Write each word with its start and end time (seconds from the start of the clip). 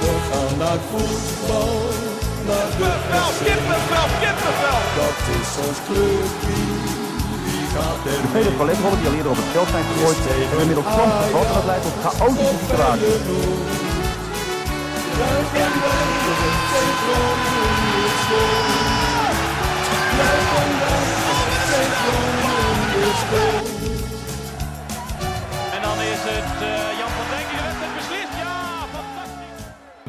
We 0.00 0.12
gaan 0.30 0.58
naar 0.58 0.80
voetbal, 0.90 1.74
naar 2.46 2.68
de 2.70 2.84
Kippenvel, 2.84 3.30
kippenvel, 3.46 4.08
kippenvel. 4.22 4.80
Dat 5.00 5.18
is 5.38 5.50
ons 5.66 5.78
clubje, 5.86 6.60
De 8.04 8.28
vele 8.32 8.52
paletrollen 8.60 8.98
die 8.98 9.08
al 9.08 9.14
eerder 9.14 9.30
op 9.30 9.40
het 9.42 9.50
veld 9.52 9.68
zijn 9.68 9.84
gegooid, 9.90 10.16
hebben 10.26 10.60
inmiddels 10.60 10.86
soms 10.96 11.14
gevat 11.22 11.46
en 11.46 11.54
dat 11.54 11.64
leidt 11.70 11.84
tot 11.86 11.96
chaotische 12.04 12.56
situaties. 12.62 13.68
En 23.20 23.69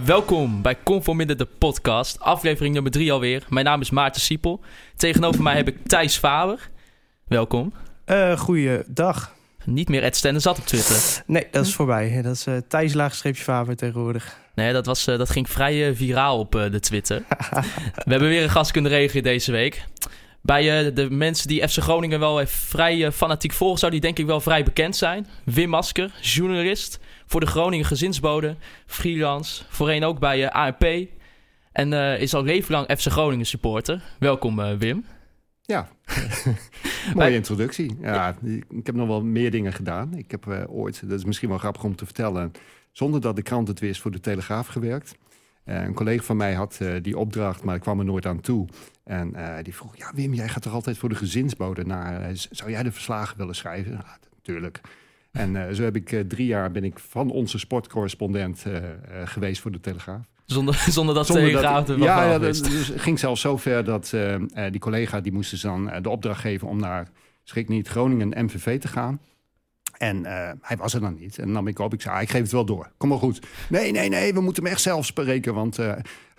Welkom 0.05 0.61
bij 0.61 0.77
Conforminder 0.83 1.37
de 1.37 1.47
podcast, 1.57 2.19
aflevering 2.19 2.73
nummer 2.73 2.91
3 2.91 3.11
alweer. 3.11 3.45
Mijn 3.49 3.65
naam 3.65 3.81
is 3.81 3.89
Maarten 3.89 4.21
Siepel. 4.21 4.59
Tegenover 4.95 5.43
mij 5.43 5.55
heb 5.55 5.67
ik 5.67 5.77
Thijs 5.87 6.17
Faber. 6.17 6.69
Welkom. 7.27 7.73
Uh, 8.05 8.37
goeiedag. 8.37 9.35
Niet 9.65 9.89
meer 9.89 10.03
Ed 10.03 10.15
Stennis 10.15 10.43
zat 10.43 10.59
op 10.59 10.65
Twitter. 10.65 11.23
Nee, 11.25 11.47
dat 11.51 11.65
is 11.65 11.73
voorbij. 11.73 12.21
Dat 12.21 12.35
is 12.35 12.47
uh, 12.47 12.57
Thijs 12.67 12.93
Laagstreepje 12.93 13.43
Faber 13.43 13.75
tegenwoordig. 13.75 14.37
Nee, 14.55 14.73
dat, 14.73 14.85
was, 14.85 15.07
uh, 15.07 15.17
dat 15.17 15.29
ging 15.29 15.49
vrij 15.49 15.95
viraal 15.95 16.39
op 16.39 16.51
de 16.51 16.79
Twitter. 16.79 17.23
We 18.05 18.11
hebben 18.11 18.29
weer 18.29 18.43
een 18.43 18.49
gast 18.49 18.71
kunnen 18.71 18.91
regelen 18.91 19.23
deze 19.23 19.51
week. 19.51 19.85
Bij 20.41 20.93
de 20.93 21.09
mensen 21.09 21.47
die 21.47 21.67
FC 21.67 21.77
Groningen 21.77 22.19
wel 22.19 22.41
vrij 22.45 23.11
fanatiek 23.11 23.51
volgen, 23.51 23.79
zou 23.79 23.91
die 23.91 24.01
denk 24.01 24.19
ik 24.19 24.25
wel 24.25 24.41
vrij 24.41 24.63
bekend 24.63 24.95
zijn. 24.95 25.27
Wim 25.43 25.69
Masker, 25.69 26.11
journalist 26.21 26.99
voor 27.31 27.39
de 27.39 27.45
Groningen 27.45 27.85
Gezinsbode, 27.85 28.55
freelance, 28.85 29.63
voorheen 29.69 30.03
ook 30.03 30.19
bij 30.19 30.51
ANP. 30.51 31.07
En 31.71 31.93
is 32.19 32.33
al 32.33 32.43
leven 32.43 32.71
lang 32.71 32.99
FC 32.99 33.07
Groningen 33.07 33.45
supporter. 33.45 34.03
Welkom 34.19 34.77
Wim. 34.77 35.05
Ja, 35.61 35.87
mooie 37.15 37.33
introductie. 37.33 37.97
Ja, 38.01 38.35
ik 38.69 38.85
heb 38.85 38.95
nog 38.95 39.07
wel 39.07 39.23
meer 39.23 39.51
dingen 39.51 39.73
gedaan. 39.73 40.13
Ik 40.13 40.31
heb 40.31 40.45
uh, 40.45 40.63
ooit, 40.67 41.09
dat 41.09 41.19
is 41.19 41.25
misschien 41.25 41.49
wel 41.49 41.57
grappig 41.57 41.83
om 41.83 41.95
te 41.95 42.05
vertellen, 42.05 42.51
zonder 42.91 43.21
dat 43.21 43.35
de 43.35 43.41
krant 43.41 43.67
het 43.67 43.79
wist, 43.79 44.01
voor 44.01 44.11
de 44.11 44.19
Telegraaf 44.19 44.67
gewerkt. 44.67 45.15
Uh, 45.65 45.83
een 45.83 45.93
collega 45.93 46.23
van 46.23 46.37
mij 46.37 46.53
had 46.53 46.79
uh, 46.81 46.93
die 47.01 47.17
opdracht, 47.17 47.63
maar 47.63 47.75
ik 47.75 47.81
kwam 47.81 47.99
er 47.99 48.05
nooit 48.05 48.25
aan 48.25 48.41
toe. 48.41 48.67
En 49.03 49.35
die 49.63 49.75
vroeg, 49.75 49.97
ja 49.97 50.11
Wim, 50.15 50.33
jij 50.33 50.49
gaat 50.49 50.63
toch 50.63 50.73
altijd 50.73 50.97
voor 50.97 51.09
de 51.09 51.15
gezinsbode 51.15 51.85
naar. 51.85 52.29
zou 52.33 52.71
jij 52.71 52.83
de 52.83 52.91
verslagen 52.91 53.37
willen 53.37 53.55
schrijven? 53.55 53.91
Ja, 53.91 54.17
natuurlijk. 54.35 54.81
En 55.31 55.75
zo 55.75 55.83
heb 55.83 55.95
ik 55.95 56.23
drie 56.27 56.47
jaar 56.47 56.71
ben 56.71 56.83
ik 56.83 56.99
van 56.99 57.29
onze 57.29 57.59
sportcorrespondent 57.59 58.65
geweest 59.25 59.61
voor 59.61 59.71
de 59.71 59.79
Telegraaf. 59.79 60.25
Zonder, 60.45 60.75
zonder 60.89 61.15
dat 61.15 61.25
zonder 61.25 61.45
Telegraaf 61.45 61.85
dat, 61.85 61.97
Ja, 61.97 62.23
ja 62.23 62.39
dat, 62.39 62.63
dus 62.63 62.91
ging 62.95 63.19
zelfs 63.19 63.41
zo 63.41 63.57
ver 63.57 63.83
dat 63.83 64.13
die 64.71 64.79
collega 64.79 65.21
die 65.21 65.31
moest 65.31 65.51
dus 65.51 65.61
dan 65.61 65.91
de 66.01 66.09
opdracht 66.09 66.41
geven 66.41 66.67
om 66.67 66.79
naar 66.79 67.09
schrik 67.43 67.67
niet 67.67 67.87
Groningen 67.87 68.45
MVV 68.45 68.79
te 68.79 68.87
gaan. 68.87 69.21
En 69.97 70.25
hij 70.61 70.77
was 70.77 70.93
er 70.93 71.01
dan 71.01 71.15
niet. 71.19 71.37
En 71.37 71.43
dan 71.43 71.53
nam 71.53 71.67
ik 71.67 71.79
op. 71.79 71.93
Ik 71.93 72.01
zei, 72.01 72.15
ah, 72.15 72.21
ik 72.21 72.29
geef 72.29 72.41
het 72.41 72.51
wel 72.51 72.65
door. 72.65 72.91
Kom 72.97 73.09
maar 73.09 73.17
goed. 73.17 73.39
Nee, 73.69 73.91
nee, 73.91 74.09
nee, 74.09 74.33
we 74.33 74.41
moeten 74.41 74.63
hem 74.63 74.71
echt 74.71 74.81
zelf 74.81 75.05
spreken. 75.05 75.53
Want 75.53 75.77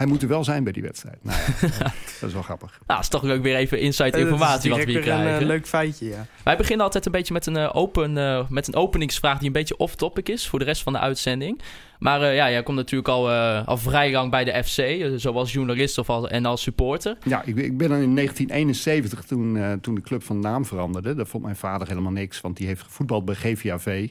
hij 0.03 0.11
moet 0.11 0.23
er 0.23 0.29
wel 0.29 0.45
zijn 0.45 0.65
bij 0.65 0.73
die 0.73 0.83
wedstrijd. 0.83 1.19
Nou 1.23 1.39
ja, 1.61 1.79
dat 2.21 2.29
is 2.29 2.33
wel 2.33 2.43
grappig. 2.43 2.81
Nou, 2.87 3.01
is 3.01 3.09
toch 3.09 3.25
ook 3.25 3.43
weer 3.43 3.57
even 3.57 3.81
inside 3.81 4.19
informatie 4.19 4.71
wat 4.71 4.85
we 4.85 4.91
hier 4.91 5.01
krijgen. 5.01 5.41
Een 5.41 5.47
leuk 5.47 5.67
feitje, 5.67 6.09
ja. 6.09 6.27
Wij 6.45 6.57
beginnen 6.57 6.85
altijd 6.85 7.07
een 7.07 7.13
beetje 7.13 7.33
met 7.33 7.47
een, 7.47 7.73
open, 7.73 8.17
uh, 8.17 8.49
met 8.49 8.69
een 8.69 8.75
openingsvraag 8.75 9.39
die 9.39 9.47
een 9.47 9.53
beetje 9.53 9.77
off-topic 9.77 10.29
is 10.29 10.49
voor 10.49 10.59
de 10.59 10.65
rest 10.65 10.83
van 10.83 10.93
de 10.93 10.99
uitzending. 10.99 11.61
Maar 11.99 12.23
uh, 12.23 12.35
ja, 12.35 12.51
jij 12.51 12.63
komt 12.63 12.77
natuurlijk 12.77 13.09
al, 13.09 13.31
uh, 13.31 13.67
al 13.67 13.77
vrij 13.77 14.13
lang 14.13 14.31
bij 14.31 14.45
de 14.45 14.65
FC, 14.65 14.79
uh, 14.79 15.13
zoals 15.17 15.53
journalist 15.53 15.99
of 15.99 16.11
al, 16.11 16.29
en 16.29 16.45
als 16.45 16.63
supporter. 16.63 17.17
Ja, 17.25 17.43
ik, 17.43 17.57
ik 17.57 17.77
ben 17.77 17.89
dan 17.89 17.99
in 17.99 18.15
1971, 18.15 19.25
toen, 19.25 19.79
toen 19.81 19.95
de 19.95 20.01
club 20.01 20.23
van 20.23 20.39
naam 20.39 20.65
veranderde. 20.65 21.15
Daar 21.15 21.27
vond 21.27 21.45
mijn 21.45 21.57
vader 21.57 21.89
helemaal 21.89 22.13
niks, 22.13 22.41
want 22.41 22.57
die 22.57 22.67
heeft 22.67 22.83
gevoetbald 22.83 23.25
bij 23.25 23.35
GVAV. 23.35 24.09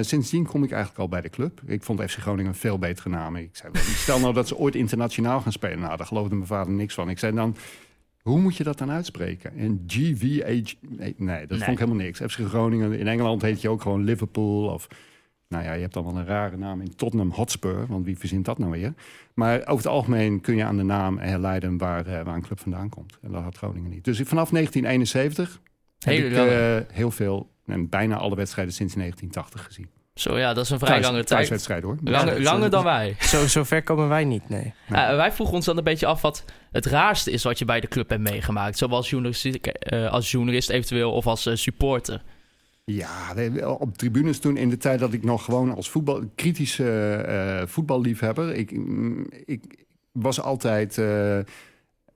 Sindsdien 0.00 0.46
kom 0.46 0.64
ik 0.64 0.70
eigenlijk 0.70 1.00
al 1.00 1.08
bij 1.08 1.20
de 1.20 1.30
club. 1.30 1.60
Ik 1.66 1.82
vond 1.82 2.00
FC 2.00 2.18
Groningen 2.18 2.46
een 2.46 2.58
veel 2.58 2.78
betere 2.78 3.08
naam. 3.08 3.36
Ik 3.36 3.56
zei, 3.56 3.72
stel 3.74 4.20
nou 4.20 4.34
dat 4.34 4.48
ze 4.48 4.56
ooit 4.56 4.74
internationaal 4.74 5.40
gaan 5.40 5.52
spelen. 5.52 5.78
Nou, 5.78 5.96
daar 5.96 6.06
geloofde 6.06 6.34
mijn 6.34 6.46
vader 6.46 6.72
niks 6.72 6.94
van. 6.94 7.08
Ik 7.08 7.18
zei 7.18 7.34
dan, 7.34 7.56
hoe 8.22 8.40
moet 8.40 8.56
je 8.56 8.64
dat 8.64 8.78
dan 8.78 8.90
uitspreken? 8.90 9.56
En 9.56 9.84
GVH... 9.86 10.74
Nee, 10.80 11.14
nee 11.16 11.40
dat 11.46 11.48
nee. 11.48 11.58
vond 11.58 11.60
ik 11.60 11.78
helemaal 11.78 12.04
niks. 12.04 12.20
FC 12.20 12.38
Groningen, 12.38 12.92
in 12.92 13.08
Engeland 13.08 13.42
heet 13.42 13.60
je 13.60 13.68
ook 13.68 13.82
gewoon 13.82 14.04
Liverpool 14.04 14.64
of... 14.64 14.88
Nou 15.48 15.64
ja, 15.64 15.72
je 15.72 15.80
hebt 15.80 15.94
dan 15.94 16.04
wel 16.04 16.16
een 16.16 16.26
rare 16.26 16.56
naam 16.56 16.80
in 16.80 16.96
Tottenham 16.96 17.30
Hotspur, 17.30 17.86
want 17.86 18.04
wie 18.04 18.18
verzint 18.18 18.44
dat 18.44 18.58
nou 18.58 18.70
weer? 18.70 18.94
Maar 19.34 19.60
over 19.60 19.76
het 19.76 19.86
algemeen 19.86 20.40
kun 20.40 20.56
je 20.56 20.64
aan 20.64 20.76
de 20.76 20.82
naam 20.82 21.18
herleiden 21.18 21.78
waar, 21.78 22.06
uh, 22.06 22.22
waar 22.22 22.34
een 22.34 22.42
club 22.42 22.60
vandaan 22.60 22.88
komt. 22.88 23.18
En 23.22 23.32
dat 23.32 23.42
had 23.42 23.56
Groningen 23.56 23.90
niet. 23.90 24.04
Dus 24.04 24.16
vanaf 24.16 24.50
1971 24.50 25.60
heel, 25.98 26.30
heb 26.30 26.46
ik 26.46 26.52
uh, 26.52 26.96
heel 26.96 27.10
veel, 27.10 27.50
en 27.66 27.88
bijna 27.88 28.16
alle 28.16 28.36
wedstrijden 28.36 28.74
sinds 28.74 28.94
1980 28.94 29.64
gezien. 29.64 29.88
Zo 30.14 30.38
ja, 30.38 30.54
dat 30.54 30.64
is 30.64 30.70
een 30.70 30.78
vrij 30.78 30.90
Thuis, 30.90 31.04
lange 31.04 31.16
tijd. 31.16 31.28
Thuiswedstrijd 31.28 31.82
hoor. 31.82 31.96
Langer, 32.04 32.42
langer 32.42 32.70
dan 32.70 32.84
wij. 32.84 33.16
Zo, 33.32 33.46
zo 33.46 33.64
ver 33.64 33.82
komen 33.82 34.08
wij 34.08 34.24
niet, 34.24 34.48
nee. 34.48 34.74
nee. 34.88 35.02
Uh, 35.02 35.16
wij 35.16 35.32
vroegen 35.32 35.56
ons 35.56 35.64
dan 35.64 35.76
een 35.76 35.84
beetje 35.84 36.06
af 36.06 36.22
wat 36.22 36.44
het 36.72 36.86
raarste 36.86 37.30
is 37.30 37.42
wat 37.42 37.58
je 37.58 37.64
bij 37.64 37.80
de 37.80 37.88
club 37.88 38.08
hebt 38.08 38.22
meegemaakt. 38.22 38.78
Zoals 38.78 39.10
journalist, 39.10 39.46
uh, 39.92 40.10
als 40.10 40.30
journalist 40.30 40.70
eventueel 40.70 41.12
of 41.12 41.26
als 41.26 41.46
uh, 41.46 41.54
supporter. 41.54 42.22
Ja, 42.84 43.34
op 43.78 43.96
tribunes 43.96 44.38
toen 44.38 44.56
in 44.56 44.68
de 44.68 44.76
tijd 44.76 44.98
dat 44.98 45.12
ik 45.12 45.22
nog 45.22 45.44
gewoon 45.44 45.74
als 45.74 45.90
voetbal, 45.90 46.22
kritische 46.34 47.24
uh, 47.28 47.66
voetballiefhebber. 47.66 48.54
Ik, 48.54 48.70
ik 49.44 49.86
was 50.12 50.40
altijd 50.40 50.96
uh, 50.96 51.36
uh, 51.38 51.42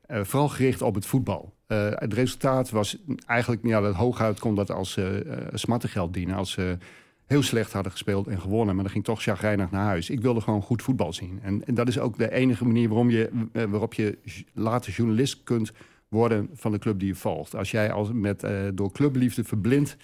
vooral 0.07 0.49
gericht 0.49 0.83
op 0.83 0.95
het 0.95 1.07
voetbal. 1.07 1.55
Het 1.75 2.15
resultaat 2.15 2.71
was 2.71 2.97
eigenlijk, 3.27 3.67
ja, 3.67 3.81
dat 3.81 3.95
hooguit 3.95 4.41
kon 4.41 4.55
dat 4.55 4.71
als 4.71 4.99
smartengeld 5.53 6.15
dienen. 6.15 6.37
Als 6.37 6.51
ze 6.51 6.77
heel 7.27 7.43
slecht 7.43 7.73
hadden 7.73 7.93
gespeeld 7.93 8.27
en 8.27 8.41
gewonnen, 8.41 8.75
maar 8.75 8.85
dan 8.85 8.93
ging 8.93 9.05
toch 9.05 9.23
chagrijnig 9.23 9.71
naar 9.71 9.85
huis. 9.85 10.11
Ik 10.11 10.21
wilde 10.21 10.41
gewoon 10.41 10.63
goed 10.63 10.83
voetbal 10.83 11.13
zien. 11.13 11.39
En, 11.43 11.65
en 11.65 11.75
dat 11.75 11.89
is 11.89 11.99
ook 11.99 12.19
de 12.19 12.33
enige 12.33 12.65
manier 12.65 12.89
waarom 12.89 13.11
je, 13.11 13.31
waarop 13.53 13.95
je 13.95 14.19
later 14.53 14.93
journalist 14.93 15.43
kunt 15.43 15.73
worden 16.09 16.49
van 16.53 16.73
de 16.73 16.79
club 16.79 16.99
die 16.99 17.09
je 17.09 17.15
volgt. 17.15 17.57
Als 17.57 17.71
jij 17.71 17.93
als 17.93 18.13
met, 18.13 18.47
door 18.75 18.93
clubliefde 18.93 19.45
verblind 19.45 19.97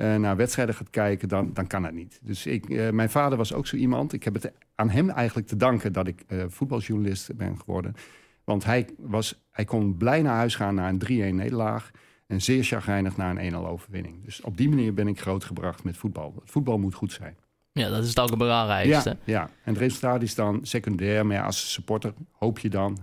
uh, 0.00 0.16
naar 0.16 0.36
wedstrijden 0.36 0.74
gaat 0.74 0.90
kijken, 0.90 1.28
dan, 1.28 1.50
dan 1.54 1.66
kan 1.66 1.82
dat 1.82 1.92
niet. 1.92 2.20
Dus 2.22 2.46
ik, 2.46 2.68
uh, 2.68 2.90
mijn 2.90 3.10
vader 3.10 3.38
was 3.38 3.52
ook 3.52 3.66
zo 3.66 3.76
iemand. 3.76 4.12
Ik 4.12 4.24
heb 4.24 4.34
het 4.34 4.52
aan 4.74 4.90
hem 4.90 5.10
eigenlijk 5.10 5.48
te 5.48 5.56
danken 5.56 5.92
dat 5.92 6.06
ik 6.06 6.24
uh, 6.28 6.44
voetbaljournalist 6.48 7.36
ben 7.36 7.58
geworden. 7.58 7.94
Want 8.44 8.64
hij, 8.64 8.88
was, 8.98 9.42
hij 9.50 9.64
kon 9.64 9.96
blij 9.96 10.22
naar 10.22 10.36
huis 10.36 10.54
gaan 10.54 10.74
na 10.74 10.88
een 10.88 11.02
3-1 11.06 11.08
nederlaag. 11.34 11.90
En 12.26 12.42
zeer 12.42 12.64
chagrijnig 12.64 13.16
naar 13.16 13.36
een 13.36 13.52
1-0 13.52 13.56
overwinning. 13.56 14.24
Dus 14.24 14.40
op 14.40 14.56
die 14.56 14.68
manier 14.68 14.94
ben 14.94 15.08
ik 15.08 15.20
grootgebracht 15.20 15.84
met 15.84 15.96
voetbal. 15.96 16.34
Het 16.40 16.50
voetbal 16.50 16.78
moet 16.78 16.94
goed 16.94 17.12
zijn. 17.12 17.36
Ja, 17.72 17.88
dat 17.88 18.02
is 18.02 18.08
het 18.08 18.20
ook 18.20 18.28
het 18.28 18.38
belangrijkste. 18.38 19.10
Ja, 19.24 19.40
ja, 19.40 19.42
en 19.42 19.72
het 19.72 19.78
resultaat 19.78 20.22
is 20.22 20.34
dan 20.34 20.60
secundair. 20.62 21.26
Maar 21.26 21.36
ja, 21.36 21.44
als 21.44 21.72
supporter 21.72 22.14
hoop 22.32 22.58
je 22.58 22.68
dan 22.68 22.98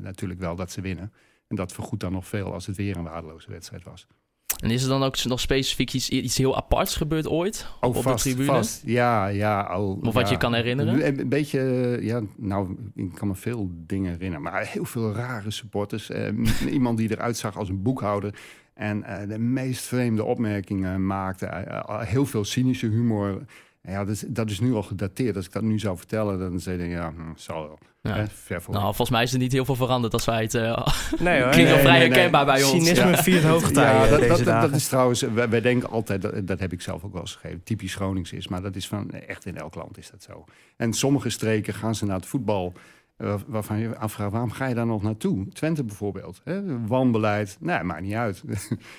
natuurlijk 0.00 0.40
wel 0.40 0.56
dat 0.56 0.70
ze 0.70 0.80
winnen. 0.80 1.12
En 1.48 1.56
dat 1.56 1.72
vergoedt 1.72 2.02
dan 2.02 2.12
nog 2.12 2.26
veel 2.26 2.52
als 2.52 2.66
het 2.66 2.76
weer 2.76 2.96
een 2.96 3.04
waardeloze 3.04 3.50
wedstrijd 3.50 3.84
was. 3.84 4.06
En 4.56 4.70
is 4.70 4.82
er 4.82 4.88
dan 4.88 5.02
ook 5.02 5.24
nog 5.24 5.40
specifiek 5.40 5.92
iets, 5.92 6.08
iets 6.08 6.36
heel 6.36 6.56
aparts 6.56 6.96
gebeurd 6.96 7.28
ooit 7.28 7.66
oh, 7.80 7.96
op 7.96 8.02
vast, 8.02 8.24
de 8.24 8.30
tribune? 8.30 8.56
Vast. 8.56 8.82
Ja, 8.84 9.26
ja. 9.26 9.78
Oh, 9.78 10.02
of 10.02 10.14
wat 10.14 10.26
ja. 10.26 10.32
je 10.32 10.38
kan 10.38 10.54
herinneren? 10.54 11.06
Een, 11.06 11.20
een, 11.20 11.28
beetje, 11.28 11.60
ja, 12.00 12.20
nou, 12.36 12.76
ik 12.94 13.14
kan 13.14 13.28
me 13.28 13.34
veel 13.34 13.70
dingen 13.86 14.10
herinneren. 14.10 14.42
Maar 14.42 14.66
heel 14.66 14.84
veel 14.84 15.12
rare 15.12 15.50
supporters. 15.50 16.10
Eh, 16.10 16.28
iemand 16.72 16.98
die 16.98 17.10
eruit 17.10 17.36
zag 17.36 17.58
als 17.58 17.68
een 17.68 17.82
boekhouder. 17.82 18.34
En 18.74 18.98
uh, 18.98 19.28
de 19.28 19.38
meest 19.38 19.84
vreemde 19.84 20.24
opmerkingen 20.24 21.06
maakte. 21.06 21.66
Heel 22.00 22.26
veel 22.26 22.44
cynische 22.44 22.86
humor. 22.86 23.44
Ja, 23.86 24.04
dat 24.04 24.14
is, 24.14 24.24
dat 24.26 24.50
is 24.50 24.60
nu 24.60 24.74
al 24.74 24.82
gedateerd. 24.82 25.36
Als 25.36 25.46
ik 25.46 25.52
dat 25.52 25.62
nu 25.62 25.78
zou 25.78 25.96
vertellen, 25.96 26.38
dan 26.38 26.60
zei 26.60 26.82
ik, 26.82 26.90
ja, 26.90 27.12
hm, 27.16 27.20
zal 27.36 27.62
wel. 27.62 27.78
Ja. 28.02 28.16
Eh, 28.16 28.24
ver 28.28 28.62
voor. 28.62 28.74
Nou, 28.74 28.84
volgens 28.84 29.10
mij 29.10 29.22
is 29.22 29.32
er 29.32 29.38
niet 29.38 29.52
heel 29.52 29.64
veel 29.64 29.74
veranderd 29.74 30.12
als 30.12 30.24
wij 30.24 30.42
het... 30.42 30.54
Uh, 30.54 30.86
nee 31.18 31.40
hoor. 31.42 31.50
Klinkt 31.50 31.70
nee, 31.70 31.80
vrij 31.80 31.98
nee, 31.98 32.08
herkenbaar 32.08 32.44
bij 32.44 32.62
ons. 32.62 32.72
Cynisme 32.72 33.10
ja. 33.10 33.22
viert 33.22 33.44
hoogtij 33.44 33.94
ja, 33.94 34.08
dat, 34.08 34.18
deze 34.18 34.28
dat, 34.28 34.44
dagen. 34.44 34.70
dat 34.70 34.78
is 34.78 34.88
trouwens... 34.88 35.20
Wij, 35.20 35.48
wij 35.48 35.60
denken 35.60 35.90
altijd, 35.90 36.22
dat, 36.22 36.46
dat 36.46 36.58
heb 36.58 36.72
ik 36.72 36.80
zelf 36.80 37.04
ook 37.04 37.12
wel 37.12 37.20
eens 37.20 37.34
gegeven, 37.34 37.62
typisch 37.62 37.94
Gronings 37.94 38.32
is. 38.32 38.48
Maar 38.48 38.62
dat 38.62 38.76
is 38.76 38.88
van, 38.88 39.10
echt 39.10 39.46
in 39.46 39.56
elk 39.56 39.74
land 39.74 39.98
is 39.98 40.10
dat 40.10 40.22
zo. 40.22 40.44
En 40.76 40.92
sommige 40.92 41.30
streken 41.30 41.74
gaan 41.74 41.94
ze 41.94 42.04
naar 42.04 42.16
het 42.16 42.26
voetbal... 42.26 42.72
Uh, 43.18 43.34
waarvan 43.46 43.78
je 43.78 43.96
afvraagt, 43.96 44.30
waarom 44.32 44.50
ga 44.50 44.66
je 44.66 44.74
daar 44.74 44.86
nog 44.86 45.02
naartoe? 45.02 45.48
Twente 45.48 45.84
bijvoorbeeld. 45.84 46.40
Hè? 46.44 46.86
Wanbeleid. 46.86 47.56
Nee, 47.60 47.82
maakt 47.82 48.02
niet 48.02 48.14
uit. 48.14 48.42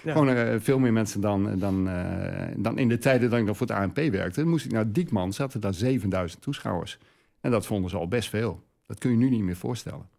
Ja. 0.03 0.11
Gewoon 0.11 0.29
uh, 0.29 0.55
veel 0.59 0.79
meer 0.79 0.93
mensen 0.93 1.21
dan, 1.21 1.59
dan, 1.59 1.87
uh, 1.87 2.47
dan 2.57 2.77
in 2.77 2.87
de 2.87 2.97
tijden 2.97 3.29
dat 3.29 3.39
ik 3.39 3.45
nog 3.45 3.57
voor 3.57 3.67
het 3.67 3.75
ANP 3.75 3.95
werkte. 3.95 4.39
Dan 4.39 4.49
moest 4.49 4.65
ik 4.65 4.71
naar 4.71 4.91
Diekman, 4.91 5.33
zaten 5.33 5.61
daar 5.61 5.73
7000 5.73 6.41
toeschouwers. 6.41 6.97
En 7.41 7.51
dat 7.51 7.65
vonden 7.65 7.89
ze 7.89 7.97
al 7.97 8.07
best 8.07 8.29
veel. 8.29 8.63
Dat 8.85 8.97
kun 8.97 9.11
je 9.11 9.17
nu 9.17 9.29
niet 9.29 9.41
meer 9.41 9.55
voorstellen. 9.55 10.09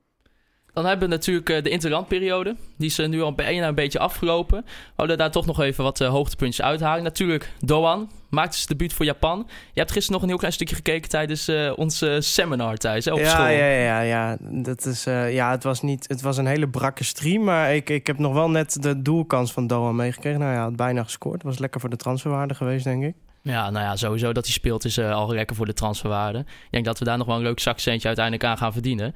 Dan 0.79 0.87
hebben 0.87 1.09
we 1.09 1.15
natuurlijk 1.15 1.51
eh, 1.51 1.63
de 1.63 1.71
interlandperiode. 1.71 2.57
Die 2.77 2.89
is 2.89 2.99
eh, 2.99 3.09
nu 3.09 3.23
al 3.23 3.33
bijna 3.35 3.69
een 3.69 3.75
beetje 3.75 3.99
afgelopen. 3.99 4.65
We 4.65 4.73
willen 4.97 5.19
daar 5.19 5.31
toch 5.31 5.47
nog 5.47 5.61
even 5.61 5.85
wat 5.85 6.01
uh, 6.01 6.09
hoogtepuntjes 6.09 6.65
uithalen. 6.65 7.03
Natuurlijk, 7.03 7.53
Doan 7.61 8.11
maakt 8.31 8.55
zijn 8.55 8.67
debuut 8.67 8.93
voor 8.93 9.05
Japan. 9.05 9.47
Je 9.73 9.81
hebt 9.81 9.93
gisteren 9.93 10.13
nog 10.13 10.23
een 10.23 10.29
heel 10.29 10.39
klein 10.39 10.53
stukje 10.53 10.75
gekeken 10.75 11.09
tijdens 11.09 11.49
uh, 11.49 11.73
ons 11.77 12.05
seminar 12.19 12.77
thuis 12.77 13.05
hè, 13.05 13.13
op 13.13 13.19
ja, 13.19 13.29
school. 13.29 13.47
Ja, 13.47 13.67
ja, 13.67 14.01
ja. 14.01 14.37
Dat 14.41 14.85
is, 14.85 15.05
ja 15.05 15.51
het, 15.51 15.63
was 15.63 15.83
niet, 15.83 16.09
het 16.09 16.21
was 16.21 16.37
een 16.37 16.47
hele 16.47 16.69
brakke 16.69 17.05
stream. 17.05 17.45
Maar 17.45 17.75
ik, 17.75 17.91
ik 17.91 18.07
heb 18.07 18.19
nog 18.19 18.33
wel 18.33 18.51
net 18.51 18.83
de 18.83 19.03
doelkans 19.03 19.53
van 19.53 19.67
Doan 19.67 19.97
meegekregen. 19.97 20.41
Nou 20.41 20.53
ja, 20.53 20.63
had 20.63 20.77
bijna 20.77 21.03
gescoord. 21.03 21.43
was 21.43 21.59
lekker 21.59 21.81
voor 21.81 21.91
de 21.91 21.97
transferwaarde 21.97 22.55
geweest, 22.55 22.85
denk 22.85 23.05
ik. 23.05 23.15
Ja, 23.43 23.71
nou 23.71 23.85
ja, 23.85 23.97
sowieso 23.97 24.33
dat 24.33 24.45
hij 24.45 24.53
speelt 24.53 24.85
is 24.85 24.99
al 24.99 25.33
lekker 25.33 25.57
voor 25.57 25.67
de 25.67 25.73
transferwaarde. 25.73 26.39
Ik 26.39 26.71
denk 26.71 26.85
dat 26.85 26.99
we 26.99 27.05
daar 27.05 27.19
nog 27.19 27.27
wel 27.27 27.37
een 27.37 27.43
leuk 27.43 27.61
zakcentje 27.61 28.07
uiteindelijk 28.07 28.45
aan 28.45 28.59
gaan 28.59 28.73
verdienen. 28.73 29.15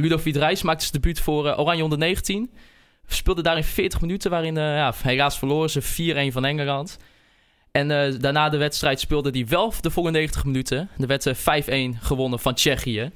Ludovic 0.00 0.36
Reis 0.36 0.62
maakte 0.62 0.86
zijn 0.86 1.02
debuut 1.02 1.20
voor 1.20 1.46
uh, 1.46 1.58
Oranje 1.58 1.80
119. 1.80 2.50
Speelde 3.06 3.42
daar 3.42 3.56
in 3.56 3.64
40 3.64 4.00
minuten, 4.00 4.30
waarin 4.30 4.56
uh, 4.56 4.62
ja, 4.62 4.94
helaas 5.02 5.38
verloren 5.38 5.70
ze 5.70 6.30
4-1 6.30 6.32
van 6.32 6.44
Engeland. 6.44 6.98
En 7.72 7.90
uh, 7.90 8.20
daarna 8.20 8.48
de 8.48 8.56
wedstrijd 8.56 9.00
speelde 9.00 9.30
hij 9.30 9.46
wel 9.46 9.74
de 9.80 9.90
volgende 9.90 10.18
90 10.18 10.44
minuten. 10.44 10.88
Er 10.98 11.06
werd 11.06 11.28
5-1 11.28 11.98
gewonnen 12.00 12.38
van 12.38 12.54
Tsjechië. 12.54 13.10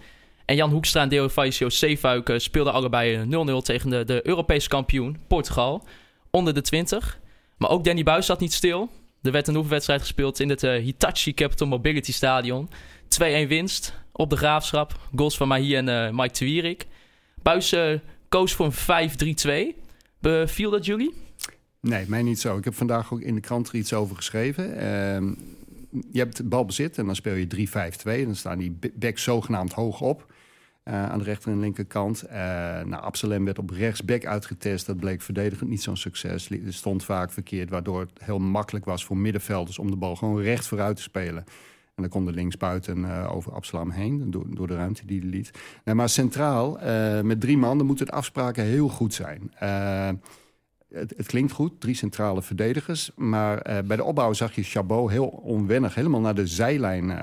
En 0.44 0.56
Jan 0.56 0.70
Hoekstra 0.70 1.02
en 1.02 1.08
Deo 1.08 1.28
Faisio 1.28 1.68
Zeefuik 1.68 2.32
speelden 2.36 2.72
allebei 2.72 3.24
0-0 3.24 3.62
tegen 3.62 3.90
de, 3.90 4.04
de 4.04 4.26
Europese 4.26 4.68
kampioen 4.68 5.18
Portugal. 5.26 5.84
Onder 6.30 6.54
de 6.54 6.60
20. 6.60 7.20
Maar 7.56 7.70
ook 7.70 7.84
Danny 7.84 8.02
Buis 8.02 8.26
zat 8.26 8.40
niet 8.40 8.52
stil. 8.52 8.90
Er 9.22 9.32
werd 9.32 9.48
een 9.48 9.56
oefenwedstrijd 9.56 10.00
gespeeld 10.00 10.40
in 10.40 10.48
het 10.48 10.60
Hitachi 10.60 11.34
Capital 11.34 11.66
Mobility 11.66 12.12
Stadion. 12.12 12.68
2-1 13.20 13.48
winst 13.48 14.01
op 14.12 14.30
de 14.30 14.36
graafschap. 14.36 14.98
Goals 15.14 15.36
van 15.36 15.48
Mahi 15.48 15.76
en 15.76 15.88
uh, 15.88 16.10
Mike 16.10 16.30
Twierik. 16.34 16.86
Buis 17.42 17.72
uh, 17.72 17.98
koos 18.28 18.52
voor 18.52 18.72
een 18.86 19.74
5-3-2. 19.74 19.78
Beviel 20.18 20.70
dat 20.70 20.84
jullie? 20.84 21.14
Nee, 21.80 22.04
mij 22.08 22.22
niet 22.22 22.40
zo. 22.40 22.56
Ik 22.56 22.64
heb 22.64 22.74
vandaag 22.74 23.12
ook 23.12 23.20
in 23.20 23.34
de 23.34 23.40
krant 23.40 23.68
er 23.68 23.74
iets 23.74 23.92
over 23.92 24.16
geschreven. 24.16 24.70
Uh, 24.70 25.32
je 26.12 26.18
hebt 26.18 26.48
balbezit 26.48 26.98
en 26.98 27.06
dan 27.06 27.14
speel 27.14 27.34
je 27.34 27.68
3-5-2. 28.22 28.24
Dan 28.24 28.36
staan 28.36 28.58
die 28.58 28.78
backs 28.94 29.22
zogenaamd 29.22 29.72
hoog 29.72 30.00
op. 30.00 30.32
Uh, 30.84 31.10
aan 31.10 31.18
de 31.18 31.24
rechter 31.24 31.52
en 31.52 31.60
linkerkant. 31.60 32.24
Uh, 32.26 32.32
nou, 32.32 33.02
Absalem 33.02 33.44
werd 33.44 33.58
op 33.58 33.70
rechtsback 33.70 34.24
uitgetest. 34.24 34.86
Dat 34.86 34.96
bleek 34.96 35.22
verdedigend 35.22 35.70
niet 35.70 35.82
zo'n 35.82 35.96
succes. 35.96 36.50
Stond 36.68 37.04
vaak 37.04 37.32
verkeerd, 37.32 37.70
waardoor 37.70 38.00
het 38.00 38.10
heel 38.24 38.38
makkelijk 38.38 38.84
was 38.84 39.04
voor 39.04 39.16
middenvelders 39.16 39.78
om 39.78 39.90
de 39.90 39.96
bal 39.96 40.16
gewoon 40.16 40.42
recht 40.42 40.66
vooruit 40.66 40.96
te 40.96 41.02
spelen. 41.02 41.44
En 41.94 42.02
dan 42.02 42.08
kon 42.08 42.24
de 42.24 42.32
linksbuiten 42.32 42.98
uh, 42.98 43.34
over 43.34 43.52
Absalom 43.52 43.90
heen, 43.90 44.30
door, 44.30 44.44
door 44.48 44.66
de 44.66 44.74
ruimte 44.74 45.06
die 45.06 45.20
hij 45.20 45.28
liet. 45.28 45.50
Maar 45.84 46.08
centraal, 46.08 46.82
uh, 46.82 47.20
met 47.20 47.40
drie 47.40 47.58
man, 47.58 47.78
dan 47.78 47.86
moeten 47.86 48.06
de 48.06 48.12
afspraken 48.12 48.64
heel 48.64 48.88
goed 48.88 49.14
zijn. 49.14 49.52
Uh, 49.62 50.08
het, 50.88 51.14
het, 51.16 51.26
klinkt 51.26 51.52
goed, 51.52 51.80
drie 51.80 51.94
centrale 51.94 52.42
verdedigers. 52.42 53.10
Maar 53.16 53.84
bij 53.84 53.96
de 53.96 54.04
opbouw 54.04 54.32
zag 54.32 54.54
je 54.54 54.62
Chabot 54.62 55.10
heel 55.10 55.26
onwennig 55.26 55.94
helemaal 55.94 56.20
naar 56.20 56.34
de 56.34 56.46
zijlijn 56.46 57.18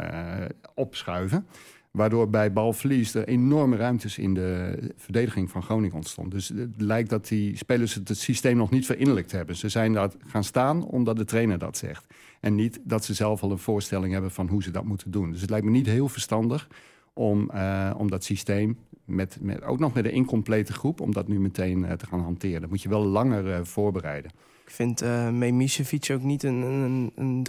opschuiven. 0.76 1.48
Waardoor 1.92 2.30
bij 2.30 2.54
balverlies 2.54 3.14
er 3.14 3.28
enorme 3.28 3.76
ruimtes 3.76 4.18
in 4.18 4.34
de 4.34 4.78
verdediging 4.96 5.52
van 5.52 5.64
Groningen 5.64 5.96
ontstond. 5.96 6.32
Dus 6.32 6.48
het 6.48 6.82
lijkt 6.82 7.10
dat 7.10 7.28
die 7.28 7.58
spelers 7.58 7.94
het, 7.94 8.08
het 8.08 8.18
systeem 8.18 8.58
nog 8.58 8.70
niet 8.70 8.86
verinnerlijkt 8.86 9.32
hebben. 9.32 9.56
Ze 9.56 9.70
zijn 9.70 9.94
daar 9.94 10.12
gaan 10.28 10.44
staan 10.44 10.86
omdat 10.86 11.18
de 11.18 11.26
trainer 11.26 11.58
dat 11.58 11.78
zegt. 11.78 12.06
En 12.40 12.56
niet 12.56 12.80
dat 12.84 13.06
ze 13.06 13.14
zelf 13.14 13.44
al 13.44 13.52
een 13.52 13.58
voorstelling 13.58 14.14
hebben 14.14 14.32
van 14.32 14.48
hoe 14.48 14.64
ze 14.64 14.72
dat 14.72 14.84
moeten 14.84 15.12
doen. 15.12 15.32
Dus 15.32 15.42
het 15.42 15.50
lijkt 15.50 15.66
me 15.66 15.72
niet 15.72 15.86
heel 15.86 16.10
verstandig 16.10 16.68
om, 17.14 17.50
uh, 17.54 17.92
om 17.98 18.10
dat 18.10 18.24
systeem, 18.24 18.78
met, 19.06 19.38
met, 19.42 19.64
ook 19.64 19.80
nog 19.80 19.94
met 19.94 20.06
een 20.06 20.12
incomplete 20.12 20.74
groep, 20.74 21.02
om 21.02 21.14
dat 21.14 21.28
nu 21.28 21.40
meteen 21.40 21.80
uh, 21.80 21.92
te 21.92 22.06
gaan 22.06 22.22
hanteren. 22.22 22.62
Dat 22.62 22.70
moet 22.70 22.82
je 22.82 22.90
wel 22.90 23.06
langer 23.06 23.48
uh, 23.48 23.64
voorbereiden. 23.64 24.32
Ik 24.66 24.72
vind 24.72 25.04
uh, 25.04 25.30
Memisevic 25.30 26.10
ook 26.12 26.22
niet 26.22 26.44
een, 26.44 26.62
een, 26.62 27.12
een 27.16 27.46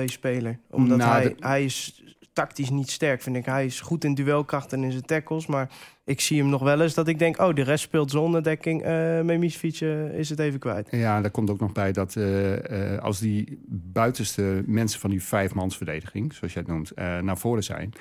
3-5-2 0.00 0.04
speler. 0.04 0.58
Omdat 0.70 0.98
nou, 0.98 1.12
hij, 1.12 1.34
hij 1.38 1.64
is 1.64 2.04
tactisch 2.32 2.70
niet 2.70 2.90
sterk, 2.90 3.22
vind 3.22 3.36
ik. 3.36 3.44
Hij 3.44 3.64
is 3.64 3.80
goed 3.80 4.04
in 4.04 4.14
duelkracht 4.14 4.72
en 4.72 4.84
in 4.84 4.90
zijn 4.90 5.04
tackles. 5.04 5.46
Maar 5.46 5.70
ik 6.04 6.20
zie 6.20 6.40
hem 6.40 6.48
nog 6.48 6.62
wel 6.62 6.80
eens 6.80 6.94
dat 6.94 7.08
ik 7.08 7.18
denk... 7.18 7.38
oh, 7.40 7.54
de 7.54 7.62
rest 7.62 7.84
speelt 7.84 8.10
zonder 8.10 8.42
dekking. 8.42 8.82
Uh, 8.82 8.88
Memisevic 9.20 9.80
uh, 9.80 10.18
is 10.18 10.28
het 10.28 10.38
even 10.38 10.58
kwijt. 10.58 10.88
Ja, 10.90 11.20
daar 11.20 11.30
komt 11.30 11.50
ook 11.50 11.60
nog 11.60 11.72
bij 11.72 11.92
dat 11.92 12.14
uh, 12.14 12.98
als 12.98 13.18
die 13.18 13.62
buitenste 13.68 14.62
mensen 14.66 15.00
van 15.00 15.10
die 15.10 15.22
vijfmansverdediging... 15.22 16.32
zoals 16.32 16.52
jij 16.52 16.62
het 16.66 16.72
noemt, 16.72 16.94
naar 16.96 17.38
voren 17.38 17.64
zijn... 17.64 17.92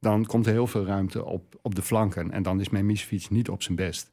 dan 0.00 0.24
komt 0.24 0.46
er 0.46 0.52
heel 0.52 0.66
veel 0.66 0.84
ruimte 0.84 1.24
op, 1.24 1.58
op 1.62 1.74
de 1.74 1.82
flanken. 1.82 2.30
En 2.30 2.42
dan 2.42 2.60
is 2.60 2.68
Memisevic 2.68 3.30
niet 3.30 3.48
op 3.48 3.62
zijn 3.62 3.76
best. 3.76 4.10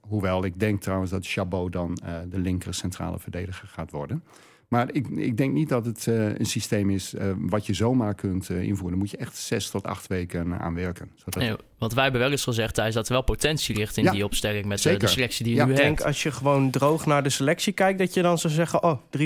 hoewel 0.00 0.44
ik 0.44 0.60
denk 0.60 0.80
trouwens 0.80 1.10
dat 1.10 1.26
Chabot 1.26 1.72
dan 1.72 1.98
de 2.28 2.38
linker 2.38 2.74
centrale 2.74 3.18
verdediger 3.18 3.68
gaat 3.68 3.90
worden... 3.90 4.22
Maar 4.68 4.92
ik, 4.92 5.08
ik 5.08 5.36
denk 5.36 5.52
niet 5.52 5.68
dat 5.68 5.86
het 5.86 6.06
uh, 6.06 6.38
een 6.38 6.46
systeem 6.46 6.90
is 6.90 7.14
uh, 7.14 7.32
wat 7.36 7.66
je 7.66 7.74
zomaar 7.74 8.14
kunt 8.14 8.48
uh, 8.48 8.62
invoeren. 8.62 8.88
Daar 8.88 8.98
moet 8.98 9.10
je 9.10 9.16
echt 9.16 9.36
zes 9.36 9.70
tot 9.70 9.84
acht 9.84 10.06
weken 10.06 10.60
aan 10.60 10.74
werken. 10.74 11.10
Zodat... 11.14 11.42
Nee, 11.42 11.56
want 11.78 11.94
wij 11.94 12.02
hebben 12.02 12.20
wel 12.20 12.30
eens 12.30 12.42
gezegd, 12.42 12.74
Thijs, 12.74 12.94
dat 12.94 13.06
er 13.06 13.12
wel 13.12 13.22
potentie 13.22 13.76
ligt 13.76 13.96
in 13.96 14.04
ja, 14.04 14.10
die 14.10 14.24
opstelling 14.24 14.64
met 14.64 14.82
de, 14.82 14.96
de 14.96 15.06
selectie 15.06 15.44
die 15.44 15.54
je 15.54 15.60
ja, 15.60 15.66
nu 15.66 15.72
ik 15.72 15.78
hebt. 15.78 15.96
denk 15.96 16.06
als 16.08 16.22
je 16.22 16.30
gewoon 16.30 16.70
droog 16.70 17.06
naar 17.06 17.22
de 17.22 17.30
selectie 17.30 17.72
kijkt, 17.72 17.98
dat 17.98 18.14
je 18.14 18.22
dan 18.22 18.38
zou 18.38 18.52
zeggen, 18.52 18.82
oh, 18.82 19.00
3-5-2, 19.18 19.22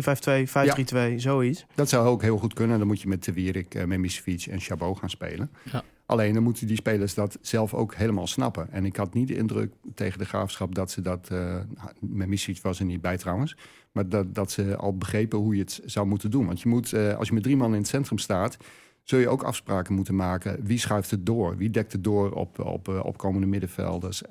5-3-2, 0.48 0.52
ja. 0.52 1.18
zoiets. 1.18 1.66
Dat 1.74 1.88
zou 1.88 2.06
ook 2.06 2.22
heel 2.22 2.38
goed 2.38 2.54
kunnen. 2.54 2.78
Dan 2.78 2.86
moet 2.86 3.00
je 3.00 3.08
met 3.08 3.24
de 3.24 3.32
Wierik, 3.32 3.74
uh, 3.74 3.84
Memisevic 3.84 4.46
en 4.46 4.60
Chabot 4.60 4.98
gaan 4.98 5.10
spelen. 5.10 5.50
Ja. 5.72 5.82
Alleen 6.10 6.34
dan 6.34 6.42
moeten 6.42 6.66
die 6.66 6.76
spelers 6.76 7.14
dat 7.14 7.38
zelf 7.40 7.74
ook 7.74 7.94
helemaal 7.94 8.26
snappen. 8.26 8.70
En 8.70 8.84
ik 8.84 8.96
had 8.96 9.14
niet 9.14 9.28
de 9.28 9.36
indruk 9.36 9.72
tegen 9.94 10.18
de 10.18 10.24
graafschap 10.24 10.74
dat 10.74 10.90
ze 10.90 11.00
dat. 11.00 11.28
Uh, 11.32 11.56
Memisevic 12.00 12.62
was 12.62 12.78
er 12.78 12.84
niet 12.84 13.00
bij 13.00 13.16
trouwens. 13.16 13.56
Maar 13.92 14.08
dat, 14.08 14.34
dat 14.34 14.50
ze 14.50 14.76
al 14.76 14.96
begrepen 14.96 15.38
hoe 15.38 15.54
je 15.54 15.60
het 15.60 15.80
zou 15.84 16.06
moeten 16.06 16.30
doen. 16.30 16.46
Want 16.46 16.60
je 16.60 16.68
moet, 16.68 16.92
uh, 16.92 17.16
als 17.16 17.28
je 17.28 17.34
met 17.34 17.42
drie 17.42 17.56
man 17.56 17.72
in 17.72 17.78
het 17.78 17.88
centrum 17.88 18.18
staat. 18.18 18.56
zul 19.02 19.18
je 19.18 19.28
ook 19.28 19.42
afspraken 19.42 19.94
moeten 19.94 20.16
maken. 20.16 20.64
Wie 20.64 20.78
schuift 20.78 21.10
het 21.10 21.26
door? 21.26 21.56
Wie 21.56 21.70
dekt 21.70 21.92
het 21.92 22.04
door 22.04 22.32
op, 22.32 22.58
op 22.58 22.88
uh, 22.88 23.04
opkomende 23.04 23.46
middenvelders? 23.46 24.22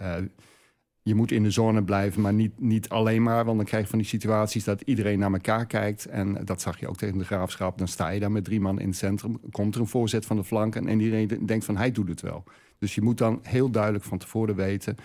Je 1.09 1.15
moet 1.15 1.31
in 1.31 1.44
de 1.44 1.51
zone 1.51 1.83
blijven, 1.83 2.21
maar 2.21 2.33
niet, 2.33 2.59
niet 2.59 2.89
alleen 2.89 3.23
maar. 3.23 3.45
Want 3.45 3.57
dan 3.57 3.65
krijg 3.65 3.83
je 3.83 3.89
van 3.89 4.00
die 4.00 4.07
situaties 4.07 4.63
dat 4.63 4.81
iedereen 4.81 5.19
naar 5.19 5.31
elkaar 5.31 5.65
kijkt. 5.65 6.06
En 6.06 6.45
dat 6.45 6.61
zag 6.61 6.79
je 6.79 6.88
ook 6.88 6.97
tegen 6.97 7.17
de 7.17 7.25
graafschap. 7.25 7.77
Dan 7.77 7.88
sta 7.88 8.09
je 8.09 8.19
daar 8.19 8.31
met 8.31 8.44
drie 8.44 8.59
man 8.59 8.79
in 8.79 8.88
het 8.88 8.97
centrum. 8.97 9.39
Komt 9.51 9.75
er 9.75 9.81
een 9.81 9.88
voorzet 9.88 10.25
van 10.25 10.35
de 10.35 10.44
flank 10.44 10.75
en, 10.75 10.88
en 10.88 11.00
iedereen 11.00 11.45
denkt 11.45 11.65
van 11.65 11.77
hij 11.77 11.91
doet 11.91 12.09
het 12.09 12.21
wel. 12.21 12.44
Dus 12.79 12.95
je 12.95 13.01
moet 13.01 13.17
dan 13.17 13.39
heel 13.44 13.69
duidelijk 13.69 14.03
van 14.03 14.17
tevoren 14.17 14.56
weten 14.56 14.95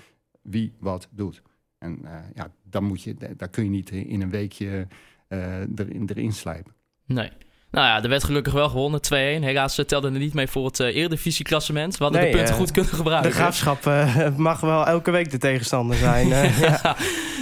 wie 0.43 0.73
wat 0.79 1.09
doet. 1.11 1.43
En 1.79 1.99
uh, 2.05 2.11
ja, 2.35 2.53
dan 2.63 2.85
moet 2.85 3.03
je, 3.03 3.15
daar 3.37 3.49
kun 3.49 3.65
je 3.65 3.71
niet 3.71 3.91
in 3.91 4.21
een 4.21 4.31
weekje 4.31 4.87
uh, 5.29 5.61
erin, 5.61 6.09
erin 6.09 6.33
slijpen. 6.33 6.73
Nee. 7.07 7.31
Nou 7.75 7.87
ja, 7.87 8.03
er 8.03 8.09
werd 8.09 8.25
gelukkig 8.25 8.53
wel 8.53 8.69
gewonnen, 8.69 9.01
2-1. 9.13 9.13
Helaas 9.15 9.83
telde 9.87 10.07
er 10.07 10.19
niet 10.19 10.35
mee 10.35 10.47
voor 10.47 10.67
het 10.67 10.81
uh, 10.81 10.97
Eredivisie-klassement. 10.97 11.97
We 11.97 12.03
hadden 12.03 12.23
nee, 12.23 12.31
de 12.31 12.37
punten 12.37 12.55
uh, 12.55 12.61
goed 12.61 12.71
kunnen 12.71 12.93
gebruiken. 12.93 13.31
De 13.31 13.37
graafschap 13.37 13.87
uh, 13.87 14.37
mag 14.37 14.61
wel 14.61 14.87
elke 14.87 15.11
week 15.11 15.31
de 15.31 15.39
tegenstander 15.39 15.97
zijn. 15.97 16.29
ja, 16.69 16.97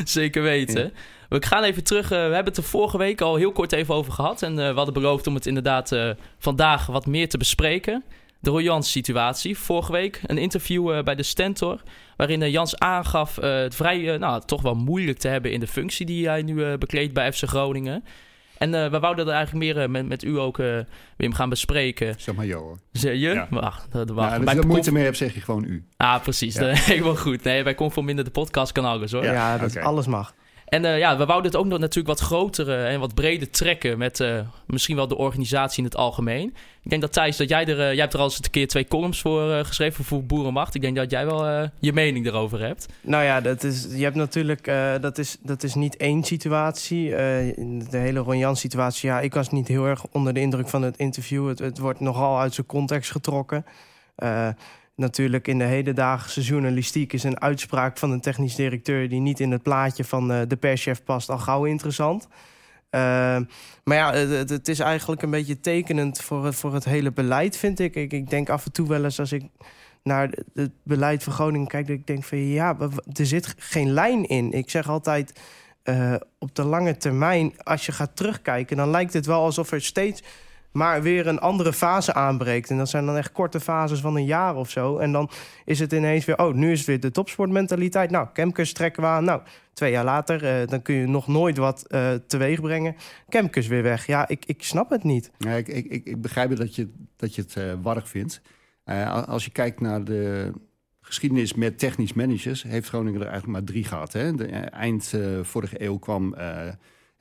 zeker 0.04 0.42
weten. 0.42 0.82
Ja. 0.82 0.90
We 1.28 1.46
gaan 1.46 1.62
even 1.62 1.84
terug. 1.84 2.08
we 2.08 2.14
hebben 2.14 2.44
het 2.44 2.56
er 2.56 2.62
vorige 2.62 2.98
week 2.98 3.20
al 3.20 3.36
heel 3.36 3.52
kort 3.52 3.72
even 3.72 3.94
over 3.94 4.12
gehad. 4.12 4.42
En 4.42 4.56
we 4.56 4.62
hadden 4.62 4.94
beloofd 4.94 5.26
om 5.26 5.34
het 5.34 5.46
inderdaad 5.46 5.96
vandaag 6.38 6.86
wat 6.86 7.06
meer 7.06 7.28
te 7.28 7.38
bespreken. 7.38 8.04
De 8.40 8.50
Royans-situatie. 8.50 9.58
Vorige 9.58 9.92
week 9.92 10.20
een 10.26 10.38
interview 10.38 11.02
bij 11.02 11.14
de 11.14 11.22
Stentor. 11.22 11.80
Waarin 12.16 12.50
Jans 12.50 12.78
aangaf 12.78 13.36
het 13.36 13.74
vrij, 13.74 14.16
nou, 14.18 14.42
toch 14.46 14.62
wel 14.62 14.74
moeilijk 14.74 15.18
te 15.18 15.28
hebben 15.28 15.52
in 15.52 15.60
de 15.60 15.66
functie 15.66 16.06
die 16.06 16.28
hij 16.28 16.42
nu 16.42 16.76
bekleedt 16.78 17.12
bij 17.12 17.32
FC 17.32 17.44
Groningen. 17.48 18.04
En 18.62 18.74
uh, 18.74 18.90
we 18.90 18.98
wouden 18.98 19.24
dat 19.24 19.34
eigenlijk 19.34 19.64
meer 19.64 19.82
uh, 19.82 19.88
met, 19.88 20.08
met 20.08 20.24
u 20.24 20.38
ook, 20.38 20.58
uh, 20.58 20.78
Wim, 21.16 21.34
gaan 21.34 21.48
bespreken. 21.48 22.14
Zeg 22.18 22.34
maar 22.34 22.46
joh 22.46 22.60
hoor. 22.60 22.78
Zeg 22.92 23.12
je? 23.12 23.18
Ja. 23.18 23.46
Wacht, 23.50 23.86
wacht. 23.92 24.30
Ja, 24.30 24.38
als 24.38 24.52
je 24.52 24.58
er 24.58 24.66
moeite 24.66 24.92
mee 24.92 25.04
hebt, 25.04 25.16
zeg 25.16 25.34
je 25.34 25.40
gewoon 25.40 25.64
u. 25.64 25.84
Ah, 25.96 26.22
precies. 26.22 26.54
Ja. 26.54 26.66
Helemaal 26.74 27.16
goed. 27.16 27.42
Nee, 27.42 27.62
bij 27.62 27.74
Conform 27.74 28.06
Minder 28.06 28.24
de 28.24 28.30
podcast 28.30 28.72
kan 28.72 28.84
alles 28.84 29.12
hoor. 29.12 29.24
Ja, 29.24 29.32
ja 29.32 29.58
dat 29.58 29.70
okay. 29.70 29.82
alles 29.82 30.06
mag. 30.06 30.34
En 30.72 30.84
uh, 30.84 30.98
ja, 30.98 31.16
we 31.16 31.26
wouden 31.26 31.50
het 31.50 31.60
ook 31.60 31.66
nog 31.66 31.78
natuurlijk 31.78 32.18
wat 32.18 32.20
grotere 32.20 32.84
en 32.84 33.00
wat 33.00 33.14
breder 33.14 33.50
trekken 33.50 33.98
met 33.98 34.20
uh, 34.20 34.40
misschien 34.66 34.96
wel 34.96 35.08
de 35.08 35.16
organisatie 35.16 35.78
in 35.78 35.84
het 35.84 35.96
algemeen. 35.96 36.54
Ik 36.82 36.90
denk 36.90 37.02
dat 37.02 37.12
Thijs, 37.12 37.36
dat 37.36 37.48
jij 37.48 37.66
er, 37.66 37.78
uh, 37.78 37.92
jij 37.92 37.96
hebt 37.96 38.12
er 38.12 38.18
al 38.18 38.24
eens 38.24 38.36
een 38.36 38.50
keer 38.50 38.68
twee 38.68 38.88
columns 38.88 39.20
voor 39.20 39.64
geschreven 39.64 40.04
voor 40.04 40.24
Boerenmacht. 40.24 40.74
Ik 40.74 40.80
denk 40.80 40.96
dat 40.96 41.10
jij 41.10 41.26
wel 41.26 41.68
je 41.80 41.92
mening 41.92 42.26
erover 42.26 42.60
hebt. 42.60 42.86
Nou 43.00 43.24
ja, 43.24 43.40
dat 43.40 43.62
is, 43.64 43.86
je 43.96 44.02
hebt 44.02 44.16
natuurlijk, 44.16 44.64
dat, 45.00 45.18
is, 45.18 45.36
dat 45.42 45.62
is 45.62 45.74
niet 45.74 45.96
één 45.96 46.24
situatie. 46.24 47.10
de 47.10 47.86
hele 47.90 48.20
Ronjan 48.20 48.56
situatie, 48.56 49.08
ja, 49.08 49.20
ik 49.20 49.34
was 49.34 49.50
niet 49.50 49.68
heel 49.68 49.86
erg 49.86 50.04
onder 50.12 50.34
de 50.34 50.40
indruk 50.40 50.68
van 50.68 50.82
het 50.82 50.96
interview. 50.96 51.48
Het, 51.48 51.58
het 51.58 51.78
wordt 51.78 52.00
nogal 52.00 52.38
uit 52.38 52.54
zijn 52.54 52.66
context 52.66 53.10
getrokken 53.10 53.64
natuurlijk 55.02 55.48
in 55.48 55.58
de 55.58 55.64
hedendaagse 55.64 56.40
journalistiek 56.40 57.12
is 57.12 57.22
een 57.22 57.40
uitspraak 57.40 57.98
van 57.98 58.10
een 58.10 58.20
technisch 58.20 58.54
directeur 58.54 59.08
die 59.08 59.20
niet 59.20 59.40
in 59.40 59.50
het 59.50 59.62
plaatje 59.62 60.04
van 60.04 60.32
uh, 60.32 60.40
de 60.48 60.56
perschef 60.56 61.04
past 61.04 61.28
al 61.28 61.38
gauw 61.38 61.64
interessant. 61.64 62.28
Uh, 62.90 63.00
maar 63.84 63.96
ja, 63.96 64.14
het, 64.14 64.68
is 64.68 64.78
eigenlijk 64.78 65.22
een 65.22 65.30
beetje 65.30 65.60
tekenend 65.60 66.20
voor 66.20 66.44
het, 66.44 66.54
voor 66.54 66.74
het 66.74 66.84
hele 66.84 67.12
beleid, 67.12 67.56
vind 67.56 67.80
ik. 67.80 67.94
ik. 67.94 68.12
Ik 68.12 68.30
denk 68.30 68.48
af 68.48 68.64
en 68.64 68.72
toe 68.72 68.88
wel 68.88 69.04
eens 69.04 69.18
als 69.18 69.32
ik 69.32 69.42
naar 70.02 70.30
het 70.54 70.70
beleid 70.82 71.22
van 71.22 71.32
Groningen 71.32 71.66
kijk, 71.66 71.86
dat 71.86 71.96
ik 71.96 72.06
denk 72.06 72.24
van 72.24 72.38
ja, 72.38 72.76
er 73.12 73.26
zit 73.26 73.54
geen 73.58 73.92
lijn 73.92 74.28
in. 74.28 74.52
Ik 74.52 74.70
zeg 74.70 74.88
altijd, 74.88 75.40
eh, 75.82 76.14
op 76.38 76.54
de 76.54 76.64
lange 76.64 76.96
termijn, 76.96 77.52
als 77.62 77.86
je 77.86 77.92
gaat 77.92 78.16
terugkijken, 78.16 78.76
dan 78.76 78.90
lijkt 78.90 79.12
het 79.12 79.26
wel 79.26 79.42
alsof 79.42 79.72
er 79.72 79.82
steeds 79.82 80.22
maar 80.72 81.02
weer 81.02 81.26
een 81.26 81.38
andere 81.38 81.72
fase 81.72 82.14
aanbreekt. 82.14 82.70
En 82.70 82.76
dat 82.76 82.88
zijn 82.88 83.06
dan 83.06 83.16
echt 83.16 83.32
korte 83.32 83.60
fases 83.60 84.00
van 84.00 84.16
een 84.16 84.24
jaar 84.24 84.56
of 84.56 84.70
zo. 84.70 84.98
En 84.98 85.12
dan 85.12 85.30
is 85.64 85.78
het 85.78 85.92
ineens 85.92 86.24
weer, 86.24 86.38
oh, 86.38 86.54
nu 86.54 86.72
is 86.72 86.78
het 86.78 86.86
weer 86.86 87.00
de 87.00 87.10
topsportmentaliteit. 87.10 88.10
Nou, 88.10 88.28
Kemkes 88.32 88.72
trekken 88.72 89.02
we 89.02 89.08
aan. 89.08 89.24
Nou, 89.24 89.40
twee 89.72 89.90
jaar 89.90 90.04
later, 90.04 90.44
eh, 90.44 90.68
dan 90.68 90.82
kun 90.82 90.94
je 90.94 91.06
nog 91.06 91.26
nooit 91.26 91.56
wat 91.56 91.86
eh 91.86 92.12
teweeg 92.26 92.60
brengen. 92.60 92.96
Kemkes 93.28 93.66
weer 93.66 93.82
weg. 93.82 94.06
Ja, 94.06 94.28
ik, 94.28 94.44
ik 94.46 94.62
snap 94.62 94.90
het 94.90 95.04
niet. 95.04 95.30
Ja, 95.38 95.52
ik, 95.52 95.68
ik, 95.68 96.04
ik, 96.04 96.20
begrijp 96.20 96.56
dat 96.56 96.74
je, 96.74 96.92
dat 97.16 97.34
je 97.34 97.42
het 97.42 97.56
eh 97.56 97.72
warrig 97.82 98.08
vindt. 98.08 98.42
Als 99.26 99.44
je 99.44 99.50
kijkt 99.50 99.80
naar 99.80 100.04
de 100.04 100.52
geschiedenis 101.00 101.54
met 101.54 101.78
technisch 101.78 102.12
managers, 102.12 102.62
heeft 102.62 102.88
Groningen 102.88 103.20
er 103.20 103.26
eigenlijk 103.26 103.58
maar 103.58 103.66
drie 103.66 103.84
gehad. 103.84 104.12
Hè? 104.12 104.34
De, 104.34 104.46
eind 104.46 105.14
vorige 105.42 105.82
eeuw 105.82 105.98
kwam 105.98 106.34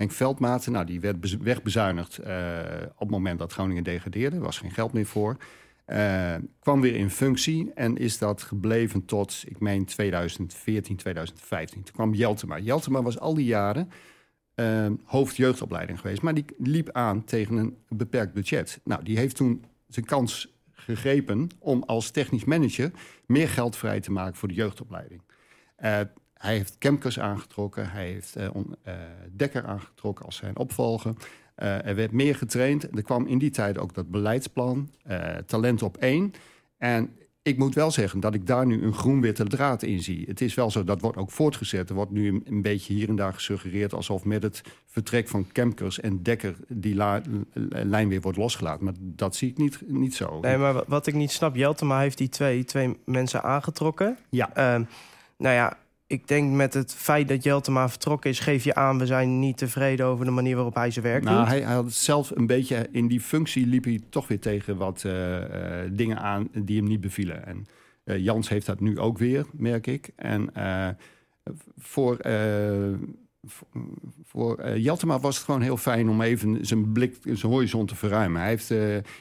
Henk 0.02 0.14
Veldmaten. 0.14 0.72
Nou, 0.72 0.86
die 0.86 1.00
werd 1.00 1.20
bez- 1.20 1.38
wegbezuinigd 1.38 2.18
eh, 2.18 2.60
op 2.94 3.00
het 3.00 3.10
moment 3.10 3.40
dat 3.40 3.54
Groningen 3.54 3.84
degradeerde. 3.84 4.36
Er 4.36 4.42
was 4.42 4.58
geen 4.58 4.72
geld 4.72 4.94
meer 4.94 5.06
voor. 5.06 5.38
Eh, 5.86 6.36
kwam 6.60 6.82
weer 6.82 6.96
in 6.96 7.10
functie 7.10 7.72
en 7.76 7.98
is 7.98 8.18
dat 8.18 8.42
gebleven 8.42 9.06
tot, 9.06 9.44
ik 9.48 9.60
meen, 9.60 9.86
2014, 9.86 10.96
2015. 10.96 11.84
Toen 11.84 11.94
kwam 11.94 12.14
Jeltema. 12.14 12.60
Jeltema 12.60 13.02
was 13.02 13.20
al 13.20 13.34
die 13.34 13.46
jaren 13.46 13.92
eh, 14.56 14.88
hoofdjeugdopleiding 15.04 16.00
geweest. 16.00 16.22
Maar 16.22 16.34
die 16.34 16.46
liep 16.58 16.90
aan 16.92 17.24
tegen 17.24 17.58
een 17.58 17.78
beperkt 17.88 18.34
budget. 18.34 18.80
Nou, 18.84 19.04
die 19.04 19.18
heeft 19.18 19.36
toen 19.36 19.66
zijn 19.88 20.06
kans 20.06 20.54
gegrepen 20.72 21.50
om 21.60 21.84
als 21.84 22.10
technisch 22.12 22.46
manager 22.46 22.92
meer 23.26 23.50
geld 23.50 23.76
vrij 23.76 24.00
te 24.00 24.12
maken 24.12 24.36
voor 24.36 24.48
de 24.48 24.54
jeugdopleiding. 24.54 25.22
Eh, 25.76 26.00
hij 26.42 26.56
heeft 26.56 26.78
Kemkers 26.78 27.20
aangetrokken, 27.20 27.92
hij 27.92 28.06
heeft 28.06 28.36
eh, 28.36 28.50
Dekker 29.36 29.66
aangetrokken 29.66 30.26
als 30.26 30.36
zijn 30.36 30.58
opvolger. 30.58 31.14
Eh, 31.56 31.86
er 31.86 31.96
werd 31.96 32.12
meer 32.12 32.36
getraind. 32.36 32.84
Er 32.98 33.04
kwam 33.04 33.28
in 33.28 33.38
die 33.38 33.50
tijd 33.50 33.78
ook 33.78 33.94
dat 33.94 34.12
beleidsplan, 34.12 34.90
talent 35.46 35.82
op 35.82 35.98
één. 35.98 36.34
En 36.78 37.10
ik 37.44 37.58
moet 37.58 37.76
wel 37.76 37.92
zeggen 37.92 38.20
dat 38.20 38.34
ik 38.34 38.48
daar 38.48 38.66
nu 38.66 38.84
een 38.84 38.94
groen-witte 38.94 39.44
draad 39.44 39.84
in 39.84 40.00
zie. 40.02 40.26
Het 40.28 40.42
is 40.42 40.54
wel 40.54 40.72
zo, 40.72 40.84
dat 40.84 41.02
wordt 41.02 41.18
ook 41.18 41.32
voortgezet. 41.32 41.90
Er 41.90 41.96
wordt 41.96 42.12
nu 42.12 42.28
een, 42.28 42.42
een 42.46 42.62
beetje 42.62 42.94
hier 42.94 43.10
en 43.10 43.16
daar 43.16 43.34
gesuggereerd... 43.34 43.94
alsof 43.94 44.26
met 44.26 44.44
het 44.44 44.62
vertrek 44.86 45.28
van 45.28 45.48
Kemkers 45.52 46.00
en 46.00 46.24
Dekker... 46.24 46.56
die 46.68 46.96
lijn 47.66 48.08
weer 48.10 48.22
wordt 48.22 48.38
losgelaten. 48.38 48.84
Maar 48.84 48.94
dat 49.00 49.36
zie 49.36 49.50
ik 49.50 49.58
niet, 49.58 49.82
niet 49.88 50.16
zo. 50.16 50.40
Nee, 50.40 50.58
maar 50.58 50.74
wa- 50.74 50.84
wat 50.88 51.08
ik 51.08 51.14
niet 51.14 51.32
snap, 51.32 51.56
Jeltema 51.56 52.00
heeft 52.00 52.18
die 52.18 52.30
twee, 52.30 52.64
twee 52.64 52.98
mensen 53.06 53.44
aangetrokken. 53.44 54.18
Ja. 54.30 54.54
Ehm, 54.54 54.84
nou 55.38 55.56
ja, 55.56 55.78
ik 56.12 56.28
denk 56.28 56.52
met 56.52 56.74
het 56.74 56.94
feit 56.94 57.28
dat 57.28 57.44
Jeltema 57.44 57.90
vertrokken 57.90 58.30
is... 58.30 58.40
geef 58.40 58.64
je 58.64 58.76
aan, 58.76 58.98
we 58.98 59.06
zijn 59.06 59.40
niet 59.40 59.58
tevreden 59.58 60.06
over 60.06 60.26
de 60.26 60.32
manier 60.32 60.56
waarop 60.56 60.76
hij 60.76 60.92
zijn 60.92 61.06
werk 61.06 61.24
Nou, 61.24 61.38
doet. 61.38 61.48
hij, 61.48 61.62
hij 61.62 61.74
had 61.74 61.86
het 61.86 61.94
zelf 61.94 62.32
een 62.36 62.48
beetje 62.48 62.88
in 62.92 63.08
die 63.08 63.22
functie 63.22 63.68
liep 63.68 63.84
hij 63.84 64.00
toch 64.10 64.28
weer 64.28 64.40
tegen 64.40 64.78
wat 64.78 65.04
eh, 65.04 65.84
eh, 65.84 65.92
dingen 65.94 66.20
aan 66.20 66.50
die 66.54 66.78
hem 66.78 66.88
niet 66.88 67.02
bevielen. 67.02 67.46
En 67.46 67.66
eh, 68.04 68.18
Jans 68.18 68.50
heeft 68.50 68.66
dat 68.66 68.80
nu 68.80 69.00
ook 69.00 69.18
weer, 69.18 69.46
merk 69.52 69.88
ik. 69.88 70.10
En 70.16 70.50
voor, 71.78 72.18
voor, 74.24 74.78
Jeltema 74.78 75.20
was 75.20 75.36
het 75.36 75.46
gewoon 75.46 75.62
heel 75.62 75.78
fijn 75.78 76.10
om 76.10 76.22
even 76.22 76.66
zijn 76.66 76.92
blik, 76.92 77.18
zijn 77.24 77.52
horizon 77.52 77.86
te 77.86 77.96
verruimen. 77.96 78.42
Hij 78.42 78.50
heeft 78.50 78.70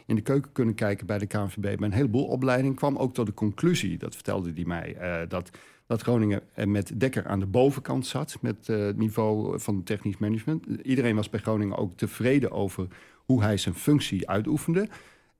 in 0.06 0.14
de 0.14 0.20
keuken 0.20 0.52
kunnen 0.52 0.74
kijken 0.74 1.06
bij 1.06 1.18
de 1.18 1.26
KNVB 1.26 1.60
bij 1.60 1.76
een 1.80 1.92
heleboel 1.92 2.26
opleidingen. 2.26 2.76
Kwam 2.76 2.96
ook 2.96 3.14
tot 3.14 3.26
de 3.26 3.34
conclusie, 3.34 3.98
dat 3.98 4.14
vertelde 4.14 4.52
hij 4.54 4.64
mij, 4.64 4.96
dat 5.28 5.50
dat 5.90 6.02
Groningen 6.02 6.42
met 6.64 7.00
Dekker 7.00 7.26
aan 7.26 7.40
de 7.40 7.46
bovenkant 7.46 8.06
zat... 8.06 8.38
met 8.40 8.68
eh, 8.68 8.78
het 8.78 8.96
niveau 8.96 9.60
van 9.60 9.82
technisch 9.82 10.18
management. 10.18 10.66
Iedereen 10.82 11.16
was 11.16 11.30
bij 11.30 11.40
Groningen 11.40 11.76
ook 11.76 11.96
tevreden 11.96 12.50
over 12.50 12.86
hoe 13.16 13.42
hij 13.42 13.56
zijn 13.56 13.74
functie 13.74 14.28
uitoefende. 14.28 14.88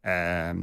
Ehm, 0.00 0.62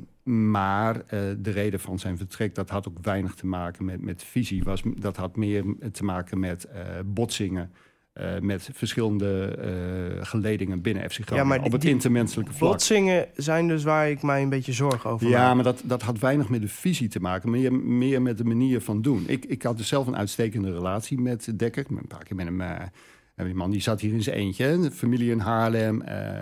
maar 0.51 0.95
eh, 0.95 1.19
de 1.37 1.51
reden 1.51 1.79
van 1.79 1.99
zijn 1.99 2.17
vertrek, 2.17 2.55
dat 2.55 2.69
had 2.69 2.87
ook 2.87 2.97
weinig 3.01 3.35
te 3.35 3.47
maken 3.47 3.85
met, 3.85 4.01
met 4.01 4.23
visie. 4.23 4.63
Was, 4.63 4.81
dat 4.97 5.17
had 5.17 5.35
meer 5.35 5.63
te 5.91 6.03
maken 6.03 6.39
met 6.39 6.63
eh, 6.63 6.81
botsingen... 7.05 7.71
eh, 8.17 8.39
met 8.41 8.69
verschillende 8.73 9.45
eh, 9.45 10.25
geledingen 10.25 10.81
binnen 10.81 11.09
FC 11.09 11.13
Groningen. 11.19 11.47
maar 11.47 11.57
die- 11.57 11.65
op 11.65 11.71
het 11.71 11.85
intermenselijke 11.85 12.53
vlak. 12.53 12.69
Botsingen 12.71 13.27
zijn 13.35 13.67
dus 13.67 13.83
waar 13.83 14.09
ik 14.09 14.21
mij 14.21 14.41
een 14.41 14.49
beetje 14.49 14.73
zorgen 14.73 15.09
over 15.09 15.27
Ja, 15.27 15.45
maak. 15.45 15.55
maar 15.55 15.63
dat, 15.63 15.81
dat 15.85 16.01
had 16.01 16.19
weinig 16.19 16.49
met 16.49 16.61
de 16.61 16.67
visie 16.67 17.07
te 17.07 17.19
maken, 17.19 17.49
meer, 17.49 17.73
meer 17.73 18.21
met 18.21 18.37
de 18.37 18.43
manier 18.43 18.81
van 18.81 19.01
doen. 19.01 19.23
Ik, 19.27 19.45
ik 19.45 19.63
had 19.63 19.77
dus 19.77 19.87
zelf 19.87 20.07
een 20.07 20.17
uitstekende 20.17 20.73
relatie 20.73 21.19
met 21.19 21.59
Dekker. 21.59 21.85
Een 21.89 22.07
paar 22.07 22.23
keer 22.23 22.35
met 22.35 22.45
hem. 22.45 22.61
en 22.61 23.45
die 23.45 23.53
man 23.55 23.71
die 23.71 23.81
zat 23.81 24.01
hier 24.01 24.13
in 24.13 24.23
zijn 24.23 24.35
eentje, 24.35 24.79
de 24.79 24.91
familie 24.91 25.31
in 25.31 25.39
Haarlem. 25.39 25.97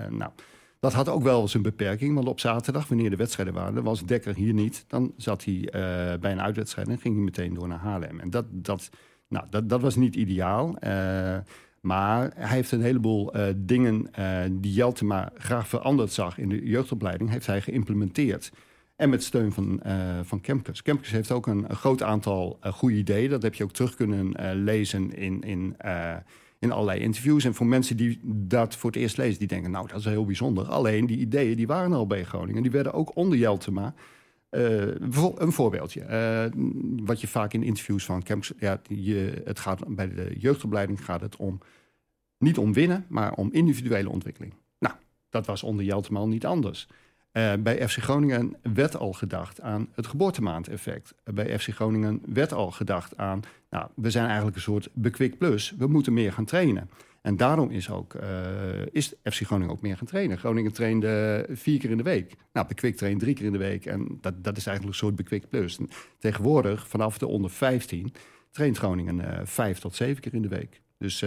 nou, 0.10 0.32
dat 0.79 0.94
had 0.94 1.10
ook 1.10 1.24
wel 1.24 1.48
zijn 1.48 1.63
beperking, 1.63 2.15
want 2.15 2.27
op 2.27 2.39
zaterdag, 2.39 2.88
wanneer 2.88 3.10
de 3.10 3.15
wedstrijden 3.15 3.53
waren, 3.53 3.84
was 3.84 4.05
Dekker 4.05 4.36
hier 4.36 4.53
niet. 4.53 4.86
Dan 4.88 5.13
zat 5.17 5.44
hij 5.44 5.67
bij 6.20 6.32
een 6.32 6.41
uitwedstrijd 6.41 6.88
en 6.88 6.98
ging 6.98 7.15
hij 7.15 7.24
meteen 7.24 7.53
door 7.53 7.67
naar 7.67 7.79
Haarlem. 7.79 8.20
En 8.20 8.29
dat, 8.29 8.46
dat, 8.50 8.89
nou, 9.36 9.48
dat, 9.50 9.70
dat 9.70 9.82
was 9.82 9.96
niet 9.96 10.15
ideaal. 10.15 10.77
eh, 10.77 11.38
maar 11.82 12.32
hij 12.36 12.56
heeft 12.56 12.72
een 12.72 12.82
heleboel 12.82 13.34
eh, 13.34 13.54
dingen 13.56 14.08
eh, 14.12 14.39
die 14.51 14.74
Jeltema 14.74 15.32
graag 15.38 15.68
veranderd 15.68 16.12
zag 16.12 16.38
in 16.38 16.50
de 16.50 16.65
jeugdopleiding, 16.65 17.30
heeft 17.30 17.46
hij 17.46 17.62
geïmplementeerd. 17.62 18.51
En 18.96 19.10
met 19.10 19.24
steun 19.24 19.51
van, 19.51 19.82
eh 19.82 20.20
van 20.24 20.42
Kemkes. 20.42 20.82
Kemkes 20.82 21.12
heeft 21.12 21.32
ook 21.32 21.48
een, 21.48 21.65
een 21.70 21.75
groot 21.75 22.04
aantal 22.04 22.60
goede 22.62 22.96
ideeën. 22.96 23.30
Dat 23.30 23.42
heb 23.42 23.54
je 23.54 23.63
ook 23.63 23.72
terug 23.72 23.96
kunnen 23.96 24.34
lezen 24.63 25.13
in, 25.13 25.42
in, 25.42 25.75
in 26.60 26.72
allerlei 26.72 27.00
interviews. 27.00 27.44
En 27.44 27.54
voor 27.54 27.65
mensen 27.65 27.98
die 27.98 28.20
dat 28.24 28.75
voor 28.75 28.92
het 28.92 29.00
eerst 29.00 29.18
lezen, 29.18 29.39
die 29.39 29.48
denken... 29.48 29.72
nou, 29.72 29.88
dat 29.88 30.00
is 30.00 30.06
heel 30.06 30.25
bijzonder. 30.25 30.65
Alleen, 30.65 31.06
die 31.06 31.18
ideeën 31.18 31.58
die 31.58 31.68
waren 31.68 31.94
al 31.94 32.08
bij 32.08 32.24
Groningen. 32.24 32.62
Die 32.62 32.72
werden 32.72 32.94
ook 32.94 33.15
onder 33.15 33.38
Jeltema. 33.38 33.94
Eh, 34.55 35.35
een 35.35 35.51
voorbeeldje. 35.51 36.01
eh, 36.01 36.51
wat 37.05 37.21
je 37.21 37.27
vaak 37.27 37.53
in 37.53 37.63
interviews 37.63 38.05
van 38.05 38.24
Kemkes... 38.24 38.51
Ja, 38.57 38.81
je, 38.88 39.41
het 39.45 39.59
gaat, 39.59 39.95
bij 39.95 40.09
de 40.09 40.35
jeugdopleiding 40.38 41.05
gaat 41.05 41.21
het 41.21 41.35
om... 41.35 41.59
niet 42.38 42.57
om 42.57 42.74
winnen, 42.74 43.05
maar 43.09 43.33
om 43.33 43.50
individuele 43.51 44.09
ontwikkeling. 44.09 44.53
Nou, 44.79 44.95
dat 45.29 45.45
was 45.45 45.63
onder 45.63 45.85
Jeltema 45.85 46.19
al 46.19 46.27
niet 46.27 46.45
anders. 46.45 46.88
Eh, 47.31 47.53
bij 47.59 47.88
FC 47.88 47.97
Groningen 47.97 48.55
werd 48.74 48.97
al 48.97 49.13
gedacht 49.13 49.62
aan 49.62 49.88
het 49.91 50.07
geboortemaandeffect. 50.07 51.13
Bij 51.24 51.59
FC 51.59 51.69
Groningen 51.69 52.21
werd 52.25 52.53
al 52.53 52.71
gedacht 52.71 53.17
aan... 53.17 53.39
nou, 53.69 53.88
we 53.95 54.09
zijn 54.09 54.25
eigenlijk 54.25 54.55
een 54.55 54.62
soort 54.62 54.89
bekwikt 54.93 55.38
plus. 55.38 55.74
We 55.77 55.88
moeten 55.88 56.13
meer 56.13 56.33
gaan 56.33 56.45
trainen. 56.45 56.89
En 57.25 57.38
daarom 57.38 57.70
is, 57.72 57.89
ook, 57.89 58.13
eh, 58.13 58.86
is 58.91 59.13
FC 59.24 59.41
Groningen 59.41 59.74
ook 59.74 59.82
meer 59.82 59.98
gaan 59.98 60.08
trainen. 60.08 60.38
Groningen 60.38 60.74
trainde 60.74 61.46
vier 61.50 61.79
keer 61.79 61.89
in 61.89 61.98
de 61.98 62.03
week. 62.03 62.36
Nou, 62.53 62.67
bekwikt 62.67 62.98
traint 62.98 63.20
drie 63.20 63.36
keer 63.36 63.46
in 63.46 63.51
de 63.51 63.58
week. 63.58 63.86
En 63.86 64.17
dat, 64.22 64.44
dat 64.44 64.58
is 64.58 64.65
eigenlijk 64.65 64.88
een 64.88 65.05
soort 65.05 65.15
bekwikt 65.15 65.50
plus. 65.50 65.77
En 65.77 65.89
tegenwoordig, 66.20 66.88
vanaf 66.88 67.17
de 67.17 67.27
onder 67.27 67.50
15... 67.50 68.13
traint 68.51 68.77
Groningen 68.77 69.20
eh, 69.20 69.46
vijf 69.46 69.79
tot 69.79 69.96
zeven 69.96 70.22
keer 70.22 70.34
in 70.34 70.41
de 70.41 70.48
week. 70.48 70.82
Dus... 70.98 71.25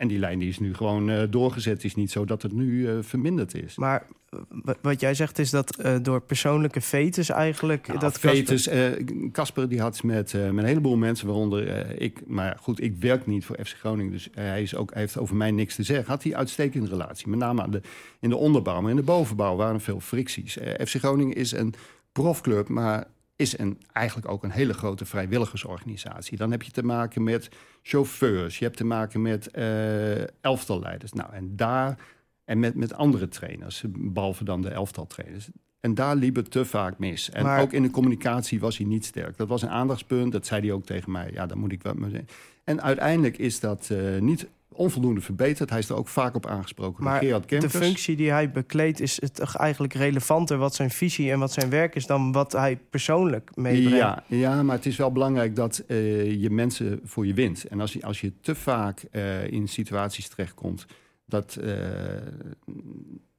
en 0.00 0.08
die 0.08 0.18
lijn 0.18 0.38
die 0.38 0.48
is 0.48 0.58
nu 0.58 0.74
gewoon 0.74 1.10
eh, 1.10 1.22
doorgezet. 1.30 1.72
Het 1.72 1.84
is 1.84 1.94
niet 1.94 2.10
zo 2.10 2.24
dat 2.24 2.42
het 2.42 2.52
nu 2.52 2.88
eh, 2.88 2.94
verminderd 3.00 3.54
is. 3.54 3.76
Maar 3.76 4.06
wa- 4.48 4.76
wat 4.82 5.00
jij 5.00 5.14
zegt 5.14 5.38
is 5.38 5.50
dat 5.50 5.76
eh, 5.76 5.96
door 6.02 6.20
persoonlijke 6.20 6.80
fetes 6.80 7.28
eigenlijk... 7.28 7.86
Nou, 7.86 7.98
dat 7.98 8.18
eh, 8.66 9.30
Casper 9.32 9.68
die 9.68 9.80
had 9.80 10.02
met, 10.02 10.32
met 10.32 10.32
een 10.32 10.64
heleboel 10.64 10.96
mensen, 10.96 11.26
waaronder 11.26 11.86
ik. 12.00 12.26
Maar 12.26 12.56
goed, 12.60 12.82
ik 12.82 12.96
werk 12.96 13.26
niet 13.26 13.44
voor 13.44 13.58
FC 13.64 13.76
Groningen, 13.78 14.12
dus 14.12 14.28
hij, 14.32 14.62
is 14.62 14.74
ook, 14.74 14.90
hij 14.92 15.00
heeft 15.00 15.18
over 15.18 15.36
mij 15.36 15.50
niks 15.50 15.74
te 15.74 15.82
zeggen. 15.82 16.06
Had 16.06 16.22
hij 16.22 16.34
uitstekende 16.36 16.88
relatie, 16.88 17.28
met 17.28 17.38
name 17.38 17.62
aan 17.62 17.70
de, 17.70 17.80
in 18.20 18.28
de 18.28 18.36
onderbouw. 18.36 18.80
Maar 18.80 18.90
in 18.90 18.96
de 18.96 19.02
bovenbouw 19.02 19.56
waren 19.56 19.80
veel 19.80 20.00
fricties. 20.00 20.58
FC 20.86 20.94
Groningen 20.96 21.36
is 21.36 21.52
een 21.52 21.74
profclub, 22.12 22.68
maar 22.68 23.06
is 23.40 23.58
een, 23.58 23.80
eigenlijk 23.92 24.28
ook 24.28 24.44
een 24.44 24.50
hele 24.50 24.72
grote 24.74 25.04
vrijwilligersorganisatie. 25.04 26.36
Dan 26.36 26.50
heb 26.50 26.62
je 26.62 26.70
te 26.70 26.84
maken 26.84 27.22
met 27.22 27.48
chauffeurs, 27.82 28.58
je 28.58 28.64
hebt 28.64 28.76
te 28.76 28.84
maken 28.84 29.22
met 29.22 29.50
eh 29.50 30.42
elftalleiders. 30.42 31.12
Nou, 31.12 31.32
en 31.32 31.56
daar 31.56 31.96
en 32.44 32.58
met, 32.58 32.74
met 32.74 32.94
andere 32.94 33.28
trainers, 33.28 33.84
behalve 33.88 34.44
dan 34.44 34.62
de 34.62 34.68
elftaltrainers. 34.68 35.48
En 35.80 35.94
daar 35.94 36.16
liep 36.16 36.36
het 36.36 36.50
te 36.50 36.64
vaak 36.64 36.98
mis. 36.98 37.30
En 37.30 37.42
Maar- 37.42 37.60
ook 37.60 37.72
in 37.72 37.82
de 37.82 37.90
communicatie 37.90 38.60
was 38.60 38.76
hij 38.76 38.86
niet 38.86 39.04
sterk. 39.04 39.36
Dat 39.36 39.48
was 39.48 39.62
een 39.62 39.70
aandachtspunt, 39.70 40.32
dat 40.32 40.46
zei 40.46 40.60
hij 40.60 40.72
ook 40.72 40.84
tegen 40.84 41.12
mij. 41.12 41.30
Ja, 41.32 41.46
dan 41.46 41.58
moet 41.58 41.72
ik 41.72 41.82
wat 41.82 41.98
mee 41.98 42.10
zeggen. 42.10 42.28
En 42.64 42.82
uiteindelijk 42.82 43.38
is 43.38 43.60
dat 43.60 43.90
eh, 43.90 44.18
niet 44.20 44.46
onvoldoende 44.72 45.20
verbeterd. 45.20 45.70
Hij 45.70 45.78
is 45.78 45.88
er 45.88 45.96
ook 45.96 46.08
vaak 46.08 46.34
op 46.34 46.46
aangesproken 46.46 47.04
Maar 47.04 47.20
Gerard 47.20 47.48
de 47.48 47.70
functie 47.70 48.16
die 48.16 48.30
hij 48.30 48.50
bekleedt... 48.50 49.00
is 49.00 49.20
het 49.20 49.40
eigenlijk 49.40 49.92
relevanter 49.92 50.56
wat 50.58 50.74
zijn 50.74 50.90
visie 50.90 51.30
en 51.30 51.38
wat 51.38 51.52
zijn 51.52 51.70
werk 51.70 51.94
is... 51.94 52.06
dan 52.06 52.32
wat 52.32 52.52
hij 52.52 52.76
persoonlijk 52.90 53.50
meebrengt. 53.56 53.98
Ja, 53.98 54.24
ja, 54.26 54.62
maar 54.62 54.76
het 54.76 54.86
is 54.86 54.96
wel 54.96 55.12
belangrijk 55.12 55.56
dat 55.56 55.78
eh, 55.86 56.40
je 56.40 56.50
mensen 56.50 57.00
voor 57.04 57.26
je 57.26 57.34
wint. 57.34 57.64
En 57.64 57.80
als 57.80 57.92
je, 57.92 58.02
als 58.02 58.20
je 58.20 58.32
te 58.40 58.54
vaak 58.54 59.02
eh, 59.10 59.46
in 59.46 59.68
situaties 59.68 60.28
terechtkomt 60.28 60.86
dat, 61.26 61.56
eh, 61.56 61.72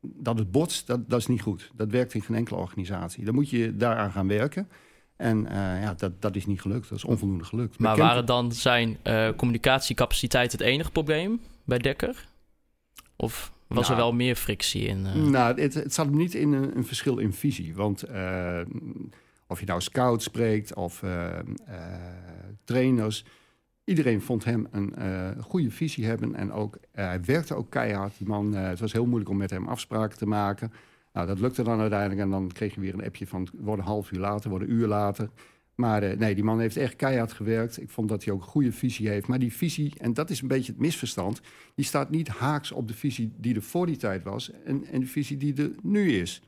dat 0.02 0.38
het 0.38 0.52
botst, 0.52 0.88
dat, 0.88 1.10
dat 1.10 1.20
is 1.20 1.28
niet 1.28 1.42
goed. 1.42 1.72
Dat 1.76 1.92
werkt 1.92 2.14
in 2.14 2.22
geen 2.22 2.36
enkele 2.36 2.60
organisatie. 2.60 3.26
Dan 3.26 3.34
moet 3.34 3.50
je 3.50 3.76
daaraan 3.76 4.12
gaan 4.12 4.28
werken. 4.28 4.68
En 5.22 5.48
eh, 5.48 5.82
ja, 5.82 5.94
dat, 5.94 6.22
dat 6.22 6.36
is 6.36 6.46
niet 6.46 6.62
gelukt. 6.62 6.90
Dat 6.90 6.98
is 6.98 7.04
onvoldoende 7.04 7.44
gelukt. 7.44 7.80
Maar 7.80 7.98
waren 7.98 8.26
dan 8.26 8.52
zijn 8.52 8.98
eh, 9.02 9.30
communicatiecapaciteit 9.38 10.52
het 10.52 10.62
enige 10.62 10.92
probleem 10.92 11.42
bij 11.64 11.78
Dekker? 11.78 12.28
Of 13.16 13.52
was 13.68 13.90
er 13.90 13.96
Nou. 13.96 14.06
wel 14.06 14.14
meer 14.14 14.36
frictie 14.36 14.86
in? 14.86 15.06
eh? 15.06 15.14
Nou, 15.16 15.62
het, 15.62 15.74
het 15.74 15.94
zat 15.94 16.06
hem 16.06 16.18
niet 16.18 16.34
in 16.34 16.52
een, 16.54 16.78
een 16.78 16.86
verschil 16.86 17.18
in 17.18 17.34
visie. 17.34 17.76
Want 17.76 18.04
of 19.48 19.60
je 19.60 19.66
nou 19.66 19.82
scouts 19.82 20.24
spreekt 20.26 20.74
of 20.74 21.04
trainers... 22.64 23.26
Iedereen 23.84 24.22
vond 24.22 24.44
hem 24.46 24.68
een 24.72 24.94
goede 25.44 25.72
visie 25.72 26.06
hebben. 26.06 26.36
En 26.36 26.52
ook, 26.52 26.78
hij 26.92 27.22
werkte 27.24 27.56
ook 27.56 27.70
keihard. 27.70 28.18
Die 28.18 28.28
man, 28.28 28.54
het 28.54 28.80
was 28.80 28.92
heel 28.92 29.06
moeilijk 29.06 29.30
om 29.30 29.38
met 29.38 29.50
hem 29.50 29.68
afspraken 29.68 30.18
te 30.18 30.26
maken. 30.26 30.72
Nou, 31.14 31.28
dat 31.28 31.40
lukte 31.40 31.64
dan 31.64 31.80
uiteindelijk. 31.80 32.22
En 32.22 32.30
dan 32.30 32.52
kreeg 32.52 32.76
je 32.76 32.82
weer 32.82 32.94
een 32.94 33.06
appje 33.06 33.28
van... 33.28 33.48
worden 33.58 33.86
een 33.86 33.92
half 33.92 34.12
uur 34.12 34.20
later, 34.20 34.50
worden 34.50 34.70
een 34.70 34.76
uur 34.76 34.88
later. 34.88 35.30
Maar 35.76 36.04
eh, 36.04 36.18
nee, 36.18 36.36
die 36.36 36.44
man 36.44 36.60
heeft 36.60 36.78
echt 36.78 36.96
keihard 36.96 37.32
gewerkt. 37.32 37.82
Ik 37.82 37.90
vond 37.90 38.10
dat 38.10 38.24
hij 38.24 38.34
ook 38.34 38.42
een 38.42 38.48
goede 38.48 38.72
visie 38.72 39.10
heeft. 39.10 39.28
Maar 39.28 39.40
die 39.40 39.54
visie, 39.54 39.94
en 39.98 40.14
dat 40.14 40.30
is 40.30 40.42
een 40.42 40.48
beetje 40.48 40.72
het 40.72 40.82
misverstand... 40.82 41.42
die 41.76 41.86
staat 41.86 42.10
niet 42.10 42.28
haaks 42.28 42.72
op 42.72 42.88
de 42.88 42.94
visie 42.94 43.34
die 43.38 43.56
er 43.56 43.62
voor 43.62 43.86
die 43.86 43.98
tijd 43.98 44.24
was... 44.24 44.52
en, 44.52 44.86
en 44.86 45.00
de 45.00 45.06
visie 45.06 45.38
die 45.38 45.56
er 45.56 45.72
nu 45.82 46.12
is. 46.12 46.42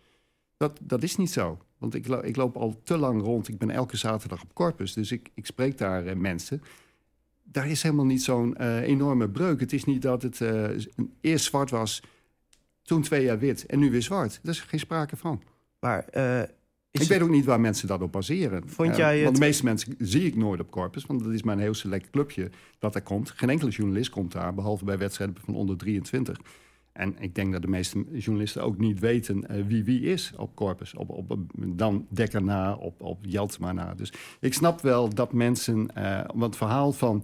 Dat, 0.57 0.79
dat 0.81 1.03
is 1.03 1.15
niet 1.15 1.31
zo. 1.31 1.57
Want 1.77 1.95
ik, 1.95 2.07
ik 2.07 2.35
loop 2.35 2.57
al 2.57 2.81
te 2.83 2.97
lang 2.97 3.21
rond. 3.21 3.47
Ik 3.47 3.57
ben 3.57 3.69
elke 3.69 3.97
zaterdag 3.97 4.41
op 4.41 4.53
Corpus, 4.53 4.93
dus 4.93 5.11
ik, 5.11 5.29
ik 5.33 5.45
spreek 5.45 5.77
daar 5.77 6.05
eh, 6.05 6.15
mensen. 6.15 6.61
Daar 7.43 7.69
is 7.69 7.83
helemaal 7.83 8.05
niet 8.05 8.23
zo'n 8.23 8.55
eh, 8.55 8.81
enorme 8.81 9.29
breuk. 9.29 9.59
Het 9.59 9.73
is 9.73 9.83
niet 9.83 10.01
dat 10.01 10.21
het 10.21 10.41
eerst 11.21 11.45
zwart 11.45 11.69
was, 11.69 12.03
toen 12.83 13.01
twee 13.01 13.23
jaar 13.23 13.39
wit 13.39 13.65
en 13.65 13.79
nu 13.79 13.91
weer 13.91 14.01
zwart. 14.01 14.39
Daar 14.43 14.53
is 14.53 14.59
geen 14.61 14.79
sprake 14.79 15.17
van. 15.17 15.41
Maar 15.79 16.05
eh, 16.09 16.41
ik 16.91 16.99
het- 16.99 17.07
weet 17.07 17.21
ook 17.21 17.29
niet 17.29 17.45
waar 17.45 17.59
mensen 17.59 17.87
dat 17.87 18.01
op 18.01 18.11
baseren. 18.11 18.69
Vond 18.69 18.89
Eh, 18.91 18.97
jij 18.97 19.23
Want 19.23 19.35
de 19.35 19.41
meeste 19.41 19.63
mensen 19.63 19.95
zie 19.99 20.25
ik 20.25 20.35
nooit 20.35 20.59
op 20.59 20.71
Corpus, 20.71 21.05
want 21.05 21.23
dat 21.23 21.33
is 21.33 21.43
maar 21.43 21.55
een 21.55 21.61
heel 21.61 21.73
select 21.73 22.09
clubje 22.09 22.49
dat 22.79 22.95
er 22.95 23.01
komt. 23.01 23.29
Geen 23.31 23.49
enkele 23.49 23.71
journalist 23.71 24.09
komt 24.09 24.31
daar, 24.31 24.53
behalve 24.53 24.85
bij 24.85 24.97
wedstrijden 24.97 25.35
van 25.45 25.55
onder 25.55 25.77
23. 25.77 26.39
En 26.91 27.15
ik 27.19 27.35
denk 27.35 27.51
dat 27.51 27.61
de 27.61 27.67
meeste 27.67 28.05
journalisten 28.11 28.63
ook 28.63 28.77
niet 28.77 28.99
weten 28.99 29.47
eh, 29.47 29.63
wie 29.67 29.83
wie 29.83 30.01
is 30.01 30.33
op 30.37 30.55
Corpus. 30.55 30.93
Op, 30.93 31.09
op, 31.09 31.31
op- 31.31 31.51
dan 31.55 32.05
Dekker 32.09 32.43
na, 32.43 32.73
op, 32.75 33.01
op 33.01 33.19
Jeltsma 33.21 33.71
na. 33.71 33.93
Dus 33.93 34.13
ik 34.39 34.53
snap 34.53 34.81
wel 34.81 35.09
dat 35.13 35.33
mensen... 35.33 35.95
eh, 35.95 36.19
want 36.27 36.43
het 36.43 36.55
verhaal 36.55 36.91
van 36.91 37.23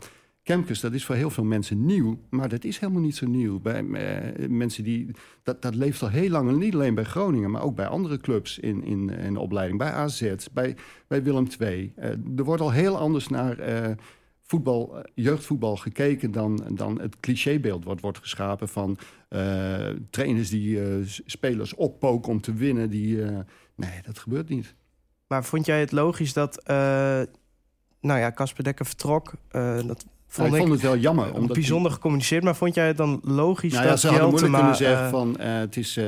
Kemkes, 0.50 0.80
dat 0.80 0.94
is 0.94 1.06
voor 1.06 1.16
heel 1.16 1.30
veel 1.30 1.44
mensen 1.44 1.86
nieuw. 1.86 2.20
Maar 2.30 2.50
dat 2.50 2.64
is 2.64 2.80
helemaal 2.80 3.02
niet 3.02 3.16
zo 3.16 3.28
nieuw. 3.28 3.60
Bij 3.60 3.86
eh, 3.86 4.48
mensen 4.50 4.84
die... 4.84 5.12
Dat, 5.44 5.62
dat 5.62 5.76
leeft 5.76 6.02
al 6.02 6.10
heel 6.10 6.30
lang. 6.30 6.50
En 6.50 6.58
niet 6.58 6.74
alleen 6.74 6.96
bij 6.96 7.04
Groningen, 7.04 7.52
maar 7.52 7.62
ook 7.62 7.76
bij 7.76 7.88
andere 7.88 8.18
clubs 8.18 8.60
in, 8.60 8.84
in, 8.84 9.10
in 9.10 9.34
de 9.34 9.40
opleiding. 9.40 9.80
Bij 9.80 9.92
AZ, 9.92 10.34
bij, 10.52 10.76
bij 11.08 11.24
Willem 11.24 11.48
II. 11.60 11.94
Eh, 11.96 12.10
er 12.10 12.44
wordt 12.44 12.62
al 12.62 12.72
heel 12.72 12.98
anders 12.98 13.28
naar... 13.28 13.60
eh, 13.60 13.96
voetbal, 14.42 15.06
jeugdvoetbal 15.14 15.78
gekeken 15.78 16.32
dan, 16.32 16.68
dan 16.72 17.02
het 17.02 17.20
clichébeeld 17.20 17.84
wat 17.86 18.00
wordt 18.00 18.18
geschapen 18.18 18.68
van 18.70 18.98
trainers 20.10 20.50
die 20.50 20.80
spelers 21.26 21.76
oppoken 21.76 22.32
om 22.32 22.42
te 22.42 22.54
winnen. 22.54 22.90
Die, 22.90 23.18
nee, 23.76 24.02
dat 24.06 24.20
gebeurt 24.20 24.50
niet. 24.50 24.76
Maar 25.28 25.46
vond 25.46 25.66
jij 25.66 25.80
het 25.80 25.92
logisch 25.92 26.34
dat, 26.34 26.64
nou 28.02 28.20
ja, 28.20 28.32
Casper 28.32 28.64
Dekker 28.64 28.86
vertrok? 28.86 29.34
Dat 29.86 30.06
vond 30.30 30.48
ik 30.48 30.54
ik, 30.54 30.60
vond 30.60 30.72
het 30.72 30.82
wel 30.82 30.98
jammer. 30.98 31.34
Omdat 31.34 31.54
bijzonder 31.54 31.92
gecommuniceerd. 31.92 32.44
Maar 32.44 32.56
vond 32.56 32.76
jij 32.76 32.88
het 32.88 32.98
dan 32.98 33.20
logisch 33.24 33.72
nou 33.72 33.84
ja, 33.84 33.90
dat 33.90 34.00
ze 34.00 34.08
hadden 34.08 34.30
moeilijk 34.30 34.54
kunnen 34.54 34.76
zeggen 34.76 35.06
eh, 35.06 35.10
van 35.10 35.38
eh, 35.38 35.58
het 35.58 35.78
is... 35.78 36.00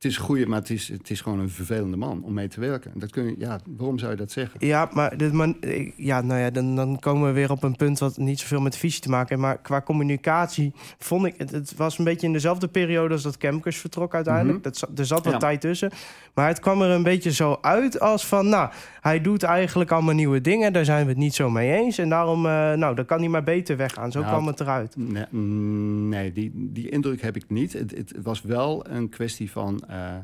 het 0.00 0.10
is 0.10 0.16
een 0.18 0.24
goeie, 0.24 0.46
maar 0.46 0.58
het 0.58 0.70
is, 0.70 0.88
het 0.88 1.10
is 1.10 1.20
gewoon 1.20 1.38
een 1.38 1.50
vervelende 1.50 1.96
man 1.96 2.22
om 2.24 2.32
mee 2.32 2.48
te 2.48 2.60
werken. 2.60 2.92
Dat 2.94 3.10
kun 3.10 3.24
je, 3.24 3.34
ja, 3.38 3.60
waarom 3.76 3.98
zou 3.98 4.10
je 4.10 4.16
dat 4.16 4.30
zeggen? 4.30 4.66
Ja, 4.66 4.90
maar, 4.92 5.16
dit 5.16 5.32
man, 5.32 5.56
ja, 5.96 6.20
nou 6.20 6.40
ja, 6.40 6.50
dan, 6.50 6.76
dan 6.76 6.98
komen 6.98 7.26
we 7.26 7.32
weer 7.32 7.50
op 7.50 7.62
een 7.62 7.76
punt 7.76 7.98
wat 7.98 8.16
niet 8.16 8.40
zoveel 8.40 8.60
met 8.60 8.76
visie 8.76 9.00
te 9.00 9.08
maken 9.08 9.28
heeft. 9.28 9.40
Maar 9.40 9.58
qua 9.58 9.82
communicatie 9.82 10.72
vond 10.98 11.24
ik, 11.26 11.34
het, 11.36 11.50
het 11.50 11.76
was 11.76 11.98
een 11.98 12.04
beetje 12.04 12.26
in 12.26 12.32
dezelfde 12.32 12.68
periode 12.68 13.14
als 13.14 13.22
dat 13.22 13.36
Kemkers 13.36 13.76
vertrok 13.76 14.14
uiteindelijk. 14.14 14.58
Mhm. 14.58 14.62
dat, 14.62 14.98
er 14.98 15.06
zat 15.06 15.24
wat 15.24 15.32
Ja. 15.32 15.38
tijd 15.38 15.60
tussen. 15.60 15.90
Maar 16.34 16.48
het 16.48 16.60
kwam 16.60 16.82
er 16.82 16.90
een 16.90 17.02
beetje 17.02 17.32
zo 17.32 17.58
uit 17.60 18.00
als 18.00 18.26
van, 18.26 18.48
nou, 18.48 18.70
hij 19.00 19.20
doet 19.20 19.42
eigenlijk 19.42 19.90
allemaal 19.90 20.14
nieuwe 20.14 20.40
dingen. 20.40 20.72
Daar 20.72 20.84
zijn 20.84 21.02
we 21.04 21.08
het 21.10 21.18
niet 21.18 21.34
zo 21.34 21.50
mee 21.50 21.72
eens. 21.72 21.98
En 21.98 22.08
daarom, 22.08 22.46
eh, 22.46 22.72
nou, 22.72 22.94
dan 22.94 23.04
kan 23.04 23.18
hij 23.18 23.28
maar 23.28 23.42
beter 23.44 23.76
weggaan. 23.76 24.12
Zo 24.12 24.20
Nou, 24.20 24.32
kwam 24.32 24.46
het 24.46 24.60
eruit. 24.60 24.96
Nee, 24.96 25.24
mm, 25.30 26.08
nee 26.08 26.32
die, 26.32 26.50
die 26.54 26.88
indruk 26.88 27.22
heb 27.22 27.36
ik 27.36 27.44
niet. 27.48 27.72
Het, 27.72 27.90
het 27.90 28.14
was 28.22 28.42
wel 28.42 28.86
een 28.88 29.08
kwestie 29.08 29.50
van... 29.50 29.88
eh 29.90 30.18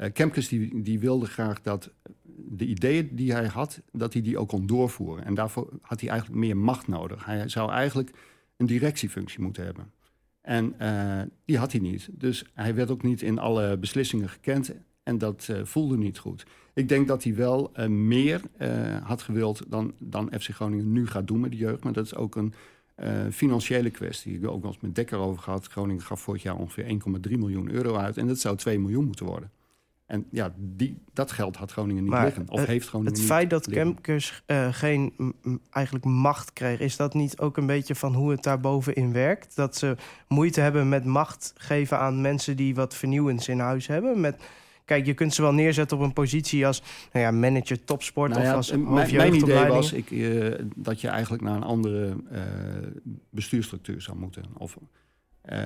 eh, 0.00 0.12
Kemkes 0.12 0.48
die, 0.48 0.82
die 0.82 0.98
wilde 0.98 1.26
graag 1.26 1.62
dat 1.62 1.90
de 2.34 2.66
ideeën 2.66 3.08
die 3.12 3.32
hij 3.32 3.46
had... 3.46 3.82
dat 3.92 4.12
hij 4.12 4.22
die 4.22 4.38
ook 4.38 4.48
kon 4.48 4.66
doorvoeren. 4.66 5.24
En 5.24 5.34
daarvoor 5.34 5.68
had 5.82 6.00
hij 6.00 6.10
eigenlijk 6.10 6.40
meer 6.40 6.56
macht 6.56 6.88
nodig. 6.88 7.24
Hij 7.24 7.48
zou 7.48 7.70
eigenlijk 7.70 8.10
een 8.56 8.66
directiefunctie 8.66 9.40
moeten 9.40 9.64
hebben. 9.64 9.92
En 10.40 10.78
eh, 10.78 11.20
die 11.44 11.58
had 11.58 11.72
hij 11.72 11.80
niet. 11.80 12.08
Dus 12.12 12.44
hij 12.54 12.74
werd 12.74 12.90
ook 12.90 13.02
niet 13.02 13.22
in 13.22 13.38
alle 13.38 13.78
beslissingen 13.78 14.28
gekend... 14.28 14.72
en 15.02 15.18
dat 15.18 15.48
voelde 15.62 15.96
niet 15.96 16.18
goed. 16.18 16.46
Ik 16.74 16.88
denk 16.88 17.08
dat 17.08 17.24
hij 17.24 17.34
wel 17.34 17.72
meer 17.88 18.40
had 19.02 19.22
gewild 19.22 19.62
dan, 19.68 19.94
dan 19.98 20.32
FC 20.40 20.48
Groningen 20.48 20.92
nu 20.92 21.06
gaat 21.06 21.26
doen 21.26 21.40
met 21.40 21.50
de 21.50 21.56
jeugd. 21.56 21.84
Maar 21.84 21.92
dat 21.92 22.04
is 22.04 22.14
ook 22.14 22.36
een 22.36 22.52
financiële 23.32 23.90
kwestie. 23.90 24.34
Ik 24.34 24.40
heb 24.40 24.50
ook 24.50 24.62
wel 24.62 24.70
eens 24.70 24.80
met 24.80 24.94
Dekker 24.94 25.18
over 25.18 25.42
gehad. 25.42 25.66
Groningen 25.66 26.02
gaf 26.02 26.20
vorig 26.20 26.42
jaar 26.42 26.56
ongeveer 26.56 26.84
1,3 27.28 27.38
miljoen 27.38 27.70
euro 27.70 27.96
uit. 27.96 28.16
En 28.16 28.26
dat 28.26 28.38
zou 28.38 28.56
2 28.56 28.78
miljoen 28.78 29.04
moeten 29.04 29.26
worden. 29.26 29.50
En 30.06 30.26
ja, 30.30 30.54
die, 30.56 30.96
dat 31.12 31.32
geld 31.32 31.56
had 31.56 31.72
Groningen 31.72 32.02
niet 32.02 32.12
Maar 32.12 32.24
liggen. 32.24 32.44
Of 32.48 32.58
het- 32.58 32.68
heeft 32.68 32.88
Groningen 32.88 33.12
Het 33.12 33.20
niet 33.22 33.30
feit 33.30 33.50
dat 33.50 33.66
liggen. 33.66 33.84
Kemkers 33.94 34.42
eh, 34.46 34.68
geen 34.72 35.12
m, 35.42 35.56
eigenlijk 35.70 36.04
macht 36.04 36.52
kreeg, 36.52 36.80
is 36.80 36.96
dat 36.96 37.14
niet 37.14 37.38
ook 37.38 37.56
een 37.56 37.66
beetje 37.66 37.94
van 37.94 38.14
hoe 38.14 38.30
het 38.30 38.42
daar 38.42 38.60
bovenin 38.60 39.12
werkt? 39.12 39.56
Dat 39.56 39.76
ze 39.76 39.96
moeite 40.28 40.60
hebben 40.60 40.88
met 40.88 41.04
macht 41.04 41.52
geven 41.56 41.98
aan 41.98 42.20
mensen 42.20 42.56
die 42.56 42.74
wat 42.74 42.94
vernieuwends 42.94 43.48
in 43.48 43.58
huis 43.58 43.86
hebben? 43.86 44.20
Met, 44.20 44.42
kijk, 44.90 45.06
je 45.06 45.14
kunt 45.14 45.34
ze 45.34 45.42
wel 45.42 45.52
neerzetten 45.52 45.96
op 45.96 46.02
een 46.02 46.12
positie 46.12 46.66
als 46.66 46.82
nou 47.12 47.24
ja, 47.24 47.30
manager 47.30 47.84
topsport 47.84 48.30
Nou 48.30 48.42
ja, 48.42 48.50
of 48.50 48.56
als 48.56 48.70
mijn, 48.70 48.84
hoofd 48.84 49.12
mijn 49.12 49.34
idee 49.34 49.66
was 49.66 49.92
ik, 49.92 50.10
eh, 50.10 50.54
dat 50.76 51.00
je 51.00 51.08
eigenlijk 51.08 51.42
naar 51.42 51.56
een 51.56 51.62
andere 51.62 52.16
eh, 52.30 52.42
bestuursstructuur 53.30 54.00
zou 54.00 54.18
moeten. 54.18 54.44
Of, 54.58 54.76
eh, 55.40 55.58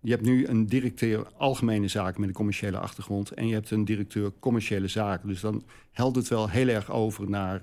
je 0.00 0.10
hebt 0.10 0.22
nu 0.22 0.46
een 0.46 0.66
directeur 0.66 1.26
algemene 1.36 1.88
zaken 1.88 2.20
met 2.20 2.28
een 2.28 2.34
commerciële 2.34 2.78
achtergrond. 2.78 3.30
En 3.30 3.46
je 3.46 3.54
hebt 3.54 3.70
een 3.70 3.84
directeur 3.84 4.32
commerciële 4.38 4.88
zaken. 4.88 5.28
Dus 5.28 5.40
dan 5.40 5.64
helpt 5.90 6.16
het 6.16 6.28
wel 6.28 6.48
heel 6.48 6.68
erg 6.68 6.90
over 6.90 7.30
naar, 7.30 7.60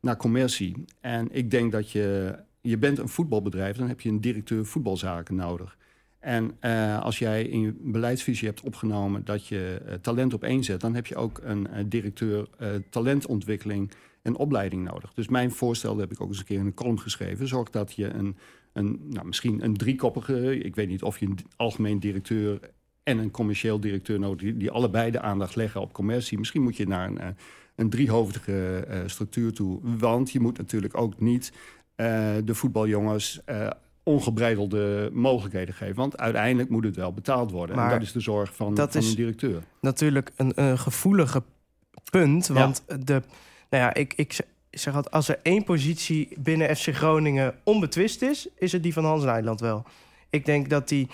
naar 0.00 0.16
commercie. 0.16 0.84
En 1.00 1.28
ik 1.30 1.50
denk 1.50 1.72
dat 1.72 1.90
je... 1.90 2.34
Je 2.60 2.78
bent 2.78 2.98
een 2.98 3.08
voetbalbedrijf, 3.08 3.76
dan 3.76 3.88
heb 3.88 4.00
je 4.00 4.08
een 4.08 4.20
directeur 4.20 4.66
voetbalzaken 4.66 5.34
nodig. 5.34 5.76
En 6.26 6.56
eh, 6.60 7.02
als 7.02 7.18
jij 7.18 7.44
in 7.44 7.60
je 7.60 7.74
beleidsvisie 7.80 8.48
hebt 8.48 8.60
opgenomen 8.60 9.24
dat 9.24 9.46
je 9.46 9.82
eh, 9.86 9.94
talent 9.94 10.34
op 10.34 10.42
één 10.42 10.64
zet, 10.64 10.80
dan 10.80 10.94
heb 10.94 11.06
je 11.06 11.16
ook 11.16 11.40
een 11.42 11.66
eh, 11.66 11.84
directeur 11.86 12.48
talentontwikkeling 12.90 13.90
en 14.22 14.36
opleiding 14.36 14.84
nodig. 14.84 15.14
Dus 15.14 15.28
mijn 15.28 15.50
voorstel, 15.50 15.90
dat 15.92 16.00
heb 16.00 16.12
ik 16.12 16.20
ook 16.20 16.28
eens 16.28 16.38
een 16.38 16.44
keer 16.44 16.58
in 16.58 16.66
een 16.66 16.74
column 16.74 17.00
geschreven, 17.00 17.48
zorg 17.48 17.70
dat 17.70 17.92
je 17.92 18.08
een, 18.08 18.36
een 18.72 19.00
nou, 19.10 19.26
misschien 19.26 19.64
een 19.64 19.76
driekoppige, 19.76 20.58
ik 20.58 20.74
weet 20.74 20.88
niet 20.88 21.02
of 21.02 21.18
je 21.18 21.26
een 21.26 21.38
algemeen 21.56 22.00
directeur 22.00 22.60
en 23.02 23.18
een 23.18 23.30
commercieel 23.30 23.80
directeur 23.80 24.18
nodig, 24.18 24.40
die, 24.40 24.56
die 24.56 24.70
allebei 24.70 25.10
de 25.10 25.20
aandacht 25.20 25.56
leggen 25.56 25.80
op 25.80 25.92
commercie. 25.92 26.38
Misschien 26.38 26.62
moet 26.62 26.76
je 26.76 26.86
naar 26.86 27.08
een, 27.08 27.36
een 27.76 27.90
driehoofdige 27.90 28.84
eh, 28.88 29.00
structuur 29.06 29.52
toe, 29.52 29.80
want 29.82 30.30
je 30.30 30.40
moet 30.40 30.58
natuurlijk 30.58 30.96
ook 30.96 31.20
niet 31.20 31.52
de 32.44 32.54
voetbaljongens 32.54 33.40
ongebreidelde 34.06 35.10
mogelijkheden 35.12 35.74
geven. 35.74 35.94
Want 35.96 36.18
uiteindelijk 36.18 36.68
moet 36.70 36.84
het 36.84 36.96
wel 36.96 37.12
betaald 37.12 37.50
worden. 37.50 37.76
Maar 37.76 37.84
en 37.84 37.90
dat 37.98 38.02
is 38.06 38.12
de 38.12 38.20
zorg 38.20 38.54
van, 38.54 38.74
dat 38.74 38.92
van 38.92 39.00
is- 39.00 39.08
een 39.10 39.16
directeur. 39.16 39.62
natuurlijk 39.80 40.30
een, 40.36 40.52
een 40.54 40.78
gevoelige 40.78 41.42
punt. 42.10 42.46
Want 42.46 42.84
de, 42.86 43.22
nou 43.70 43.82
ja, 43.84 43.94
ik, 43.94 44.12
ik 44.16 44.38
zeg 44.70 44.94
altijd, 44.94 45.14
als 45.14 45.28
er 45.28 45.38
één 45.42 45.64
positie 45.64 46.28
binnen 46.38 46.76
FC 46.76 46.94
Groningen 46.94 47.54
onbetwist 47.64 48.22
is, 48.22 48.48
is 48.58 48.72
het 48.72 48.82
die 48.82 48.92
van 48.92 49.04
Hans 49.04 49.24
Nijland 49.24 49.60
wel. 49.60 49.84
Ik 50.30 50.44
denk 50.44 50.68
dat 50.70 50.88
die 50.88 51.08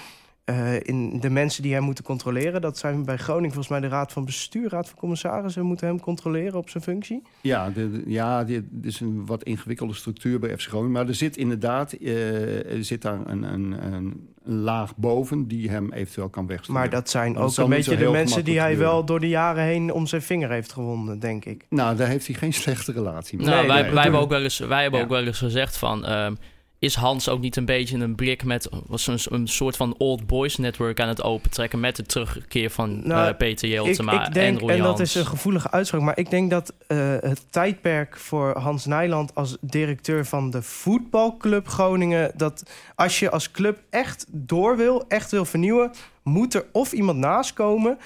eh, 0.45 0.81
in 0.81 1.21
de 1.21 1.31
mensen 1.31 1.63
die 1.63 1.73
hem 1.75 1.83
moeten 1.83 2.05
controleren, 2.05 2.61
dat 2.61 2.79
zijn 2.79 3.05
bij 3.05 3.17
Groningen 3.17 3.53
volgens 3.53 3.69
mij 3.69 3.81
de 3.81 3.89
raad 3.89 4.13
van 4.13 4.25
bestuur, 4.25 4.69
raad 4.69 4.89
van 4.89 4.99
commissarissen, 4.99 5.65
moeten 5.65 5.87
hem 5.87 6.01
controleren 6.01 6.59
op 6.59 6.69
zijn 6.71 6.83
functie. 6.83 7.23
Ja, 7.41 7.71
de, 7.71 8.03
ja 8.07 8.45
dit 8.45 8.65
is 8.83 9.01
een 9.01 9.27
wat 9.27 9.43
ingewikkelde 9.43 9.95
structuur 9.95 10.39
bij 10.39 10.57
FC 10.59 10.69
Groningen. 10.69 10.93
Maar 10.93 11.09
er 11.09 11.15
zit 11.15 11.37
inderdaad 11.37 11.93
eh, 11.93 12.73
er 12.73 12.85
zit 12.85 13.03
daar 13.03 13.19
een, 13.27 13.43
een, 13.43 13.53
een, 13.73 13.93
een 13.93 14.29
laag 14.63 14.97
boven 14.97 15.49
die 15.49 15.71
hem 15.71 15.93
eventueel 15.93 16.29
kan 16.29 16.47
wegsturen. 16.47 16.81
Maar 16.81 16.91
dat 16.91 17.11
zijn 17.11 17.33
Dat 17.33 17.43
ook 17.59 17.65
een 17.65 17.71
beetje 17.71 17.97
de 17.97 18.11
mensen 18.11 18.45
die 18.45 18.59
hij 18.61 18.79
wel 18.79 19.05
door 19.05 19.21
de 19.21 19.29
jaren 19.29 19.65
heen 19.65 19.93
om 19.93 20.07
zijn 20.07 20.23
vinger 20.23 20.51
heeft 20.51 20.73
gewonden, 20.73 21.19
denk 21.19 21.45
ik. 21.45 21.67
Nou, 21.69 21.97
daar 21.97 22.09
heeft 22.09 22.27
hij 22.27 22.37
geen 22.37 22.53
slechte 22.63 22.93
relatie 22.93 23.39
mee. 23.39 23.47
Nou, 23.47 23.59
Nee, 23.59 23.67
wij, 23.69 23.83
nee, 23.83 23.93
wij 23.93 24.03
hebben 24.03 24.21
ook 24.21 24.29
wel 24.31 24.43
eens, 24.43 24.59
wij 24.59 24.83
hebben 24.83 24.99
Ja. 25.01 25.05
ook 25.07 25.11
wel 25.13 25.25
eens 25.27 25.39
gezegd 25.39 25.77
van... 25.77 26.05
ehm, 26.05 26.35
is 26.83 26.95
Hans 26.95 27.29
ook 27.29 27.41
niet 27.41 27.57
een 27.57 27.65
beetje 27.65 27.99
een 27.99 28.15
blik 28.15 28.45
met 28.45 28.69
was 28.87 29.07
een, 29.07 29.19
een 29.31 29.49
soort 29.49 29.77
van 29.77 29.95
old 29.99 30.27
boys 30.27 30.57
network 30.57 31.01
aan 31.01 31.09
het 31.09 31.23
opentrekken 31.23 31.81
met 31.81 31.97
de 31.97 32.03
terugkeer 32.03 32.71
van 32.71 33.07
Nou, 33.07 33.29
eh, 33.29 33.37
Peter 33.37 33.69
Ik, 33.69 33.75
Jeeltema 33.75 34.27
ik 34.27 34.35
denk, 34.35 34.55
en 34.55 34.61
Roy 34.61 34.71
en 34.71 34.83
dat 34.83 35.01
is 35.01 35.15
een 35.15 35.27
gevoelige 35.27 35.71
uitspraak, 35.71 36.01
maar 36.01 36.19
ik 36.19 36.31
denk 36.31 36.51
dat 36.51 36.75
eh, 36.87 37.15
het 37.21 37.45
tijdperk 37.51 38.17
voor 38.17 38.59
Hans 38.59 38.87
Nijland 38.87 39.35
als 39.35 39.57
directeur 39.61 40.27
van 40.27 40.51
de 40.51 40.63
voetbalclub 40.63 41.69
Groningen, 41.69 42.33
dat 42.37 42.71
als 42.95 43.19
je 43.19 43.31
als 43.31 43.51
club 43.51 43.83
echt 43.91 44.27
door 44.29 44.77
wil, 44.77 45.05
echt 45.09 45.31
wil 45.31 45.45
vernieuwen, 45.45 45.91
moet 46.23 46.55
er 46.55 46.65
of 46.73 46.93
iemand 46.93 47.19
naast 47.19 47.53
komen, 47.53 47.99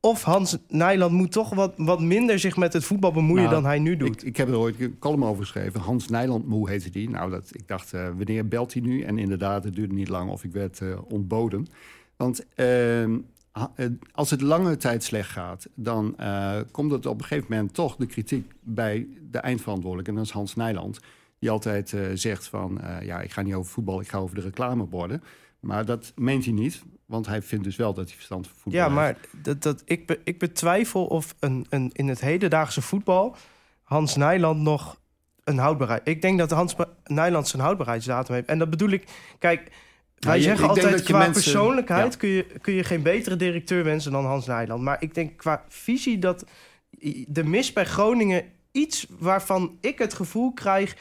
of 0.00 0.22
Hans 0.22 0.56
Nijland 0.68 1.12
moet 1.12 1.32
toch 1.32 1.54
wat, 1.54 1.72
wat 1.76 2.00
minder 2.00 2.38
zich 2.38 2.56
met 2.56 2.72
het 2.72 2.84
voetbal 2.84 3.12
bemoeien 3.12 3.42
Nou, 3.42 3.54
dan 3.54 3.64
hij 3.64 3.78
nu 3.78 3.96
doet. 3.96 4.08
Ik, 4.08 4.22
ik 4.22 4.36
heb 4.36 4.48
er 4.48 4.56
ooit 4.56 4.80
een 4.80 4.98
column 4.98 5.24
over 5.24 5.42
geschreven. 5.42 5.80
Hans 5.80 6.08
Nijland 6.08 6.46
Moe 6.46 6.70
heette 6.70 6.90
die. 6.90 7.10
Nou, 7.10 7.30
dat, 7.30 7.50
ik 7.52 7.68
dacht, 7.68 7.92
eh, 7.92 8.08
wanneer 8.16 8.48
belt 8.48 8.72
hij 8.72 8.82
nu? 8.82 9.02
En 9.02 9.18
inderdaad, 9.18 9.64
het 9.64 9.74
duurde 9.74 9.94
niet 9.94 10.08
lang 10.08 10.30
of 10.30 10.44
ik 10.44 10.52
werd 10.52 10.80
eh, 10.80 10.98
ontboden. 11.08 11.66
Want 12.16 12.46
ehm, 12.54 13.18
eh, 13.52 13.86
als 14.12 14.30
het 14.30 14.40
lange 14.40 14.76
tijd 14.76 15.04
slecht 15.04 15.30
gaat... 15.30 15.68
dan 15.74 16.16
komt 16.70 16.90
het 16.92 17.06
op 17.06 17.20
een 17.20 17.26
gegeven 17.26 17.46
moment 17.50 17.74
toch 17.74 17.96
de 17.96 18.06
kritiek 18.06 18.52
bij 18.60 19.06
de 19.30 19.38
eindverantwoordelijke. 19.38 20.10
En 20.10 20.16
dat 20.16 20.26
is 20.26 20.32
Hans 20.32 20.54
Nijland. 20.54 21.00
Die 21.38 21.50
altijd 21.50 21.96
zegt 22.14 22.48
van, 22.48 22.80
ja, 23.02 23.20
ik 23.20 23.30
ga 23.30 23.42
niet 23.42 23.54
over 23.54 23.72
voetbal, 23.72 24.00
ik 24.00 24.08
ga 24.08 24.18
over 24.18 24.34
de 24.34 24.40
reclameborden. 24.40 25.22
Maar 25.60 25.84
dat 25.84 26.12
meent 26.16 26.44
hij 26.44 26.52
niet, 26.54 26.82
want 27.08 27.26
hij 27.26 27.42
vindt 27.42 27.64
dus 27.64 27.76
wel 27.76 27.94
dat 27.94 28.06
hij 28.06 28.14
verstand 28.14 28.46
van 28.46 28.56
voetbal 28.56 28.80
Ja, 28.80 28.82
heeft. 28.88 28.94
maar 28.96 29.16
dat, 29.42 29.62
dat, 29.62 29.82
ik, 29.84 30.06
be- 30.06 30.20
ik 30.24 30.38
betwijfel 30.38 31.06
of 31.06 31.34
een, 31.40 31.66
een, 31.68 31.90
in 31.92 32.08
het 32.08 32.20
hedendaagse 32.20 32.82
voetbal 32.82 33.36
Hans 33.82 34.16
Nijland 34.16 34.60
nog 34.60 35.00
een 35.44 35.58
houdbaarheid... 35.58 36.00
Ik 36.04 36.22
denk 36.22 36.38
dat 36.38 36.50
Hans 36.50 36.74
Nijland 37.04 37.48
zijn 37.48 37.62
houdbaarheidsdatum 37.62 38.34
heeft. 38.34 38.48
En 38.48 38.58
dat 38.58 38.70
bedoel 38.70 38.90
ik... 38.90 39.04
Kijk, 39.38 39.70
wij 40.18 40.36
je- 40.36 40.42
zeggen 40.42 40.68
altijd 40.68 41.02
qua 41.02 41.18
mensen- 41.18 41.42
persoonlijkheid... 41.42 42.12
ja. 42.12 42.18
Kun, 42.18 42.28
je, 42.28 42.46
kun 42.60 42.74
je 42.74 42.84
geen 42.84 43.02
betere 43.02 43.36
directeur 43.36 43.84
wensen 43.84 44.12
dan 44.12 44.24
Hans 44.26 44.46
Nijland. 44.46 44.82
Maar 44.82 44.96
ik 45.02 45.14
denk 45.14 45.36
qua 45.36 45.64
visie 45.68 46.18
dat 46.18 46.44
de 47.26 47.44
mis 47.44 47.72
bij 47.72 47.84
Groningen... 47.84 48.44
iets 48.72 49.06
waarvan 49.18 49.76
ik 49.80 49.98
het 49.98 50.14
gevoel 50.14 50.52
krijg... 50.52 50.96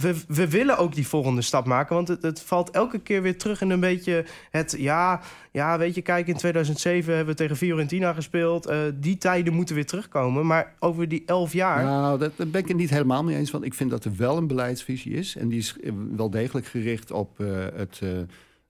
We, 0.00 0.48
willen 0.48 0.78
ook 0.78 0.94
die 0.94 1.06
volgende 1.08 1.42
stap 1.42 1.66
maken. 1.66 1.94
Want 1.94 2.08
het, 2.08 2.22
het 2.22 2.40
valt 2.40 2.70
elke 2.70 2.98
keer 2.98 3.22
weer 3.22 3.38
terug 3.38 3.60
in 3.60 3.70
een 3.70 3.80
beetje 3.80 4.24
het... 4.50 4.74
Ja, 4.78 5.20
ja, 5.52 5.78
weet 5.78 5.94
je, 5.94 6.02
kijk, 6.02 6.26
in 6.26 6.36
2007 6.36 7.14
hebben 7.14 7.34
we 7.34 7.40
tegen 7.40 7.56
Fiorentina 7.56 8.12
gespeeld. 8.12 8.66
Eh, 8.66 8.78
die 8.94 9.18
tijden 9.18 9.52
moeten 9.52 9.74
weer 9.74 9.86
terugkomen. 9.86 10.46
Maar 10.46 10.74
over 10.78 11.08
die 11.08 11.22
elf 11.26 11.52
jaar... 11.52 11.84
Nou, 11.84 12.18
dat, 12.18 12.32
daar 12.36 12.48
ben 12.48 12.60
ik 12.60 12.68
het 12.68 12.76
niet 12.76 12.90
helemaal 12.90 13.24
mee 13.24 13.36
eens. 13.36 13.50
Want 13.50 13.64
ik 13.64 13.74
vind 13.74 13.90
dat 13.90 14.04
er 14.04 14.16
wel 14.16 14.36
een 14.36 14.46
beleidsvisie 14.46 15.12
is. 15.12 15.36
En 15.36 15.48
die 15.48 15.58
is 15.58 15.76
eh, 15.82 15.92
wel 16.16 16.30
degelijk 16.30 16.66
gericht 16.66 17.10
op 17.10 17.40
eh, 17.40 17.46
het 17.74 18.00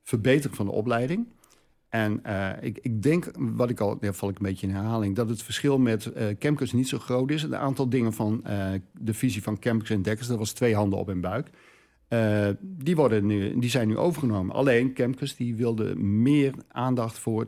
verbeteren 0.02 0.56
van 0.56 0.66
de 0.66 0.72
opleiding. 0.72 1.26
En 1.96 2.24
eh, 2.24 2.50
ik, 2.60 3.02
denk, 3.02 3.30
wat 3.38 3.70
ik 3.70 3.80
al, 3.80 3.96
ja, 4.00 4.12
val 4.12 4.28
ik 4.28 4.38
een 4.38 4.46
beetje 4.46 4.66
in 4.66 4.74
herhaling, 4.74 5.16
dat 5.16 5.28
het 5.28 5.42
verschil 5.42 5.78
met 5.78 6.12
Kemkers 6.38 6.72
niet 6.72 6.88
zo 6.88 6.98
groot 6.98 7.30
is. 7.30 7.42
Een 7.42 7.56
aantal 7.56 7.88
dingen 7.88 8.12
van 8.12 8.44
eh, 8.44 8.68
de 8.92 9.14
visie 9.14 9.42
van 9.42 9.58
Kemkers 9.58 9.90
en 9.90 10.02
Dekkers, 10.02 10.28
dat 10.28 10.38
was 10.38 10.52
twee 10.52 10.74
handen 10.74 10.98
op 10.98 11.08
en 11.08 11.20
buik. 11.20 11.50
Die, 12.60 12.96
worden 12.96 13.26
nu, 13.26 13.58
die 13.58 13.70
zijn 13.70 13.88
nu 13.88 13.96
overgenomen. 13.96 14.54
Alleen 14.54 14.92
Kemkers 14.92 15.36
die 15.36 15.54
wilde 15.54 15.96
meer 15.96 16.54
aandacht 16.68 17.18
voor 17.18 17.46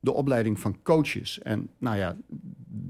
de 0.00 0.12
opleiding 0.12 0.60
van 0.60 0.76
coaches. 0.82 1.38
En 1.38 1.68
nou 1.78 1.96
ja, 1.96 2.16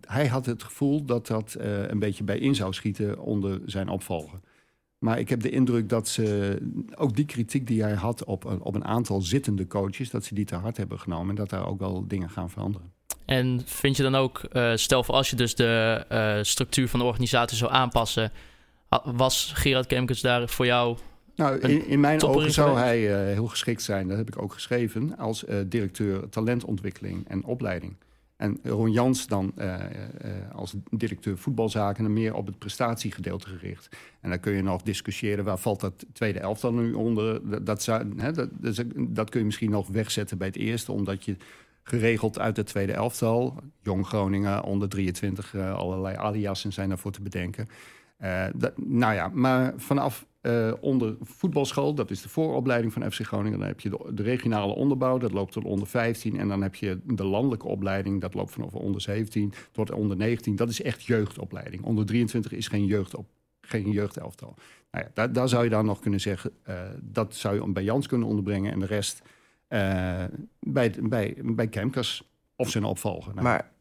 hij 0.00 0.26
had 0.26 0.46
het 0.46 0.62
gevoel 0.62 1.04
dat 1.04 1.26
dat 1.26 1.56
een 1.58 1.98
beetje 1.98 2.24
bij 2.24 2.38
in 2.38 2.54
zou 2.54 2.72
schieten 2.72 3.18
onder 3.18 3.60
zijn 3.66 3.88
opvolger. 3.88 4.40
Maar 5.04 5.18
ik 5.18 5.28
heb 5.28 5.40
de 5.40 5.50
indruk 5.50 5.88
dat 5.88 6.08
ze 6.08 6.58
ook 6.94 7.16
die 7.16 7.24
kritiek 7.24 7.66
die 7.66 7.82
hij 7.82 7.92
had 7.94 8.24
op, 8.24 8.44
een- 8.44 8.60
op 8.62 8.74
een 8.74 8.84
aantal 8.84 9.20
zittende 9.20 9.66
coaches, 9.66 10.10
dat 10.10 10.24
ze 10.24 10.34
die 10.34 10.44
te 10.44 10.54
hard 10.54 10.76
hebben 10.76 10.98
genomen 11.00 11.28
en 11.28 11.34
dat 11.34 11.50
daar 11.50 11.66
ook 11.66 11.78
wel 11.78 12.04
dingen 12.08 12.30
gaan 12.30 12.50
veranderen. 12.50 12.92
En 13.24 13.62
vind 13.64 13.96
je 13.96 14.02
dan 14.02 14.14
ook, 14.14 14.38
eh, 14.38 14.72
stel 14.74 15.04
voor 15.04 15.14
als 15.14 15.30
je 15.30 15.36
dus 15.36 15.54
de 15.54 16.04
eh, 16.08 16.38
structuur 16.42 16.88
van 16.88 17.00
de 17.00 17.06
organisatie 17.06 17.56
zou 17.56 17.72
aanpassen, 17.72 18.32
was 19.04 19.52
Gerard 19.54 19.86
Kemkes 19.86 20.20
daar 20.20 20.48
voor 20.48 20.66
jou? 20.66 20.96
Nou, 21.36 21.58
in, 21.58 21.86
in 21.86 22.00
mijn 22.00 22.22
ogen 22.22 22.52
zou 22.52 22.78
hij 22.78 23.14
eh, 23.28 23.32
heel 23.34 23.46
geschikt 23.46 23.82
zijn, 23.82 24.08
dat 24.08 24.16
heb 24.16 24.28
ik 24.28 24.42
ook 24.42 24.52
geschreven, 24.52 25.16
als 25.18 25.44
directeur 25.66 26.28
talentontwikkeling 26.28 27.28
en 27.28 27.44
opleiding. 27.44 27.96
En 28.44 28.58
Ron 28.62 28.92
Jans 28.92 29.26
dan 29.26 29.52
eh, 29.56 29.74
eh, 29.74 29.90
als 30.54 30.74
directeur 30.90 31.38
voetbalzaken 31.38 32.04
en 32.04 32.12
meer 32.12 32.34
op 32.34 32.46
het 32.46 32.58
prestatiegedeelte 32.58 33.48
gericht. 33.48 33.96
En 34.20 34.30
dan 34.30 34.40
kun 34.40 34.52
je 34.52 34.62
nog 34.62 34.82
discussiëren 34.82 35.44
waar 35.44 35.58
valt 35.58 35.80
dat 35.80 36.06
tweede 36.12 36.38
elftal 36.38 36.72
nu 36.72 36.92
onder. 36.92 37.64
Dat, 37.64 37.82
zou, 37.82 38.12
hè, 38.16 38.32
dat, 38.32 38.48
is- 38.62 38.80
dat 38.96 39.30
kun 39.30 39.40
je 39.40 39.46
misschien 39.46 39.70
nog 39.70 39.88
wegzetten 39.88 40.38
bij 40.38 40.46
het 40.46 40.56
eerste, 40.56 40.92
omdat 40.92 41.24
je 41.24 41.36
geregeld 41.82 42.38
uit 42.38 42.56
het 42.56 42.66
tweede 42.66 42.92
elftal, 42.92 43.56
Jong 43.82 44.06
Groningen, 44.06 44.62
onder 44.62 44.88
23, 44.88 45.54
eh, 45.54 45.74
allerlei 45.74 46.16
aliasen 46.16 46.72
zijn 46.72 46.88
daarvoor 46.88 47.12
te 47.12 47.22
bedenken. 47.22 47.68
Nou 48.76 49.14
ja, 49.14 49.28
maar 49.28 49.72
vanaf 49.76 50.26
eh, 50.44 50.72
onder 50.80 51.16
voetbalschool, 51.20 51.94
dat 51.94 52.10
is 52.10 52.22
de 52.22 52.28
vooropleiding 52.28 52.92
van 52.92 53.12
FC 53.12 53.20
Groningen. 53.20 53.58
Dan 53.58 53.68
heb 53.68 53.80
je 53.80 53.98
de, 54.12 54.22
regionale 54.22 54.74
onderbouw, 54.74 55.18
dat 55.18 55.32
loopt 55.32 55.52
tot 55.52 55.64
onder 55.64 55.86
15. 55.86 56.38
En 56.38 56.48
dan 56.48 56.62
heb 56.62 56.74
je 56.74 57.00
de 57.04 57.24
landelijke 57.24 57.66
opleiding, 57.66 58.20
dat 58.20 58.34
loopt 58.34 58.50
vanaf 58.50 58.74
onder 58.74 59.00
17 59.00 59.52
tot 59.72 59.90
onder 59.90 60.16
19. 60.16 60.56
Dat 60.56 60.68
is 60.68 60.82
echt 60.82 61.04
jeugdopleiding. 61.04 61.84
Onder 61.84 62.06
23 62.06 62.52
is 62.52 62.68
geen, 62.68 62.84
jeugdop, 62.84 63.26
geen 63.60 63.90
jeugdelftal. 63.90 64.54
Nou 64.90 65.04
ja, 65.04 65.10
daar, 65.14 65.32
daar 65.32 65.48
zou 65.48 65.64
je 65.64 65.70
dan 65.70 65.84
nog 65.84 66.00
kunnen 66.00 66.20
zeggen, 66.20 66.50
eh, 66.62 66.82
dat 67.02 67.34
zou 67.34 67.54
je 67.54 67.72
bij 67.72 67.84
Jans 67.84 68.06
kunnen 68.06 68.28
onderbrengen. 68.28 68.72
En 68.72 68.78
de 68.78 68.86
rest 68.86 69.22
eh, 69.68 70.24
bij, 70.60 70.94
bij, 71.02 71.36
bij 71.42 71.68
Kemkers 71.68 72.30
of 72.56 72.70
zijn 72.70 72.84
opvolger. 72.84 73.32
Nou, 73.32 73.44
Maar 73.44 73.72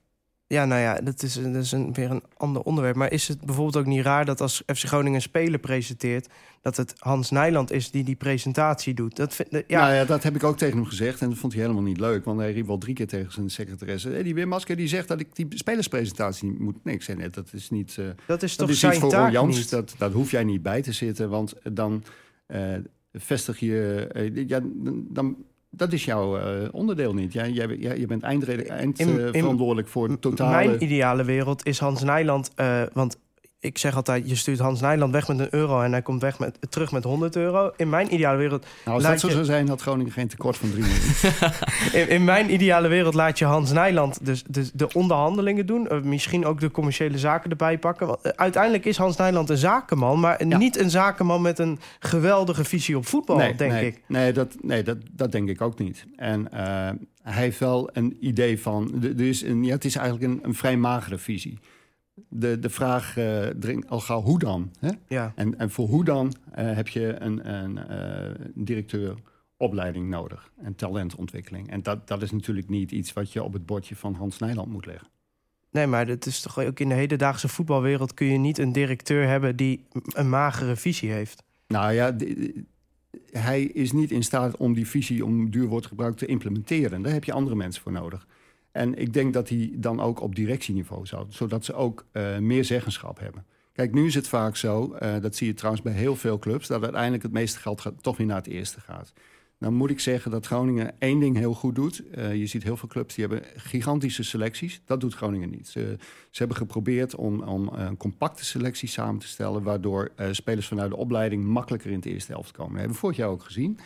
ja, 0.48 0.66
nou 0.66 0.82
ja, 0.82 0.96
dat 1.02 1.24
is, 1.24 1.34
dat 1.34 1.56
is 1.56 1.72
een, 1.72 1.94
weer 1.94 2.12
een 2.12 2.24
ander 2.38 2.62
onderwerp. 2.62 2.96
Maar 2.96 3.12
is 3.12 3.28
het 3.28 3.42
bijvoorbeeld 3.42 3.78
ook 3.78 3.86
niet 3.86 4.04
raar 4.06 4.26
dat 4.26 4.42
als 4.42 4.64
FC 4.66 4.84
Groningen 4.86 5.14
een 5.16 5.22
speler 5.22 5.60
presenteert... 5.60 6.28
dat 6.62 6.78
het 6.78 6.94
Hans 6.98 7.32
Nijland 7.32 7.72
is 7.72 7.92
die 7.92 8.04
die 8.04 8.16
presentatie 8.16 8.94
doet? 8.94 9.16
Dat 9.16 9.36
vind, 9.36 9.50
ja, 9.68 9.80
Nou 9.82 9.94
ja, 9.94 10.06
dat 10.06 10.24
heb 10.24 10.36
ik 10.36 10.44
ook 10.44 10.58
tegen 10.58 10.78
hem 10.78 10.86
gezegd. 10.86 11.22
En 11.22 11.30
dat 11.30 11.38
vond 11.38 11.54
hij 11.54 11.62
helemaal 11.62 11.84
niet 11.84 12.00
leuk. 12.00 12.26
Want 12.26 12.40
hij 12.40 12.52
riep 12.54 12.68
wel 12.68 12.78
drie 12.78 12.96
keer 12.96 13.08
tegen 13.08 13.32
zijn 13.32 13.50
secretaresse... 13.50 14.10
Hey, 14.10 14.24
die 14.24 14.34
Wim 14.36 14.54
die 14.66 14.88
zegt 14.88 15.08
dat 15.08 15.20
ik 15.20 15.36
die 15.36 15.48
spelerspresentatie 15.50 16.50
niet 16.50 16.60
moet... 16.60 16.84
Nee, 16.84 16.96
ik 16.96 17.02
zei 17.02 17.18
net, 17.18 17.34
dat 17.34 17.50
is 17.54 17.70
niet... 17.70 17.98
eh, 17.98 18.06
dat 18.28 18.44
is 18.44 18.50
dat 18.56 18.60
toch 18.68 18.76
is 18.76 18.80
zijn 18.80 19.00
voor 19.00 19.10
taak 19.10 19.46
niet? 19.46 19.70
Dat, 19.70 19.96
dat 19.98 20.12
hoef 20.12 20.32
jij 20.32 20.44
niet 20.44 20.62
bij 20.62 20.82
te 20.82 20.92
zitten. 20.92 21.30
Want 21.30 21.54
dan 21.72 22.04
eh, 22.46 22.76
vestig 23.14 23.60
je... 23.60 24.08
eh, 24.14 24.48
ja, 24.48 24.60
dan- 25.10 25.36
dat 25.76 25.94
is 25.94 26.06
jouw 26.06 26.38
eh, 26.38 26.68
onderdeel 26.72 27.14
niet. 27.14 27.34
Jij, 27.34 27.52
jij, 27.52 27.76
jij, 27.76 28.00
je 28.00 28.06
bent 28.06 28.24
eindverantwoordelijk 28.24 28.70
In- 28.70 28.76
eind, 28.76 29.00
voor 29.88 30.10
het 30.10 30.22
totale... 30.22 30.68
Mijn 30.68 30.84
ideale 30.84 31.24
wereld 31.24 31.66
is 31.66 31.80
Hans 31.80 32.04
Nijland... 32.04 32.52
eh, 32.56 32.82
want 32.94 33.18
ik 33.64 33.78
zeg 33.78 33.96
altijd, 33.96 34.30
je 34.30 34.36
stuurt 34.36 34.60
Hans 34.60 34.82
Nijland 34.82 35.12
weg 35.12 35.28
met 35.28 35.40
een 35.40 35.48
euro... 35.50 35.82
en 35.82 35.92
hij 35.92 36.02
komt 36.02 36.22
weg 36.22 36.40
met, 36.40 36.58
terug 36.70 36.92
met 36.92 37.04
100 37.04 37.36
euro. 37.36 37.72
In 37.78 37.90
mijn 37.90 38.14
ideale 38.14 38.38
wereld 38.38 38.66
nou, 38.86 38.96
als 38.98 39.08
dat 39.08 39.20
zo 39.20 39.28
je- 39.28 39.34
zou 39.34 39.46
zijn, 39.46 39.68
had 39.68 39.82
Groningen 39.82 40.12
geen 40.12 40.28
tekort 40.28 40.58
van 40.58 40.72
3 40.72 40.84
miljoen. 40.84 41.12
In, 42.02 42.10
in 42.10 42.24
mijn 42.24 42.54
ideale 42.54 42.88
wereld 42.88 43.14
laat 43.14 43.40
je 43.40 43.46
Hans 43.46 43.72
Nijland 43.72 44.26
dus, 44.26 44.44
dus 44.48 44.72
de 44.74 44.94
onderhandelingen 44.94 45.66
doen. 45.66 45.88
Eh, 45.88 46.02
misschien 46.02 46.46
ook 46.46 46.60
de 46.60 46.72
commerciële 46.72 47.18
zaken 47.18 47.50
erbij 47.50 47.78
pakken. 47.78 48.08
Want, 48.08 48.22
eh, 48.22 48.32
uiteindelijk 48.36 48.86
is 48.86 48.98
Hans 48.98 49.18
Nijland 49.18 49.50
een 49.50 49.58
zakenman, 49.58 50.20
maar 50.20 50.48
Ja. 50.48 50.58
niet 50.58 50.80
een 50.80 50.90
zakenman 50.90 51.42
met 51.42 51.60
een 51.60 51.80
geweldige 52.00 52.64
visie 52.64 52.98
op 52.98 53.06
voetbal, 53.08 53.38
denk 53.38 53.60
nee, 53.72 53.86
ik. 53.86 54.02
Nee, 54.08 54.34
dat, 54.34 54.56
nee 54.62 54.84
dat, 54.84 54.98
dat 55.12 55.32
denk 55.32 55.50
ik 55.50 55.62
ook 55.62 55.80
niet. 55.80 56.06
En 56.16 56.52
eh, 56.52 56.90
hij 57.24 57.44
heeft 57.44 57.60
wel 57.60 57.90
een 57.94 58.18
idee 58.20 58.62
van... 58.62 59.04
Er 59.04 59.22
is 59.22 59.42
een, 59.42 59.64
ja, 59.64 59.74
het 59.74 59.86
is 59.86 59.96
eigenlijk 59.96 60.34
een, 60.34 60.40
een 60.44 60.56
vrij 60.56 60.78
magere 60.78 61.18
visie. 61.18 61.60
De, 62.30 62.60
de 62.60 62.70
vraag 62.70 63.18
eh, 63.18 63.48
dringt 63.48 63.90
al 63.90 64.00
gauw 64.00 64.22
hoe 64.22 64.40
dan? 64.40 64.72
Hè? 64.80 64.92
Ja. 65.08 65.34
En, 65.36 65.58
en 65.58 65.72
voor 65.72 65.88
hoe 65.88 66.04
dan 66.04 66.34
eh, 66.52 66.76
heb 66.76 66.88
je 66.88 67.16
een, 67.20 67.54
een 67.54 67.78
eh, 67.78 68.46
directeur 68.54 69.18
opleiding 69.58 70.10
nodig 70.10 70.52
en 70.62 70.76
talentontwikkeling. 70.76 71.70
En 71.70 71.84
dat, 71.84 72.08
dat 72.08 72.22
is 72.22 72.32
natuurlijk 72.32 72.70
niet 72.70 72.92
iets 72.92 73.14
wat 73.14 73.34
je 73.34 73.44
op 73.44 73.54
het 73.54 73.66
bordje 73.66 73.96
van 73.96 74.14
Hans 74.14 74.38
Nijland 74.38 74.72
moet 74.72 74.86
leggen. 74.86 75.08
Nee, 75.72 75.88
maar 75.88 76.08
het 76.08 76.26
is 76.26 76.42
toch 76.42 76.60
ook 76.60 76.80
in 76.80 76.90
de 76.90 76.96
hedendaagse 76.96 77.48
voetbalwereld 77.48 78.14
kun 78.14 78.28
je 78.28 78.38
niet 78.38 78.58
een 78.58 78.72
directeur 78.72 79.28
hebben 79.28 79.56
die 79.56 79.86
een 80.06 80.30
magere 80.30 80.76
visie 80.76 81.12
heeft. 81.12 81.44
Nou 81.68 81.94
ja, 81.94 82.16
hij 83.32 83.64
is 83.64 83.92
niet 83.92 84.12
in 84.12 84.24
staat 84.24 84.58
om 84.58 84.74
die 84.74 84.88
visie, 84.88 85.26
om 85.26 85.50
duur 85.50 85.68
woord 85.68 85.86
gebruikt, 85.86 86.18
te 86.18 86.26
implementeren. 86.26 87.02
Daar 87.02 87.14
heb 87.14 87.24
je 87.24 87.34
andere 87.34 87.56
mensen 87.56 87.82
voor 87.82 87.92
nodig. 87.92 88.28
En 88.74 88.96
ik 88.96 89.14
denk 89.14 89.34
dat 89.34 89.50
hij 89.50 89.72
dan 89.76 90.00
ook 90.00 90.22
op 90.22 90.36
directieniveau 90.36 91.06
zou, 91.06 91.26
zodat 91.30 91.66
ze 91.66 91.74
ook 91.74 92.06
eh, 92.12 92.38
meer 92.38 92.66
zeggenschap 92.66 93.20
hebben. 93.20 93.46
Kijk, 93.74 93.94
nu 93.94 94.06
is 94.06 94.16
het 94.16 94.28
vaak 94.28 94.56
zo, 94.56 94.94
eh, 94.94 95.22
dat 95.22 95.36
zie 95.36 95.48
je 95.48 95.54
trouwens 95.54 95.84
bij 95.84 95.94
heel 95.94 96.16
veel 96.16 96.40
clubs, 96.40 96.68
dat 96.68 96.84
uiteindelijk 96.84 97.24
het 97.24 97.32
meeste 97.32 97.60
geld 97.60 97.92
toch 98.02 98.18
weer 98.18 98.28
naar 98.28 98.38
het 98.38 98.48
eerste 98.48 98.80
gaat. 98.80 99.14
Dan 99.60 99.74
moet 99.74 99.90
ik 99.90 100.00
zeggen 100.00 100.32
dat 100.32 100.46
Groningen 100.46 100.96
één 101.00 101.20
ding 101.20 101.38
heel 101.38 101.54
goed 101.54 101.76
doet. 101.76 102.10
Eh, 102.10 102.36
je 102.36 102.46
ziet 102.46 102.64
heel 102.64 102.78
veel 102.78 102.88
clubs 102.88 103.16
die 103.16 103.26
hebben 103.28 103.46
gigantische 103.56 104.24
selecties. 104.24 104.82
Dat 104.86 105.02
doet 105.02 105.14
Groningen 105.14 105.50
niet. 105.50 105.68
Ze, 105.68 105.98
ze 106.30 106.38
hebben 106.38 106.58
geprobeerd 106.58 107.16
om, 107.16 107.42
om 107.42 107.68
een 107.68 107.98
compacte 107.98 108.46
selectie 108.46 108.90
samen 108.90 109.20
te 109.20 109.28
stellen... 109.28 109.64
waardoor 109.64 110.12
spelers 110.32 110.68
vanuit 110.68 110.90
de 110.90 110.98
opleiding 110.98 111.46
makkelijker 111.46 111.90
in 111.90 111.96
het 111.96 112.06
eerste 112.06 112.32
helft 112.32 112.52
komen. 112.52 112.72
Dat 112.72 112.80
hebben 112.80 112.96
we 112.96 113.02
vorig 113.02 113.18
jaar 113.18 113.30
ook 113.30 113.44
gezien. 113.44 113.80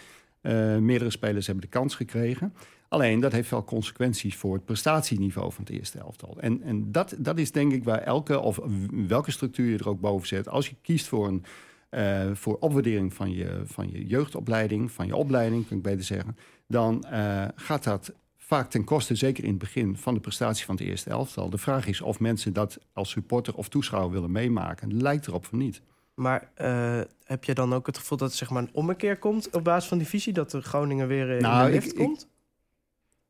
Meerdere 0.80 1.10
spelers 1.10 1.45
hebben 1.45 1.63
de 1.63 1.69
kans 1.69 1.95
gekregen. 1.95 2.54
Alleen 2.88 3.19
dat 3.19 3.32
heeft 3.32 3.50
wel 3.50 3.63
consequenties 3.63 4.36
voor 4.36 4.54
het 4.54 4.65
prestatieniveau 4.65 5.52
van 5.52 5.63
het 5.63 5.73
eerste 5.73 6.00
elftal. 6.00 6.38
En, 6.39 6.62
en 6.62 6.91
dat, 6.91 7.15
dat 7.17 7.38
is 7.38 7.52
denk 7.52 7.73
ik 7.73 7.84
waar 7.84 8.02
elke, 8.02 8.39
of 8.39 8.60
welke 9.08 9.32
structuur 9.32 9.71
je 9.71 9.78
er 9.78 9.89
ook 9.89 10.00
boven 10.00 10.28
zet. 10.28 10.50
Als 10.50 10.69
je 10.69 10.76
kiest 10.82 11.08
voor 11.08 11.28
een 11.28 11.43
uh, 11.91 12.32
voor 12.34 12.58
opwaardering 12.60 13.13
van 13.13 13.32
je, 13.32 13.62
van 13.65 13.91
je 13.91 14.06
jeugdopleiding, 14.06 14.91
van 14.91 15.08
je 15.08 15.15
opleiding, 15.15 15.67
kan 15.67 15.78
ik 15.78 15.84
beter 15.84 16.04
zeggen, 16.04 16.38
dan 16.67 17.06
uh, 17.12 17.45
gaat 17.56 17.84
dat 17.84 18.13
vaak 18.38 18.69
ten 18.69 18.84
koste, 18.84 19.15
zeker 19.15 19.43
in 19.43 19.50
het 19.50 19.60
begin, 19.60 19.97
van 19.97 20.13
de 20.13 20.19
prestatie 20.19 20.65
van 20.65 20.76
het 20.76 20.84
eerste 20.84 21.10
elftal. 21.10 21.50
De 21.50 21.58
vraag 21.58 21.88
is 21.88 22.02
of 22.02 22.19
mensen 22.19 22.54
dat 22.54 22.78
als 22.93 23.10
supporter 23.10 23.56
of 23.56 23.69
toeschouwer 23.69 24.12
willen 24.12 24.32
meemaken. 24.32 25.02
Lijkt 25.02 25.28
erop 25.28 25.45
van 25.45 25.58
niet. 25.58 25.82
Maar 26.13 26.52
uh, 26.62 27.02
heb 27.23 27.43
je 27.43 27.54
dan 27.54 27.73
ook 27.73 27.86
het 27.86 27.97
gevoel 27.97 28.17
dat 28.17 28.30
er 28.30 28.38
zeg 28.38 28.50
maar, 28.50 28.62
een 28.62 28.73
ommekeer 28.73 29.17
komt 29.17 29.50
op 29.50 29.63
basis 29.63 29.89
van 29.89 29.97
die 29.97 30.08
visie? 30.08 30.34
Dat 30.34 30.52
de 30.52 30.62
Groningen 30.62 31.08
weer 31.08 31.30
in 31.30 31.41
nou, 31.41 31.65
de 31.65 31.71
lift 31.71 31.88
ik, 31.88 31.95
komt? 31.95 32.21
Ik, 32.21 32.28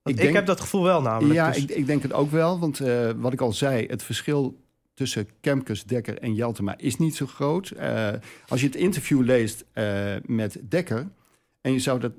ik, 0.07 0.17
denk, 0.17 0.33
heb 0.33 0.45
dat 0.45 0.61
gevoel 0.61 0.83
wel 0.83 1.01
namelijk. 1.01 1.33
Ja, 1.33 1.47
dus... 1.47 1.57
ik, 1.57 1.69
ik, 1.69 1.85
denk 1.85 2.01
het 2.01 2.13
ook 2.13 2.31
wel. 2.31 2.59
Want 2.59 2.81
wat 3.17 3.33
ik 3.33 3.41
al 3.41 3.53
zei, 3.53 3.85
het 3.85 4.03
verschil 4.03 4.57
tussen 4.97 5.27
Kemkes, 5.41 5.83
Dekker 5.83 6.17
en 6.17 6.33
Jeltema 6.33 6.77
is 6.77 6.97
niet 6.97 7.15
zo 7.15 7.25
groot. 7.25 7.73
Uh, 7.77 8.09
als 8.47 8.61
je 8.61 8.65
het 8.65 8.75
interview 8.75 9.21
leest 9.21 9.65
uh, 9.73 10.15
met 10.25 10.59
Dekker... 10.69 11.07
en 11.61 11.71
je 11.73 11.79
zou 11.79 11.99
dat, 11.99 12.11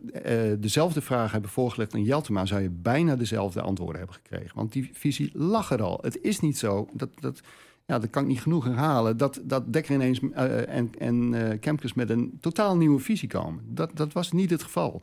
dezelfde 0.62 1.01
vraag 1.01 1.33
hebben 1.33 1.51
voorgelegd 1.51 1.94
aan 1.94 2.03
Jeltema... 2.03 2.46
zou 2.46 2.62
je 2.62 2.70
bijna 2.70 3.16
dezelfde 3.16 3.61
antwoorden 3.61 3.96
hebben 3.96 4.16
gekregen. 4.16 4.57
Want 4.57 4.72
die 4.72 4.90
visie 4.92 5.31
lag 5.35 5.70
er 5.70 5.83
al. 5.83 5.98
Het 6.03 6.22
is 6.22 6.40
niet 6.40 6.59
zo, 6.59 6.88
dat, 6.92 7.09
dat, 7.20 7.40
ja, 7.87 7.98
dat 7.98 8.11
kan 8.11 8.22
ik 8.22 8.29
niet 8.29 8.40
genoeg 8.40 8.64
herhalen... 8.64 9.16
dat, 9.16 9.40
dat 9.42 9.72
Dekker 9.72 9.94
ineens 9.94 10.20
en, 10.66 10.90
en 10.98 11.59
Kemkes 11.61 11.94
met 11.94 12.11
een 12.11 12.38
totaal 12.40 12.77
nieuwe 12.77 13.01
visie 13.01 13.29
komen. 13.29 13.64
Dat, 13.66 13.90
dat 13.94 14.12
was 14.12 14.33
niet 14.33 14.51
het 14.51 14.62
geval. 14.62 15.03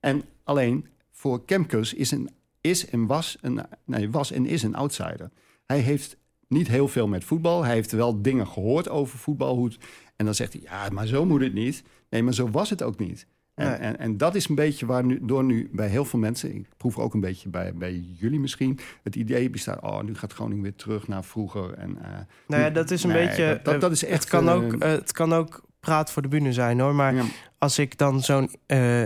En 0.00 0.22
alleen 0.44 0.86
voor 1.26 1.44
Kemkes 1.44 1.94
is, 1.94 2.10
een, 2.10 2.30
is 2.60 2.90
en 2.90 3.06
was, 3.06 3.38
een, 3.40 3.60
nee, 3.84 4.10
was 4.10 4.30
en 4.32 4.46
is 4.46 4.62
een 4.62 4.74
outsider. 4.74 5.30
Hij 5.66 5.78
heeft 5.78 6.16
niet 6.48 6.68
heel 6.68 6.88
veel 6.88 7.08
met 7.08 7.24
voetbal. 7.24 7.64
Hij 7.64 7.74
heeft 7.74 7.92
wel 7.92 8.22
dingen 8.22 8.46
gehoord 8.46 8.88
over 8.88 9.18
voetbal. 9.18 9.56
Hoe 9.56 9.70
en 10.16 10.24
dan 10.24 10.34
zegt 10.34 10.52
hij, 10.52 10.62
ja, 10.62 10.88
maar 10.92 11.06
zo 11.06 11.24
moet 11.24 11.40
het 11.40 11.54
niet. 11.54 11.82
Nee, 12.10 12.22
maar 12.22 12.34
zo 12.34 12.50
was 12.50 12.70
het 12.70 12.82
ook 12.82 12.98
niet. 12.98 13.26
En, 13.54 13.80
en, 13.80 13.98
en, 13.98 14.16
dat 14.16 14.34
is 14.34 14.48
een 14.48 14.54
beetje 14.54 14.86
waar 14.86 15.04
nu, 15.04 15.18
door 15.22 15.44
nu 15.44 15.68
bij 15.72 15.88
heel 15.88 16.04
veel 16.04 16.18
mensen... 16.18 16.54
ik 16.54 16.68
proef 16.76 16.98
ook 16.98 17.14
een 17.14 17.20
beetje 17.20 17.48
bij, 17.48 17.74
bij 17.74 18.04
jullie 18.18 18.40
misschien... 18.40 18.78
het 19.02 19.16
idee 19.16 19.50
bestaat, 19.50 19.82
oh, 19.82 20.02
nu 20.02 20.14
gaat 20.14 20.32
Groningen 20.32 20.62
weer 20.62 20.76
terug 20.76 21.08
naar 21.08 21.24
vroeger. 21.24 21.72
En, 21.72 21.90
uh, 21.90 22.08
nou 22.46 22.62
ja, 22.62 22.70
dat 22.70 22.90
is 22.90 23.02
een 23.02 23.12
beetje... 23.12 23.60
Dat, 23.62 23.80
dat, 23.80 23.92
is 23.92 24.04
echt, 24.04 24.20
het, 24.20 24.28
kan 24.28 24.48
ook, 24.48 24.72
uh, 24.72 24.78
het 24.78 25.12
kan 25.12 25.32
ook 25.32 25.62
praat 25.80 26.10
voor 26.10 26.22
de 26.22 26.28
bühne 26.28 26.52
zijn, 26.52 26.80
hoor. 26.80 26.94
Maar 26.94 27.14
als 27.58 27.78
ik 27.78 27.98
dan 27.98 28.20
zo'n... 28.20 28.50
Uh, 28.66 29.04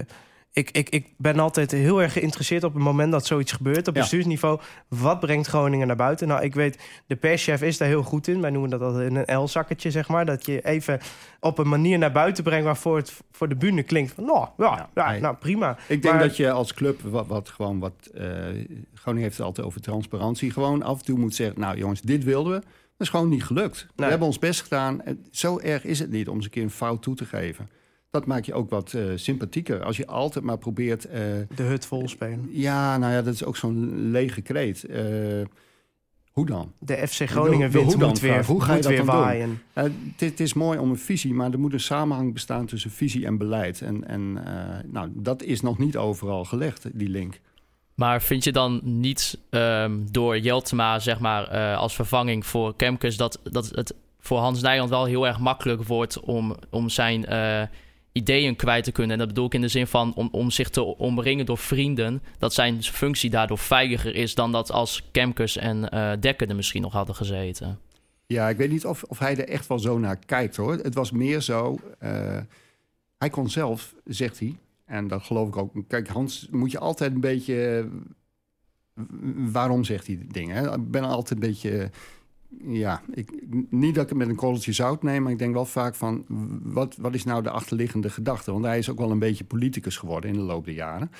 ik, 0.52 0.70
ik, 0.70 0.88
ik 0.88 1.06
ben 1.16 1.38
altijd 1.38 1.70
heel 1.70 2.02
erg 2.02 2.12
geïnteresseerd 2.12 2.64
op 2.64 2.74
het 2.74 2.82
moment 2.82 3.12
dat 3.12 3.26
zoiets 3.26 3.52
gebeurt 3.52 3.88
op 3.88 3.94
bestuursniveau. 3.94 4.60
Wat 4.88 5.20
brengt 5.20 5.46
Groningen 5.46 5.86
naar 5.86 5.96
buiten? 5.96 6.28
Nou, 6.28 6.42
ik 6.42 6.54
weet, 6.54 6.78
de 7.06 7.16
perschef 7.16 7.62
is 7.62 7.78
daar 7.78 7.88
heel 7.88 8.02
goed 8.02 8.28
in. 8.28 8.40
Wij 8.40 8.50
noemen 8.50 8.70
dat 8.70 8.80
altijd 8.80 9.28
een 9.28 9.38
L-zakketje, 9.42 9.90
zeg 9.90 10.08
maar. 10.08 10.26
Dat 10.26 10.46
je 10.46 10.64
even 10.64 11.00
op 11.40 11.58
een 11.58 11.68
manier 11.68 11.98
naar 11.98 12.12
buiten 12.12 12.44
brengt 12.44 12.64
waarvoor 12.64 12.96
het 12.96 13.20
voor 13.32 13.48
de 13.48 13.56
bühne 13.56 13.82
klinkt 13.82 14.12
van, 14.12 14.24
nou, 14.24 14.48
ja, 14.56 14.88
ja, 14.94 15.18
nou 15.18 15.36
prima. 15.36 15.76
Ik 15.88 16.02
denk 16.02 16.20
dat 16.20 16.36
je 16.36 16.50
als 16.50 16.74
club 16.74 17.00
wat, 17.00 17.26
wat 17.26 17.48
gewoon 17.48 17.78
wat. 17.78 18.10
Uh, 18.14 18.24
Groningen 18.94 19.24
heeft 19.24 19.36
het 19.36 19.46
altijd 19.46 19.66
over 19.66 19.80
transparantie. 19.80 20.50
Gewoon 20.50 20.82
af 20.82 20.98
en 20.98 21.04
toe 21.04 21.18
moet 21.18 21.34
zeggen, 21.34 21.60
nou 21.60 21.76
jongens, 21.76 22.00
dit 22.00 22.24
wilden 22.24 22.52
we. 22.52 22.58
Dat 22.60 23.08
is 23.08 23.08
gewoon 23.08 23.28
niet 23.28 23.44
gelukt. 23.44 23.86
We 23.96 24.04
hebben 24.04 24.26
ons 24.26 24.38
best 24.38 24.62
gedaan. 24.62 25.02
Zo 25.30 25.58
erg 25.58 25.84
is 25.84 25.98
het 25.98 26.10
niet 26.10 26.28
om 26.28 26.36
eens 26.36 26.44
een 26.44 26.50
keer 26.50 26.62
een 26.62 26.70
fout 26.70 27.02
toe 27.02 27.14
te 27.14 27.24
geven 27.24 27.68
dat 28.11 28.27
maakt 28.27 28.46
je 28.46 28.55
ook 28.55 28.70
wat 28.70 28.92
uh, 28.92 29.12
sympathieker. 29.14 29.85
Als 29.85 29.96
je 29.96 30.07
altijd 30.07 30.44
maar 30.44 30.59
probeert... 30.59 31.07
Uh, 31.07 31.12
de 31.55 31.62
hut 31.62 31.87
vol 31.87 32.09
spelen. 32.09 32.49
Ja, 32.51 32.99
nou 32.99 33.12
ja, 33.12 33.23
dat 33.23 33.35
is 33.35 33.44
ook 33.44 33.57
zo'n 33.57 34.11
lege 34.11 34.40
kreet. 34.40 34.85
Uh, 34.88 35.44
hoe 36.31 36.46
dan? 36.46 36.73
De 36.79 37.09
FC 37.09 37.29
Groningen 37.29 37.70
wint 37.70 37.96
moet 37.96 38.20
weer, 38.20 38.44
hoe 38.44 38.62
ga 38.62 38.75
je 38.75 38.83
dat 38.83 38.90
weer 38.90 39.05
waaien. 39.05 39.62
Het 40.16 40.40
is 40.40 40.55
mooi 40.55 40.79
om 40.79 40.90
een 40.90 40.99
visie, 40.99 41.35
maar 41.35 41.53
er 41.53 41.59
moet 41.59 41.73
een 41.73 41.81
samenhang 41.81 42.33
bestaan 42.33 42.66
tussen 42.66 42.90
visie 42.90 43.27
en 43.27 43.38
beleid. 43.38 43.81
En, 43.81 44.09
en 44.09 44.33
nou, 44.87 45.11
dat 45.14 45.42
is 45.42 45.61
nog 45.61 45.79
niet 45.79 45.96
overal 45.96 46.44
gelegd, 46.44 46.87
die 46.92 47.09
link. 47.09 47.40
Maar 47.94 48.23
vind 48.23 48.44
je 48.44 48.53
dan 48.53 48.81
niet 48.83 49.38
um, 49.51 50.12
door 50.12 50.38
Jeltema, 50.38 50.99
zeg 50.99 51.20
maar, 51.20 51.49
als 51.77 51.94
vervanging 51.94 52.46
voor 52.46 52.77
Kemkes... 52.77 53.16
dat, 53.16 53.40
dat 53.42 53.70
het 53.75 53.94
voor 54.20 54.38
Hans 54.38 54.62
Nijland 54.62 54.90
wel 54.90 55.05
heel 55.05 55.27
erg 55.27 55.38
makkelijk 55.38 55.83
wordt 55.83 56.20
om, 56.20 56.57
om 56.70 56.88
zijn 56.88 57.27
ideeën 58.12 58.57
kwijt 58.57 58.85
te 58.85 58.92
kunnen. 58.92 59.12
En 59.12 59.18
dat 59.18 59.29
bedoel 59.29 59.46
ik 59.46 59.55
in 59.55 59.61
de 59.61 59.68
zin 59.68 59.87
van 59.87 60.14
om, 60.14 60.29
om 60.33 60.51
zich 60.51 60.68
te 60.68 60.83
omringen 60.83 61.46
door 61.46 61.59
vrienden. 61.59 62.23
Dat 62.38 62.55
zijn 62.55 62.83
functie 62.83 63.31
daardoor 63.31 63.59
veiliger 63.59 64.14
is 64.14 64.35
dan 64.35 64.53
dat 64.53 64.73
als 64.73 65.09
Kemkers 65.11 65.57
en 65.57 65.88
uh, 65.94 66.12
Dekker 66.20 66.49
er 66.49 66.57
misschien 66.57 66.83
nog 66.83 66.92
hadden 66.92 67.14
gezeten. 67.14 67.79
Ja, 68.27 68.49
ik 68.49 68.57
weet 68.57 68.70
niet 68.70 68.87
of, 68.87 69.03
of 69.03 69.18
hij 69.18 69.37
er 69.37 69.49
echt 69.49 69.66
wel 69.66 69.79
zo 69.79 69.99
naar 69.99 70.18
kijkt 70.27 70.57
hoor. 70.57 70.73
Het 70.73 70.94
was 70.94 71.11
meer 71.11 71.40
zo. 71.40 71.79
Uh, 72.03 72.38
hij 73.18 73.31
kon 73.31 73.49
zelf, 73.49 73.94
zegt 74.05 74.38
hij. 74.38 74.57
En 74.85 75.09
dat 75.09 75.23
geloof 75.23 75.49
ik 75.49 75.57
ook. 75.57 75.73
Kijk, 75.88 76.09
Hans 76.09 76.49
moet 76.51 76.70
je 76.70 76.79
altijd 76.79 77.12
een 77.12 77.20
beetje. 77.20 77.88
Waarom 79.35 79.85
zegt 79.85 80.07
hij 80.07 80.18
dingen? 80.29 80.73
Ik 80.73 80.90
ben 80.90 81.05
altijd 81.05 81.31
een 81.31 81.49
beetje 81.49 81.90
ja, 82.58 83.02
ik, 83.14 83.30
niet 83.70 83.94
dat 83.94 84.02
ik 84.02 84.08
het 84.08 84.18
met 84.18 84.28
een 84.28 84.36
korreltje 84.36 84.72
zout 84.72 85.02
neem, 85.02 85.22
maar 85.22 85.32
ik 85.32 85.38
denk 85.38 85.54
wel 85.54 85.64
vaak 85.64 85.94
van 85.94 86.24
wat, 86.62 86.96
wat 86.96 87.14
is 87.14 87.24
nou 87.24 87.42
de 87.42 87.50
achterliggende 87.50 88.10
gedachte? 88.10 88.52
Want 88.52 88.64
hij 88.64 88.78
is 88.78 88.90
ook 88.90 88.98
wel 88.98 89.10
een 89.10 89.18
beetje 89.18 89.44
politicus 89.44 89.96
geworden 89.96 90.30
in 90.30 90.36
de 90.36 90.42
loop 90.42 90.64
der 90.64 90.74
jaren. 90.74 91.10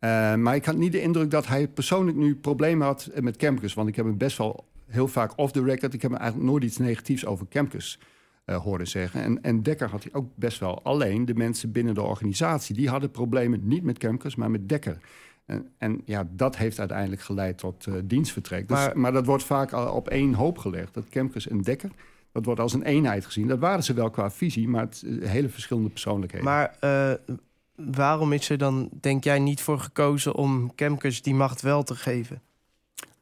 Uh, 0.00 0.34
maar 0.34 0.54
ik 0.54 0.64
had 0.64 0.76
niet 0.76 0.92
de 0.92 1.00
indruk 1.00 1.30
dat 1.30 1.46
hij 1.46 1.68
persoonlijk 1.68 2.16
nu 2.16 2.36
problemen 2.36 2.86
had 2.86 3.10
met 3.20 3.36
Kemkes. 3.36 3.74
Want 3.74 3.88
ik 3.88 3.96
heb 3.96 4.04
hem 4.04 4.18
best 4.18 4.38
wel 4.38 4.64
heel 4.86 5.08
vaak 5.08 5.32
off 5.36 5.52
the 5.52 5.62
record. 5.62 5.94
Ik 5.94 6.02
heb 6.02 6.10
hem 6.10 6.20
eigenlijk 6.20 6.50
nooit 6.50 6.64
iets 6.64 6.76
negatiefs 6.76 7.26
over 7.26 7.46
Kemkes 7.46 7.98
uh, 8.46 8.56
horen 8.56 8.86
zeggen. 8.86 9.22
En, 9.22 9.42
en 9.42 9.62
Dekker 9.62 9.90
had 9.90 10.02
hij 10.02 10.12
ook 10.12 10.28
best 10.34 10.58
wel. 10.58 10.82
Alleen 10.82 11.24
de 11.24 11.34
mensen 11.34 11.72
binnen 11.72 11.94
de 11.94 12.02
organisatie, 12.02 12.74
die 12.74 12.88
hadden 12.88 13.10
problemen 13.10 13.68
niet 13.68 13.82
met 13.82 13.98
Kemkes, 13.98 14.36
maar 14.36 14.50
met 14.50 14.68
Dekker. 14.68 14.98
En, 15.46 15.68
en, 15.78 16.02
ja, 16.04 16.28
dat 16.30 16.56
heeft 16.56 16.78
uiteindelijk 16.78 17.22
geleid 17.22 17.58
tot 17.58 17.86
uh, 17.86 17.94
dienstvertrek. 18.04 18.68
Dus, 18.68 18.76
maar, 18.76 18.98
maar, 18.98 19.12
dat 19.12 19.26
wordt 19.26 19.44
vaak 19.44 19.72
al 19.72 19.94
op 19.94 20.08
één 20.08 20.34
hoop 20.34 20.58
gelegd. 20.58 20.94
Dat 20.94 21.08
Kemkes 21.08 21.48
en 21.48 21.62
Dekker, 21.62 21.90
dat 22.32 22.44
wordt 22.44 22.60
als 22.60 22.72
een 22.72 22.82
eenheid 22.82 23.24
gezien. 23.24 23.48
Dat 23.48 23.58
waren 23.58 23.84
ze 23.84 23.94
wel 23.94 24.10
qua 24.10 24.30
visie, 24.30 24.68
maar 24.68 24.82
het 24.82 25.02
uh, 25.04 25.28
hele 25.28 25.48
verschillende 25.48 25.88
persoonlijkheden. 25.88 26.46
Maar 26.46 26.76
uh, 26.80 27.12
waarom 27.74 28.32
is 28.32 28.48
er 28.48 28.58
dan, 28.58 28.88
denk 29.00 29.24
jij, 29.24 29.38
niet 29.38 29.60
voor 29.60 29.78
gekozen 29.78 30.34
om 30.34 30.74
Kemkes 30.74 31.22
die 31.22 31.34
macht 31.34 31.62
wel 31.62 31.82
te 31.82 31.94
geven? 31.94 32.42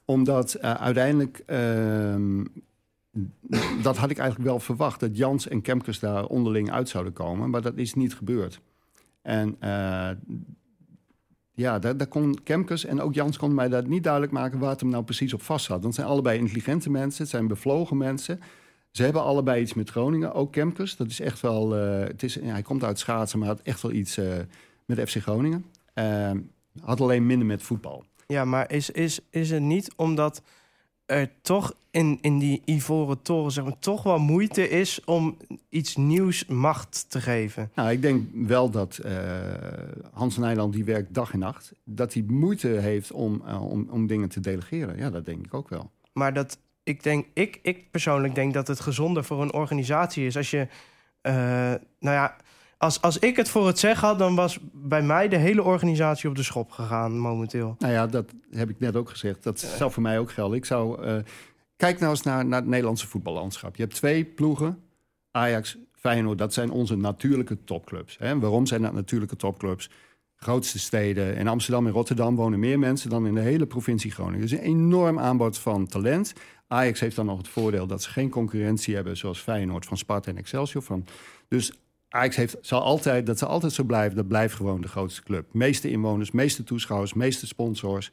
Omdat 0.04 0.60
uiteindelijk, 0.60 1.42
ehm, 1.46 2.44
dat 3.82 3.96
had 3.96 4.10
ik 4.10 4.18
eigenlijk 4.18 4.48
wel 4.48 4.60
verwacht... 4.60 5.00
dat 5.00 5.16
Jans 5.16 5.48
en 5.48 5.62
Kemkes 5.62 5.98
daar 5.98 6.26
onderling 6.26 6.70
uit 6.72 6.88
zouden 6.88 7.12
komen. 7.12 7.50
Maar 7.50 7.62
dat 7.62 7.76
is 7.76 7.94
niet 7.94 8.14
gebeurd. 8.14 8.60
En 9.22 9.56
ja, 11.54 11.78
daar, 11.78 12.06
kon 12.06 12.38
Kemkes 12.42 12.84
en 12.84 13.00
ook 13.00 13.14
Jans 13.14 13.36
kon 13.36 13.54
mij 13.54 13.68
dat 13.68 13.86
niet 13.86 14.02
duidelijk 14.02 14.32
maken 14.32 14.58
waar 14.58 14.70
het 14.70 14.80
hem 14.80 14.88
nou 14.88 15.04
precies 15.04 15.34
op 15.34 15.42
vast. 15.42 15.66
Want 15.66 15.84
het 15.84 15.94
zijn 15.94 16.06
allebei 16.06 16.38
intelligente 16.38 16.90
mensen, 16.90 17.22
het 17.22 17.30
zijn 17.30 17.46
bevlogen 17.46 17.96
mensen. 17.96 18.40
Ze 18.90 19.02
hebben 19.02 19.22
allebei 19.22 19.62
iets 19.62 19.74
met 19.74 19.90
Groningen. 19.90 20.32
Ook 20.32 20.52
Kemkes, 20.52 20.96
dat 20.96 21.06
is 21.06 21.20
echt 21.20 21.40
wel. 21.40 21.76
Uh, 21.76 22.06
het 22.06 22.22
is, 22.22 22.40
hij 22.40 22.62
komt 22.62 22.84
uit 22.84 22.98
schaatsen, 22.98 23.38
maar 23.38 23.48
had 23.48 23.60
echt 23.62 23.82
wel 23.82 23.92
iets 23.92 24.18
uh, 24.18 24.26
met 24.84 25.10
FC 25.10 25.16
Groningen. 25.16 25.64
Uh, 25.94 26.30
had 26.80 27.00
alleen 27.00 27.26
minder 27.26 27.46
met 27.46 27.62
voetbal. 27.62 28.04
Ja, 28.26 28.44
maar 28.44 28.72
is, 28.72 28.90
is, 28.90 29.20
is 29.30 29.50
het 29.50 29.62
niet 29.62 29.92
omdat 29.96 30.42
er 31.06 31.30
toch 31.42 31.74
in, 31.90 32.18
in 32.20 32.38
die 32.38 32.62
Ivoren 32.64 33.22
Toren 33.22 33.52
zeg 33.52 33.64
maar, 33.64 33.78
toch 33.78 34.02
wel 34.02 34.18
moeite 34.18 34.68
is 34.68 35.04
om 35.04 35.36
iets 35.68 35.96
nieuws 35.96 36.46
macht 36.46 37.10
te 37.10 37.20
geven. 37.20 37.70
Nou, 37.74 37.90
ik 37.90 38.02
denk 38.02 38.28
wel 38.32 38.70
dat 38.70 39.00
uh, 39.04 39.12
Hans 40.12 40.36
Nijland, 40.36 40.72
die 40.72 40.84
werkt 40.84 41.14
dag 41.14 41.32
en 41.32 41.38
nacht, 41.38 41.72
dat 41.84 42.12
hij 42.12 42.24
moeite 42.26 42.68
heeft 42.68 43.12
om, 43.12 43.42
uh, 43.46 43.70
om, 43.70 43.86
om 43.90 44.06
dingen 44.06 44.28
te 44.28 44.40
delegeren. 44.40 44.96
Ja, 44.96 45.10
dat 45.10 45.24
denk 45.24 45.46
ik 45.46 45.54
ook 45.54 45.68
wel. 45.68 45.90
Maar 46.12 46.32
dat, 46.32 46.58
ik, 46.82 47.02
denk, 47.02 47.26
ik, 47.34 47.58
ik 47.62 47.90
persoonlijk 47.90 48.34
denk 48.34 48.54
dat 48.54 48.68
het 48.68 48.80
gezonder 48.80 49.24
voor 49.24 49.42
een 49.42 49.52
organisatie 49.52 50.26
is 50.26 50.36
als 50.36 50.50
je, 50.50 50.66
uh, 51.22 51.32
nou 51.32 51.80
ja, 52.00 52.36
als, 52.84 53.00
als 53.00 53.18
ik 53.18 53.36
het 53.36 53.48
voor 53.48 53.66
het 53.66 53.78
zeggen 53.78 54.08
had, 54.08 54.18
dan 54.18 54.34
was 54.34 54.58
bij 54.72 55.02
mij 55.02 55.28
de 55.28 55.36
hele 55.36 55.62
organisatie 55.62 56.28
op 56.28 56.36
de 56.36 56.42
schop 56.42 56.70
gegaan 56.70 57.18
momenteel. 57.18 57.76
Nou 57.78 57.92
ja, 57.92 58.06
dat 58.06 58.24
heb 58.50 58.70
ik 58.70 58.78
net 58.78 58.96
ook 58.96 59.10
gezegd. 59.10 59.42
Dat 59.42 59.60
zou 59.60 59.90
voor 59.90 60.02
mij 60.02 60.18
ook 60.18 60.32
gelden. 60.32 60.56
Ik 60.56 60.64
zou. 60.64 61.06
Uh, 61.06 61.16
kijk 61.76 61.98
nou 61.98 62.10
eens 62.10 62.22
naar, 62.22 62.46
naar 62.46 62.60
het 62.60 62.68
Nederlandse 62.68 63.06
voetballandschap. 63.06 63.76
Je 63.76 63.82
hebt 63.82 63.94
twee 63.94 64.24
ploegen, 64.24 64.78
Ajax, 65.30 65.76
Feyenoord. 65.92 66.38
Dat 66.38 66.54
zijn 66.54 66.70
onze 66.70 66.96
natuurlijke 66.96 67.64
topclubs. 67.64 68.16
Hè? 68.18 68.38
Waarom 68.38 68.66
zijn 68.66 68.82
dat 68.82 68.92
natuurlijke 68.92 69.36
topclubs? 69.36 69.90
grootste 70.36 70.78
steden. 70.78 71.36
In 71.36 71.48
Amsterdam 71.48 71.86
en 71.86 71.92
Rotterdam 71.92 72.36
wonen 72.36 72.58
meer 72.58 72.78
mensen 72.78 73.10
dan 73.10 73.26
in 73.26 73.34
de 73.34 73.40
hele 73.40 73.66
provincie 73.66 74.10
Groningen. 74.10 74.40
Dus 74.40 74.50
een 74.50 74.58
enorm 74.58 75.18
aanbod 75.18 75.58
van 75.58 75.86
talent. 75.86 76.32
Ajax 76.66 77.00
heeft 77.00 77.16
dan 77.16 77.26
nog 77.26 77.38
het 77.38 77.48
voordeel 77.48 77.86
dat 77.86 78.02
ze 78.02 78.10
geen 78.10 78.30
concurrentie 78.30 78.94
hebben... 78.94 79.16
zoals 79.16 79.40
Feyenoord 79.40 79.86
van 79.86 79.96
Sparta 79.96 80.30
en 80.30 80.36
Excelsior. 80.36 80.82
Van. 80.82 81.06
Dus 81.48 81.72
Ajax 82.14 82.36
heeft, 82.36 82.56
zal 82.60 82.82
altijd, 82.82 83.26
dat 83.26 83.38
zal 83.38 83.48
altijd 83.48 83.72
zo 83.72 83.84
blijven. 83.84 84.16
Dat 84.16 84.28
blijft 84.28 84.54
gewoon 84.54 84.80
de 84.80 84.88
grootste 84.88 85.22
club. 85.22 85.46
Meeste 85.52 85.90
inwoners, 85.90 86.30
meeste 86.30 86.64
toeschouwers, 86.64 87.14
meeste 87.14 87.46
sponsors. 87.46 88.10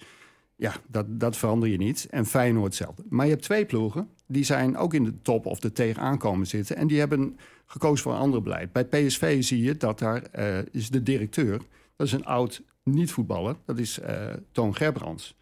Ja, 0.55 0.73
dat, 0.87 1.19
dat 1.19 1.37
verander 1.37 1.69
je 1.69 1.77
niet. 1.77 2.07
En 2.09 2.25
Feyenoord 2.25 2.65
hetzelfde. 2.65 3.03
Maar 3.09 3.25
je 3.25 3.31
hebt 3.31 3.43
twee 3.43 3.65
ploegen, 3.65 4.09
die 4.27 4.43
zijn 4.43 4.77
ook 4.77 4.93
in 4.93 5.03
de 5.03 5.21
top 5.21 5.45
of 5.45 5.63
er 5.63 5.71
tegenaan 5.71 6.17
komen 6.17 6.47
zitten. 6.47 6.75
En 6.75 6.87
die 6.87 6.99
hebben 6.99 7.37
gekozen 7.65 8.03
voor 8.03 8.13
een 8.13 8.19
ander 8.19 8.41
beleid. 8.41 8.71
Bij 8.71 8.85
PSV 8.85 9.43
zie 9.43 9.63
je 9.63 9.77
dat 9.77 9.99
daar 9.99 10.23
uh, 10.35 10.57
is 10.71 10.89
de 10.89 11.03
directeur... 11.03 11.61
dat 11.95 12.07
is 12.07 12.13
een 12.13 12.25
oud 12.25 12.61
niet-voetballer, 12.83 13.55
dat 13.65 13.79
is 13.79 13.99
uh, 13.99 14.07
Toon 14.51 14.75
Gerbrands. 14.75 15.35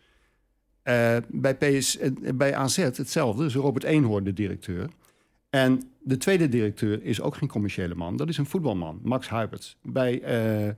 Uh, 0.84 1.18
bij, 1.28 1.56
PS, 1.56 1.98
bij 2.36 2.56
AZ 2.56 2.78
hetzelfde, 2.78 3.46
is 3.46 3.56
Robert 3.56 3.84
Eenhoorn 3.84 4.24
de 4.24 4.34
directeur. 4.34 4.90
En 5.50 5.82
de 6.00 6.18
tweede 6.18 6.50
directeur 6.50 7.04
is 7.04 7.22
ook 7.22 7.36
geen 7.36 7.50
commerciële 7.50 7.96
man. 7.96 8.16
Dat 8.16 8.30
is 8.30 8.38
een 8.38 8.46
voetbalman, 8.46 9.00
Max 9.04 9.30
Huiberts. 9.30 9.78
Bij, 9.82 10.22
uh, 10.68 10.74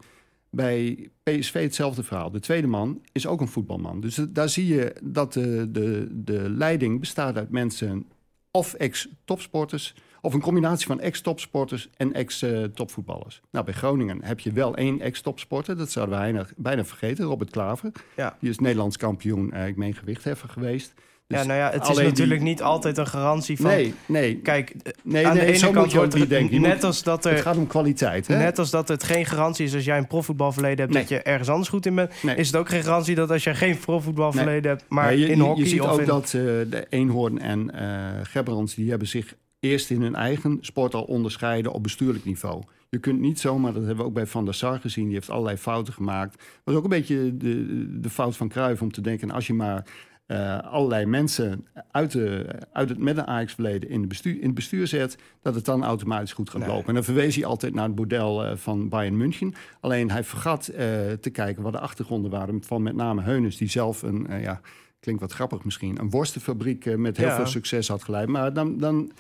bij 0.49 1.09
PSV 1.23 1.61
hetzelfde 1.61 2.03
verhaal. 2.03 2.31
De 2.31 2.39
tweede 2.39 2.67
man 2.67 3.01
is 3.11 3.27
ook 3.27 3.41
een 3.41 3.47
voetbalman. 3.47 4.01
Dus 4.01 4.15
daar 4.29 4.49
zie 4.49 4.67
je 4.67 4.95
dat 5.03 5.33
de, 5.33 5.67
de, 5.71 6.07
de 6.11 6.49
leiding 6.49 6.99
bestaat 6.99 7.37
uit 7.37 7.49
mensen... 7.49 8.05
of 8.51 8.73
ex-topsporters... 8.73 9.95
of 10.21 10.33
een 10.33 10.41
combinatie 10.41 10.87
van 10.87 10.99
ex-topsporters 10.99 11.89
en 11.97 12.13
ex-topvoetballers. 12.13 13.41
Nou, 13.51 13.65
bij 13.65 13.73
Groningen 13.73 14.23
heb 14.23 14.39
je 14.39 14.51
wel 14.51 14.75
één 14.75 14.99
ex-topsporter. 14.99 15.77
Dat 15.77 15.91
zouden 15.91 16.15
we 16.15 16.21
bijna, 16.21 16.45
bijna 16.57 16.85
vergeten, 16.85 17.25
Robert 17.25 17.49
Klaver. 17.49 17.91
Ja. 18.15 18.37
Die 18.39 18.49
is 18.49 18.59
Nederlands 18.59 18.97
kampioen, 18.97 19.51
uh, 19.53 19.67
ik 19.67 19.75
meen 19.75 19.93
gewichtheffer 19.93 20.49
geweest... 20.49 20.93
Dus 21.31 21.39
ja, 21.39 21.45
nou 21.45 21.59
ja, 21.59 21.71
het 21.71 21.87
is 21.87 21.97
natuurlijk 21.97 22.39
die... 22.39 22.49
niet 22.49 22.61
altijd 22.61 22.97
een 22.97 23.07
garantie 23.07 23.57
van... 23.57 23.69
Nee, 23.69 23.93
nee. 24.05 24.35
Kijk, 24.35 24.73
nee, 25.03 25.27
aan 25.27 25.35
nee, 25.35 25.45
de 25.45 25.51
ene 25.53 25.71
kant 25.71 25.93
wordt 25.93 26.13
het 26.13 26.29
denken. 26.29 26.61
net 26.61 26.83
als 26.83 27.03
dat 27.03 27.25
er... 27.25 27.31
Het 27.31 27.41
gaat 27.41 27.57
om 27.57 27.67
kwaliteit, 27.67 28.27
hè? 28.27 28.37
Net 28.37 28.59
als 28.59 28.69
dat 28.69 28.87
het 28.87 29.03
geen 29.03 29.25
garantie 29.25 29.65
is 29.65 29.75
als 29.75 29.85
jij 29.85 29.97
een 29.97 30.07
profvoetbalverleden 30.07 30.79
hebt... 30.79 30.91
Nee. 30.91 31.01
dat 31.01 31.09
je 31.09 31.21
ergens 31.21 31.49
anders 31.49 31.69
goed 31.69 31.85
in 31.85 31.95
bent... 31.95 32.11
Nee. 32.21 32.35
is 32.35 32.47
het 32.47 32.55
ook 32.55 32.69
geen 32.69 32.83
garantie 32.83 33.15
dat 33.15 33.31
als 33.31 33.43
jij 33.43 33.55
geen 33.55 33.77
profvoetbalverleden 33.77 34.71
hebt... 34.71 34.85
maar 34.87 35.15
je, 35.15 35.27
in 35.27 35.37
je- 35.37 35.43
hockey 35.43 35.63
je 35.63 35.69
ziet 35.69 35.81
of 35.81 35.89
ook 35.89 35.99
in... 35.99 36.05
dat 36.05 36.25
eh, 36.25 36.31
de 36.31 36.85
Eenhoorn 36.89 37.39
en 37.39 37.71
eh 37.71 38.19
Gerbrands... 38.23 38.75
die 38.75 38.89
hebben 38.89 39.07
zich 39.07 39.35
eerst 39.59 39.89
in 39.89 40.01
hun 40.01 40.15
eigen 40.15 40.57
sport 40.61 40.93
al 40.93 41.03
onderscheiden 41.03 41.71
op 41.71 41.83
bestuurlijk 41.83 42.25
niveau. 42.25 42.63
Je 42.89 42.99
kunt 42.99 43.19
niet 43.19 43.39
zomaar, 43.39 43.73
dat 43.73 43.81
hebben 43.81 43.99
we 44.03 44.09
ook 44.09 44.13
bij 44.13 44.25
Van 44.25 44.45
der 44.45 44.53
Sar 44.53 44.79
gezien... 44.79 45.05
die 45.05 45.13
heeft 45.13 45.29
allerlei 45.29 45.57
fouten 45.57 45.93
gemaakt. 45.93 46.43
was 46.63 46.75
ook 46.75 46.83
een 46.83 46.89
beetje 46.89 47.37
de, 47.37 47.99
de 47.99 48.09
fout 48.09 48.37
van 48.37 48.49
Cruijff 48.49 48.81
om 48.81 48.91
te 48.91 49.01
denken... 49.01 49.31
als 49.31 49.47
je 49.47 49.53
maar 49.53 49.85
eh, 50.31 50.59
allerlei 50.71 51.05
mensen 51.05 51.67
uit, 51.91 52.11
de, 52.11 52.45
uit 52.73 52.89
het 52.89 52.97
met 52.97 53.17
een 53.17 53.27
Ajax-verleden 53.27 53.89
in, 53.89 54.01
de 54.01 54.07
bestuur, 54.07 54.35
in 54.39 54.45
het 54.45 54.53
bestuur 54.53 54.87
zet... 54.87 55.17
dat 55.41 55.55
het 55.55 55.65
dan 55.65 55.83
automatisch 55.83 56.33
goed 56.33 56.49
gaat 56.49 56.61
Nee. 56.61 56.69
lopen. 56.69 56.87
En 56.87 56.93
dan 56.93 57.03
verwees 57.03 57.35
hij 57.35 57.45
altijd 57.45 57.73
naar 57.73 57.85
het 57.85 57.95
bordel 57.95 58.45
eh, 58.45 58.55
van 58.55 58.89
Bayern 58.89 59.17
München. 59.17 59.53
Alleen 59.79 60.11
hij 60.11 60.23
vergat 60.23 60.67
eh, 60.67 60.87
te 61.21 61.29
kijken 61.31 61.63
wat 61.63 61.73
de 61.73 61.79
achtergronden 61.79 62.31
waren... 62.31 62.63
van 62.63 62.83
met 62.83 62.95
name 62.95 63.21
Heunens, 63.21 63.57
die 63.57 63.69
zelf 63.69 64.01
een... 64.01 64.27
ja, 64.41 64.61
klinkt 64.99 65.21
wat 65.21 65.31
grappig 65.31 65.63
misschien, 65.63 65.99
een 65.99 66.09
worstenfabriek 66.09 66.97
met 66.97 67.17
heel 67.17 67.27
Ja. 67.27 67.35
veel 67.35 67.45
succes 67.45 67.87
had 67.87 68.03
geleid. 68.03 68.27
Maar 68.27 68.53
dan, 68.53 68.77
dan 68.77 69.11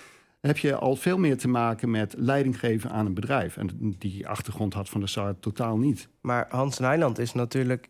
heb 0.41 0.57
je 0.57 0.75
al 0.75 0.95
veel 0.95 1.17
meer 1.17 1.37
te 1.37 1.47
maken 1.47 1.91
met 1.91 2.15
leiding 2.17 2.59
geven 2.59 2.91
aan 2.91 3.05
een 3.05 3.13
bedrijf. 3.13 3.57
En 3.57 3.95
die 3.97 4.27
achtergrond 4.27 4.73
had 4.73 4.89
Van 4.89 4.99
der 4.99 5.09
Sar 5.09 5.39
totaal 5.39 5.77
niet. 5.77 6.07
Maar 6.21 6.45
Hans 6.49 6.79
Nijland 6.79 7.19
is 7.19 7.33
natuurlijk 7.33 7.89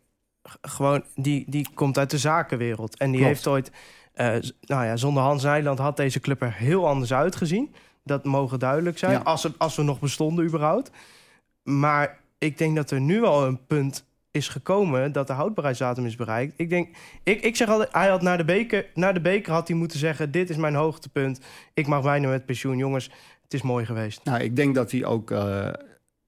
gewoon... 0.62 1.04
Die, 1.16 1.46
die 1.48 1.68
komt 1.74 1.98
uit 1.98 2.10
de 2.10 2.18
zakenwereld. 2.18 2.98
En 2.98 3.12
die 3.12 3.20
Klopt. 3.20 3.34
heeft 3.34 3.48
ooit... 3.48 3.72
eh, 4.14 4.28
nou 4.62 4.86
ja, 4.86 4.96
zonder 4.98 5.24
Hans 5.24 5.44
Nijland 5.44 5.80
had 5.80 5.98
deze 5.98 6.20
club 6.20 6.42
er 6.42 6.54
heel 6.54 6.88
anders 6.88 7.14
uitgezien. 7.14 7.76
Dat 8.04 8.24
mogen 8.24 8.60
duidelijk 8.60 8.98
zijn. 8.98 9.12
Ja. 9.12 9.20
Als, 9.20 9.44
er, 9.44 9.54
als 9.58 9.76
we 9.76 9.84
nog 9.84 10.00
bestonden 10.00 10.46
überhaupt. 10.46 10.92
Maar 11.64 12.20
ik 12.38 12.58
denk 12.58 12.76
dat 12.76 12.92
er 12.92 13.02
nu 13.02 13.24
al 13.24 13.46
een 13.46 13.66
punt 13.66 14.06
is 14.32 14.48
gekomen... 14.48 15.12
dat 15.12 15.28
de 15.28 15.34
houdbaarheidsdatum 15.34 16.06
is 16.06 16.16
bereikt. 16.16 16.54
Ik 16.56 16.70
denk... 16.70 16.96
Ik, 17.24 17.42
ik 17.42 17.56
zeg 17.56 17.68
altijd, 17.68 17.92
hij 17.92 18.10
had 18.10 18.22
naar 18.22 18.38
de, 18.38 18.46
beker, 18.46 18.86
naar 18.94 19.14
de 19.14 19.22
beker 19.22 19.54
had 19.54 19.68
hij 19.68 19.78
moeten 19.78 20.00
zeggen... 20.00 20.32
dit 20.32 20.50
is 20.50 20.58
mijn 20.58 20.76
hoogtepunt. 20.76 21.40
Ik 21.74 21.88
mag 21.88 22.02
bijna 22.02 22.30
met 22.30 22.46
pensioen. 22.46 22.78
Jongens, 22.78 23.10
het 23.44 23.54
is 23.54 23.62
mooi 23.62 23.86
geweest. 23.86 24.22
Nou, 24.24 24.42
ik 24.42 24.56
denk 24.56 24.76
dat 24.76 24.92
hij 24.92 25.06
ook 25.06 25.32
eh, 25.32 25.68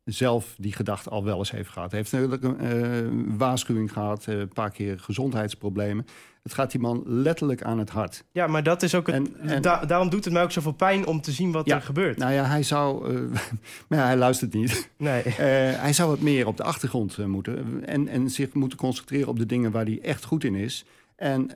zelf 0.06 0.56
die 0.58 0.74
gedachte 0.74 1.10
al 1.10 1.24
wel 1.24 1.38
eens 1.38 1.52
heeft 1.52 1.70
gehad. 1.70 1.92
Hij 1.92 2.00
heeft 2.00 2.12
natuurlijk 2.12 2.44
een 2.44 2.60
eh, 2.60 3.38
waarschuwing 3.38 3.92
gehad, 3.94 4.26
eh, 4.28 4.40
een 4.40 4.48
paar 4.54 4.72
keer 4.72 5.00
gezondheidsproblemen. 5.00 6.06
Het 6.44 6.54
gaat 6.54 6.72
die 6.72 6.80
man 6.82 7.04
letterlijk 7.06 7.64
aan 7.64 7.80
het 7.80 7.90
hart. 7.90 8.24
Ja, 8.32 8.48
maar 8.48 8.64
dat 8.64 8.84
is 8.84 8.96
ook 8.96 9.08
het, 9.08 9.16
En- 9.16 9.36
en- 9.50 9.62
da- 9.62 9.86
daarom 9.86 10.10
doet 10.10 10.24
het 10.26 10.34
mij 10.34 10.44
ook 10.44 10.52
zoveel 10.52 10.72
pijn 10.72 11.08
om 11.08 11.22
te 11.22 11.32
zien 11.32 11.52
wat 11.52 11.66
Ja. 11.66 11.76
er 11.76 11.82
gebeurt. 11.82 12.18
Nou 12.18 12.34
ja, 12.34 12.44
hij 12.46 12.64
zou... 12.64 13.14
eh, 13.16 13.22
maar 13.90 14.00
ja, 14.00 14.06
hij 14.06 14.18
luistert 14.18 14.54
niet. 14.54 14.90
Nee. 14.98 15.22
Hij 15.84 15.94
zou 15.94 16.10
wat 16.10 16.20
meer 16.20 16.48
op 16.48 16.58
de 16.58 16.64
achtergrond 16.64 17.18
moeten. 17.28 17.84
En, 17.86 18.08
en 18.08 18.30
zich 18.30 18.54
moeten 18.54 18.78
concentreren 18.78 19.28
op 19.28 19.40
de 19.40 19.46
dingen 19.46 19.72
waar 19.72 19.86
hij 19.86 20.00
echt 20.02 20.26
goed 20.26 20.44
in 20.44 20.56
is. 20.56 20.86
En 21.16 21.50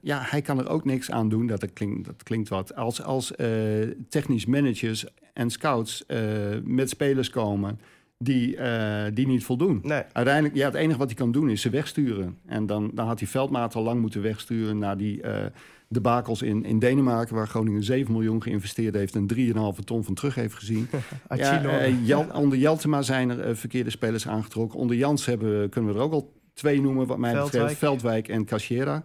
ja, 0.00 0.20
hij 0.22 0.42
kan 0.42 0.58
er 0.58 0.68
ook 0.68 0.84
niks 0.84 1.10
aan 1.10 1.28
doen. 1.28 1.46
Dat, 1.46 1.72
klinkt, 1.72 2.04
dat 2.06 2.22
klinkt 2.22 2.48
wat. 2.48 2.74
Als, 2.74 3.02
als 3.02 3.32
technisch 4.08 4.46
managers 4.46 5.04
en 5.40 5.50
scouts 5.50 6.06
eh, 6.06 6.18
met 6.64 6.88
spelers 6.88 7.30
komen 7.30 7.80
die, 8.18 8.56
eh, 8.56 9.04
die 9.14 9.26
niet 9.26 9.44
voldoen. 9.44 9.80
Nee. 9.82 10.02
Uiteindelijk, 10.12 10.54
ja, 10.54 10.64
het 10.66 10.74
enige 10.74 10.98
wat 10.98 11.06
hij 11.06 11.16
kan 11.16 11.32
doen 11.32 11.50
is 11.50 11.60
ze 11.60 11.70
wegsturen. 11.70 12.38
En 12.46 12.66
dan, 12.66 12.90
dan 12.94 13.06
had 13.06 13.18
hij 13.18 13.28
Veldmaat 13.28 13.74
al 13.74 13.82
lang 13.82 14.00
moeten 14.00 14.22
wegsturen 14.22 14.78
naar 14.78 14.96
die 14.96 15.22
eh 15.22 15.46
debakels 15.88 16.42
in, 16.42 16.64
in 16.64 16.78
Denemarken... 16.78 17.34
waar 17.34 17.48
Groningen 17.48 17.82
7 17.84 18.12
miljoen 18.12 18.42
geïnvesteerd 18.42 18.94
heeft... 18.94 19.14
en 19.14 19.26
3,5 19.34 19.84
ton 19.84 20.04
van 20.04 20.14
terug 20.14 20.34
heeft 20.34 20.54
gezien. 20.54 20.88
Ja, 21.36 21.64
eh, 21.64 22.06
Jel- 22.06 22.26
onder 22.42 22.58
Jeltema 22.58 23.02
zijn 23.02 23.30
er 23.30 23.56
verkeerde 23.56 23.90
spelers 23.90 24.28
aangetrokken. 24.28 24.78
Onder 24.78 24.96
Jans 24.96 25.26
hebben, 25.26 25.68
kunnen 25.68 25.92
we 25.92 25.98
er 25.98 26.04
ook 26.04 26.12
al 26.12 26.32
twee 26.54 26.80
noemen, 26.80 27.06
wat 27.06 27.18
mij 27.18 27.30
Veldwijk. 27.32 27.52
betreft. 27.52 27.78
Veldwijk 27.78 28.28
en 28.28 28.44
Cachera. 28.44 29.04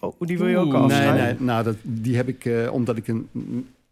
Oh, 0.00 0.14
die 0.18 0.38
wil 0.38 0.46
je 0.48 0.56
ook 0.56 0.74
al 0.74 0.86
Nee, 0.86 1.10
nee, 1.10 1.34
nou, 1.38 1.64
dat, 1.64 1.76
die 1.82 2.16
heb 2.16 2.28
ik, 2.28 2.50
omdat 2.70 2.96
ik 2.96 3.08
een 3.08 3.28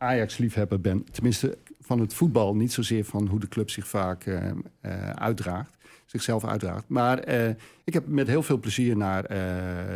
Ajax-liefhebber 0.03 0.81
ben. 0.81 1.05
Tenminste, 1.11 1.59
van 1.81 2.01
het 2.01 2.15
voetbal. 2.15 2.55
Niet 2.55 2.73
zozeer 2.73 3.05
van 3.05 3.27
hoe 3.27 3.41
de 3.41 3.49
club 3.49 3.71
zich 3.71 3.87
vaak 3.87 4.25
eh, 4.25 4.51
eh, 4.81 5.11
uitdraagt. 5.11 5.77
Zichzelf 6.07 6.45
uitdraagt. 6.45 6.89
Maar 6.89 7.19
eh, 7.19 7.49
ik 7.85 7.93
heb 7.93 8.07
met 8.07 8.27
heel 8.27 8.43
veel 8.43 8.59
plezier 8.59 8.97
naar 8.97 9.23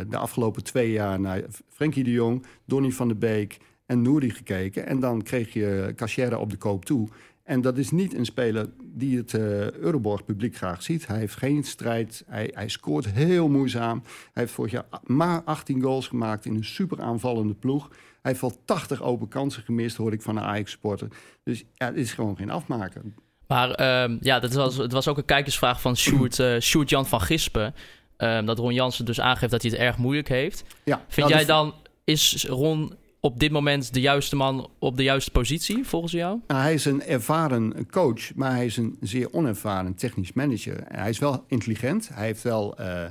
de 0.09 0.17
afgelopen 0.17 0.63
twee 0.63 0.91
jaar... 0.91 1.19
naar 1.19 1.41
Frenkie 1.69 2.03
de 2.03 2.11
Jong, 2.11 2.45
Donny 2.65 2.91
van 2.91 3.07
der 3.07 3.17
Beek 3.17 3.57
en 3.85 4.01
Nouri 4.01 4.29
gekeken. 4.29 4.87
En 4.87 4.99
dan 4.99 5.21
kreeg 5.21 5.53
je 5.53 5.93
Cachera 5.95 6.37
op 6.37 6.49
de 6.49 6.57
koop 6.57 6.85
toe. 6.85 7.07
En 7.47 7.61
dat 7.61 7.77
is 7.77 7.91
niet 7.91 8.13
een 8.13 8.25
speler 8.25 8.69
die 8.83 9.17
het 9.17 9.33
eh 9.33 9.71
Euroborg 9.71 10.25
publiek 10.25 10.55
graag 10.55 10.81
ziet. 10.83 11.07
Hij 11.07 11.17
heeft 11.17 11.35
geen 11.35 11.63
strijd. 11.63 12.23
Hij, 12.27 12.51
hij 12.53 12.67
scoort 12.67 13.05
heel 13.05 13.49
moeizaam. 13.49 14.01
Hij 14.05 14.43
heeft 14.43 14.51
vorig 14.53 14.71
jaar 14.71 14.85
maar 15.03 15.41
18 15.43 15.81
goals 15.81 16.07
gemaakt 16.07 16.45
in 16.45 16.55
een 16.55 16.65
super 16.65 17.01
aanvallende 17.01 17.53
ploeg. 17.53 17.87
Hij 18.21 18.31
heeft 18.31 18.41
wel 18.41 18.61
80 18.65 19.01
open 19.01 19.27
kansen 19.27 19.63
gemist, 19.63 19.97
hoor 19.97 20.13
ik 20.13 20.21
van 20.21 20.37
een 20.37 20.43
Ajax-supporter. 20.43 21.07
Dus 21.43 21.63
ja, 21.73 21.91
dit 21.91 22.03
is 22.03 22.13
gewoon 22.13 22.37
geen 22.37 22.49
afmaker. 22.49 23.01
Maar 23.47 23.71
ehm, 23.71 24.17
ja, 24.19 24.39
dat 24.39 24.53
was, 24.53 24.77
het 24.77 24.91
was 24.91 25.07
ook 25.07 25.17
een 25.17 25.25
kijkersvraag 25.25 25.81
van 25.81 25.97
Sjoerd, 25.97 26.39
eh, 26.39 26.59
Sjoerd 26.59 26.89
Jan 26.89 27.05
van 27.07 27.21
Gispen. 27.21 27.73
Ehm, 28.17 28.45
dat 28.45 28.59
Ron 28.59 28.73
Jansen 28.73 29.05
dus 29.05 29.19
aangeeft 29.19 29.51
dat 29.51 29.61
hij 29.61 29.71
het 29.71 29.79
erg 29.79 29.97
moeilijk 29.97 30.27
heeft. 30.27 30.63
Ja, 30.83 31.01
Vind 31.07 31.15
nou, 31.27 31.29
jij 31.29 31.39
de- 31.39 31.45
dan, 31.45 31.73
is 32.03 32.45
Ron 32.49 32.93
op 33.19 33.39
dit 33.39 33.51
moment 33.51 33.93
de 33.93 34.01
juiste 34.01 34.35
man 34.35 34.69
op 34.79 34.97
de 34.97 35.03
juiste 35.03 35.31
positie, 35.31 35.85
volgens 35.85 36.11
jou? 36.11 36.39
Nou, 36.47 36.61
hij 36.61 36.73
is 36.73 36.85
een 36.85 37.03
ervaren 37.03 37.89
coach, 37.89 38.35
maar 38.35 38.51
hij 38.51 38.65
is 38.65 38.77
een 38.77 38.97
zeer 39.01 39.33
onervaren 39.33 39.95
technisch 39.95 40.33
manager. 40.33 40.83
Hij 40.87 41.09
is 41.09 41.19
wel 41.19 41.43
intelligent. 41.47 42.09
Hij 42.13 42.25
heeft 42.25 42.43
wel 42.43 42.77
eh, 42.77 43.05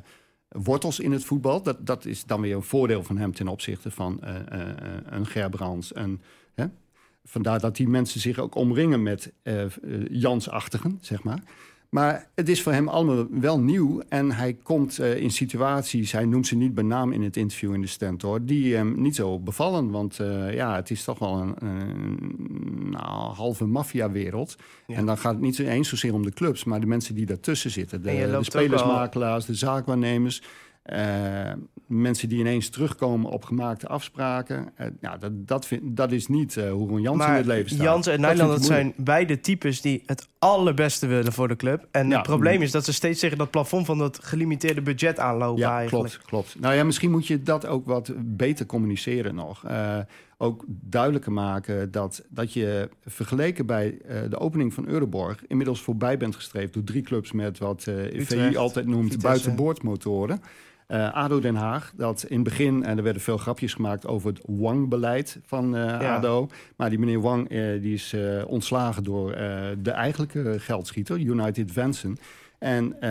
wortels 0.48 1.00
in 1.00 1.12
het 1.12 1.24
voetbal. 1.24 1.62
Dat, 1.62 1.86
dat 1.86 2.04
is 2.04 2.24
dan 2.24 2.40
weer 2.40 2.56
een 2.56 2.62
voordeel 2.62 3.02
van 3.02 3.16
hem 3.16 3.34
ten 3.34 3.48
opzichte 3.48 3.90
van 3.90 4.22
eh, 4.22 4.34
eh, 4.36 4.76
een 5.04 5.26
Gerbrands. 5.26 5.92
Hè? 6.54 6.66
Vandaar 7.24 7.60
dat 7.60 7.76
die 7.76 7.88
mensen 7.88 8.20
zich 8.20 8.38
ook 8.38 8.54
omringen 8.54 9.02
met 9.02 9.32
Jansachtigen, 10.10 10.98
zeg 11.00 11.22
maar. 11.22 11.42
Maar 11.96 12.28
het 12.34 12.48
is 12.48 12.62
voor 12.62 12.72
hem 12.72 12.88
allemaal 12.88 13.26
wel 13.30 13.60
nieuw. 13.60 14.02
En 14.08 14.32
hij 14.32 14.56
komt 14.62 14.98
eh, 14.98 15.16
in 15.16 15.30
situaties, 15.30 16.12
hij 16.12 16.24
noemt 16.24 16.46
ze 16.46 16.56
niet 16.56 16.74
bij 16.74 16.84
naam 16.84 17.12
in 17.12 17.22
het 17.22 17.36
interview 17.36 17.74
in 17.74 17.80
de 17.80 17.86
stand 17.86 18.22
hoor, 18.22 18.44
die 18.44 18.74
hem 18.74 18.94
niet 19.00 19.14
zo 19.14 19.38
bevallen. 19.38 19.90
Want 19.90 20.20
eh, 20.20 20.54
ja, 20.54 20.74
het 20.74 20.90
is 20.90 21.04
toch 21.04 21.18
wel 21.18 21.40
een, 21.40 21.54
een 21.58 22.90
nou, 22.90 23.34
halve 23.34 23.64
maffiawereld. 23.64 24.56
Ja. 24.86 24.96
En 24.96 25.06
dan 25.06 25.18
gaat 25.18 25.32
het 25.32 25.42
niet 25.42 25.58
eens 25.58 25.88
zozeer 25.88 26.14
om 26.14 26.22
de 26.22 26.32
clubs, 26.32 26.64
maar 26.64 26.80
de 26.80 26.86
mensen 26.86 27.14
die 27.14 27.26
daartussen 27.26 27.70
zitten. 27.70 28.02
De, 28.02 28.10
de 28.10 28.44
spelersmakelaars, 28.44 29.46
de 29.46 29.54
zaakwaarnemers. 29.54 30.42
Eh, 30.86 31.52
mensen 31.86 32.28
die 32.28 32.38
ineens 32.38 32.68
terugkomen 32.68 33.30
op 33.30 33.44
gemaakte 33.44 33.86
afspraken. 33.88 34.72
Ja, 35.00 35.16
dat, 35.16 35.32
dat, 35.34 35.66
vind, 35.66 35.96
dat 35.96 36.12
is 36.12 36.26
niet 36.26 36.56
eh, 36.56 36.70
hoe 36.70 36.88
Ron 36.88 37.00
Jans 37.00 37.24
in 37.24 37.30
het 37.30 37.46
leven 37.46 37.70
staat. 37.70 37.82
Jans 37.82 38.06
en 38.06 38.20
Nijland, 38.20 38.64
zijn 38.64 38.92
beide 38.96 39.40
types 39.40 39.80
die 39.80 40.02
het 40.06 40.28
allerbeste 40.38 41.06
willen 41.06 41.32
voor 41.32 41.48
de 41.48 41.56
club. 41.56 41.86
En 41.90 42.08
Ja. 42.08 42.16
het 42.16 42.26
probleem 42.26 42.62
is 42.62 42.70
dat 42.70 42.84
ze 42.84 42.92
steeds 42.92 43.20
tegen 43.20 43.38
dat 43.38 43.50
plafond 43.50 43.86
van 43.86 43.98
dat 43.98 44.18
gelimiteerde 44.24 44.80
budget 44.82 45.18
aanlopen 45.18 45.60
Ja, 45.60 45.78
eigenlijk. 45.78 46.08
klopt, 46.10 46.26
klopt. 46.26 46.60
Nou 46.60 46.74
ja, 46.74 46.84
misschien 46.84 47.10
moet 47.10 47.26
je 47.26 47.42
dat 47.42 47.66
ook 47.66 47.86
wat 47.86 48.12
beter 48.16 48.66
communiceren 48.66 49.34
nog. 49.34 49.64
Ook 50.38 50.64
duidelijker 50.68 51.32
maken 51.32 51.90
dat, 51.90 52.24
dat 52.28 52.52
je 52.52 52.88
vergeleken 53.06 53.66
bij 53.66 53.98
de 54.30 54.38
opening 54.38 54.74
van 54.74 54.86
Euroborg... 54.88 55.46
inmiddels 55.46 55.80
voorbij 55.80 56.16
bent 56.16 56.34
gestreefd 56.34 56.72
door 56.72 56.84
drie 56.84 57.02
clubs 57.02 57.32
met 57.32 57.58
wat 57.58 57.82
VI 58.12 58.56
altijd 58.56 58.86
noemt 58.86 59.22
buitenboordmotoren. 59.22 60.40
Eh, 60.86 61.12
ADO 61.14 61.40
Den 61.40 61.54
Haag, 61.54 61.92
dat 61.96 62.24
in 62.28 62.34
het 62.34 62.44
begin, 62.44 62.84
en 62.84 62.96
er 62.96 63.02
werden 63.02 63.22
veel 63.22 63.36
grapjes 63.36 63.74
gemaakt 63.74 64.06
over 64.06 64.28
het 64.28 64.40
Wang-beleid 64.46 65.38
van 65.44 65.76
eh, 65.76 66.14
ADO. 66.14 66.48
Maar 66.76 66.90
die 66.90 66.98
meneer 66.98 67.20
Wang 67.20 67.48
eh, 67.48 67.80
die 67.82 67.94
is 67.94 68.12
eh, 68.12 68.42
ontslagen 68.46 69.04
door 69.04 69.32
eh, 69.32 69.60
de 69.78 69.90
eigenlijke 69.90 70.54
geldschieter, 70.58 71.18
United 71.18 71.72
Vanson. 71.72 72.18
En 72.58 73.00
eh, 73.00 73.10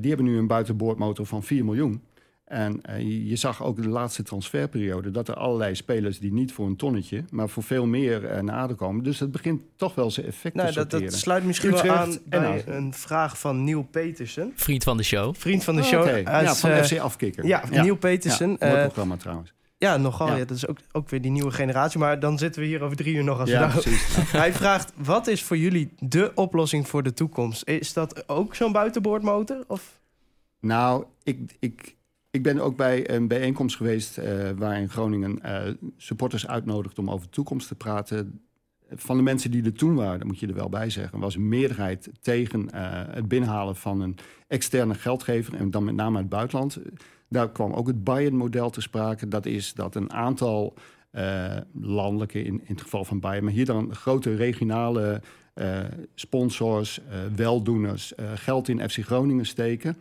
die 0.00 0.08
hebben 0.08 0.26
nu 0.26 0.38
een 0.38 0.46
buitenboordmotor 0.46 1.26
van 1.26 1.42
4 1.42 1.64
miljoen. 1.64 2.02
En 2.46 2.82
eh, 2.82 3.00
je- 3.28 3.36
zag 3.36 3.62
ook 3.62 3.82
de 3.82 3.88
laatste 3.88 4.22
transferperiode 4.22 5.10
dat 5.10 5.28
er 5.28 5.34
allerlei 5.34 5.74
spelers 5.74 6.18
die 6.18 6.32
niet 6.32 6.52
voor 6.52 6.66
een 6.66 6.76
tonnetje, 6.76 7.24
maar 7.30 7.48
voor 7.48 7.62
veel 7.62 7.86
meer 7.86 8.24
eh, 8.24 8.42
naar 8.42 8.56
ADO 8.56 8.74
komen. 8.74 9.04
Dus 9.04 9.18
het 9.18 9.30
begint 9.30 9.60
toch 9.76 9.94
wel 9.94 10.10
zijn 10.10 10.26
effect 10.26 10.54
Nou, 10.54 10.68
te 10.68 10.74
dat, 10.74 10.82
sorteren. 10.82 11.10
dat 11.12 11.20
sluit 11.20 11.44
misschien 11.44 11.70
wel 11.70 11.88
aan 11.90 12.18
bij 12.26 12.62
een 12.66 12.94
vraag 12.94 13.38
van 13.38 13.64
Neil 13.64 13.82
Petersen. 13.82 14.52
Vriend 14.54 14.84
van 14.84 14.96
de 14.96 15.02
show. 15.02 15.34
Vriend 15.34 15.64
van 15.64 15.74
de 15.76 15.80
Oh, 15.82 15.86
show. 15.86 16.04
uit, 16.06 16.26
ja, 16.26 16.54
van 16.54 16.70
eh, 16.70 16.82
FC 16.82 16.98
Afkikker. 16.98 17.46
Ja, 17.46 17.62
Neil 17.70 17.96
Petersen. 17.96 18.56
Ja, 18.58 18.68
mooi 18.68 18.80
programma 18.82 19.16
trouwens. 19.16 19.52
ja, 19.78 19.96
nogal. 19.96 20.26
Ja. 20.28 20.36
Ja. 20.36 20.44
dat 20.44 20.56
is 20.56 20.66
ook, 20.66 20.78
ook 20.92 21.08
weer 21.10 21.22
die 21.22 21.30
nieuwe 21.30 21.50
generatie. 21.50 21.98
Maar 21.98 22.20
dan 22.20 22.38
zitten 22.38 22.60
we 22.62 22.66
hier 22.68 22.82
over 22.82 22.96
drie 22.96 23.14
uur 23.14 23.24
nog 23.24 23.40
als 23.40 23.50
Ja, 23.50 23.60
nou-. 23.68 23.82
Hij 24.42 24.52
vraagt, 24.52 24.92
wat 24.96 25.26
is 25.26 25.42
voor 25.42 25.56
jullie 25.56 25.92
de 25.98 26.32
oplossing 26.34 26.88
voor 26.88 27.02
de 27.02 27.12
toekomst? 27.12 27.68
Is 27.68 27.92
dat 27.92 28.28
ook 28.28 28.54
zo'n 28.54 28.72
buitenboordmotor? 28.72 29.64
Of? 29.66 29.98
Nou, 30.60 31.04
ik, 31.22 31.38
ik, 31.58 31.94
ik 32.36 32.42
ben 32.42 32.58
ook 32.58 32.76
bij 32.76 33.10
een 33.10 33.28
bijeenkomst 33.28 33.76
geweest 33.76 34.18
eh, 34.18 34.50
waar 34.56 34.80
in 34.80 34.88
Groningen 34.88 35.42
eh, 35.42 35.72
supporters 35.96 36.46
uitnodigt 36.46 36.98
om 36.98 37.10
over 37.10 37.26
de 37.26 37.32
toekomst 37.32 37.68
te 37.68 37.74
praten. 37.74 38.40
Van 38.90 39.16
de 39.16 39.22
mensen 39.22 39.50
die 39.50 39.64
er 39.64 39.72
toen 39.72 39.94
waren, 39.94 40.18
dat 40.18 40.26
moet 40.26 40.38
je 40.38 40.46
er 40.46 40.54
wel 40.54 40.68
bij 40.68 40.90
zeggen, 40.90 41.18
was 41.18 41.34
een 41.34 41.48
meerderheid 41.48 42.10
tegen 42.20 42.70
eh, 42.70 43.14
het 43.14 43.28
binnenhalen 43.28 43.76
van 43.76 44.00
een 44.00 44.16
externe 44.48 44.94
geldgever 44.94 45.54
en 45.54 45.70
dan 45.70 45.84
met 45.84 45.94
name 45.94 46.14
uit 46.14 46.24
het 46.24 46.34
buitenland. 46.34 46.78
Daar 47.28 47.50
kwam 47.50 47.72
ook 47.72 47.86
het 47.86 48.04
Bayern-model 48.04 48.70
te 48.70 48.80
sprake. 48.80 49.28
Dat 49.28 49.46
is 49.46 49.74
dat 49.74 49.94
een 49.94 50.12
aantal 50.12 50.74
landelijke, 51.72 52.42
in, 52.42 52.54
in 52.54 52.74
het 52.74 52.80
geval 52.80 53.04
van 53.04 53.20
Bayern, 53.20 53.44
maar 53.44 53.52
hier 53.52 53.64
dan 53.64 53.94
grote 53.94 54.34
regionale 54.34 55.20
sponsors, 56.14 57.00
weldoeners, 57.36 58.12
geld 58.34 58.68
in 58.68 58.90
FC 58.90 58.98
Groningen 58.98 59.46
steken. 59.46 59.96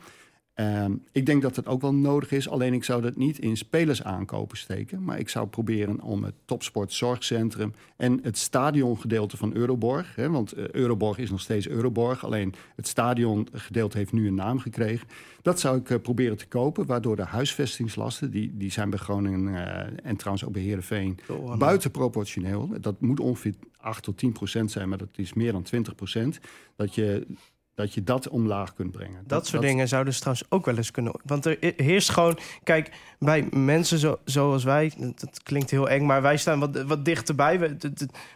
Ehm, 0.56 0.93
ik 1.12 1.26
denk 1.26 1.41
dat 1.41 1.56
het 1.56 1.68
ook 1.68 1.82
wel 1.82 1.93
nodig 1.93 2.32
is. 2.32 2.49
Alleen 2.49 2.74
ik 2.74 2.84
zou 2.84 3.01
dat 3.01 3.16
niet 3.16 3.39
in 3.39 3.58
spelers 3.58 4.03
aankopen 4.03 4.58
steken. 4.58 5.03
Maar 5.03 5.20
ik 5.20 5.30
zou 5.30 5.47
proberen 5.47 6.01
om 6.01 6.24
het 6.24 6.34
topsport 6.45 6.93
zorgcentrum 6.93 7.74
en 7.97 8.20
het 8.24 8.38
stadiongedeelte 8.38 9.38
van 9.38 9.56
Euroborg. 9.56 10.16
Hè, 10.16 10.30
want 10.30 10.51
eh, 10.51 10.68
Euroborg 10.68 11.18
is 11.18 11.30
nog 11.30 11.41
steeds 11.41 11.68
Euroborg. 11.68 12.26
Alleen 12.26 12.53
het 12.76 12.88
stadiongedeelte 12.88 13.97
heeft 13.97 14.12
nu 14.12 14.28
een 14.28 14.36
naam 14.36 14.60
gekregen. 14.60 15.08
Dat 15.41 15.60
zou 15.60 15.78
ik 15.78 15.89
eh, 15.89 15.99
proberen 16.01 16.38
te 16.38 16.47
kopen. 16.47 16.86
Waardoor 16.86 17.16
de 17.16 17.26
huisvestingslasten, 17.26 18.32
die, 18.32 18.58
die 18.58 18.72
zijn 18.72 18.89
bij 18.89 18.99
Groningen 18.99 19.56
eh, 19.56 19.99
en 20.03 20.16
trouwens 20.16 20.45
ook 20.45 20.53
bij 20.53 20.62
Heerenveen 20.62 21.20
buitenproportioneel. 21.58 22.70
Dat 22.82 23.01
moet 23.01 23.20
ongeveer 23.20 23.53
8 23.78 24.03
tot 24.03 24.18
10 24.18 24.32
procent 24.32 24.72
zijn, 24.72 24.89
maar 24.89 24.97
dat 24.97 25.10
is 25.16 25.34
meer 25.34 25.51
dan 25.51 25.64
20 25.64 25.95
procent. 25.95 26.39
Dat 26.76 26.95
je, 26.95 27.28
dat 27.76 27.93
je 27.93 28.03
dat 28.03 28.28
omlaag 28.30 28.73
kunt 28.73 28.91
brengen. 28.91 29.23
Dat, 29.28 29.47
soort 29.47 29.61
dingen 29.61 29.88
zouden 29.88 30.13
ze 30.13 30.19
trouwens 30.19 30.47
ook 30.49 30.65
wel 30.65 30.76
eens 30.78 30.91
kunnen... 30.91 31.13
Want 31.26 31.45
er 31.45 31.57
heerst 31.78 32.09
gewoon... 32.09 32.38
Kijk, 32.63 32.91
bij 33.19 33.47
mensen 33.51 33.97
zo, 33.99 34.19
zoals 34.26 34.63
wij... 34.63 34.91
Dat, 34.97 35.19
dat 35.19 35.43
klinkt 35.43 35.69
heel 35.71 35.89
eng, 35.89 36.05
maar 36.05 36.21
wij 36.21 36.38
staan 36.38 36.59
wat, 36.59 36.82
wat 36.84 37.05
dichterbij. 37.05 37.59
Wij, 37.59 37.78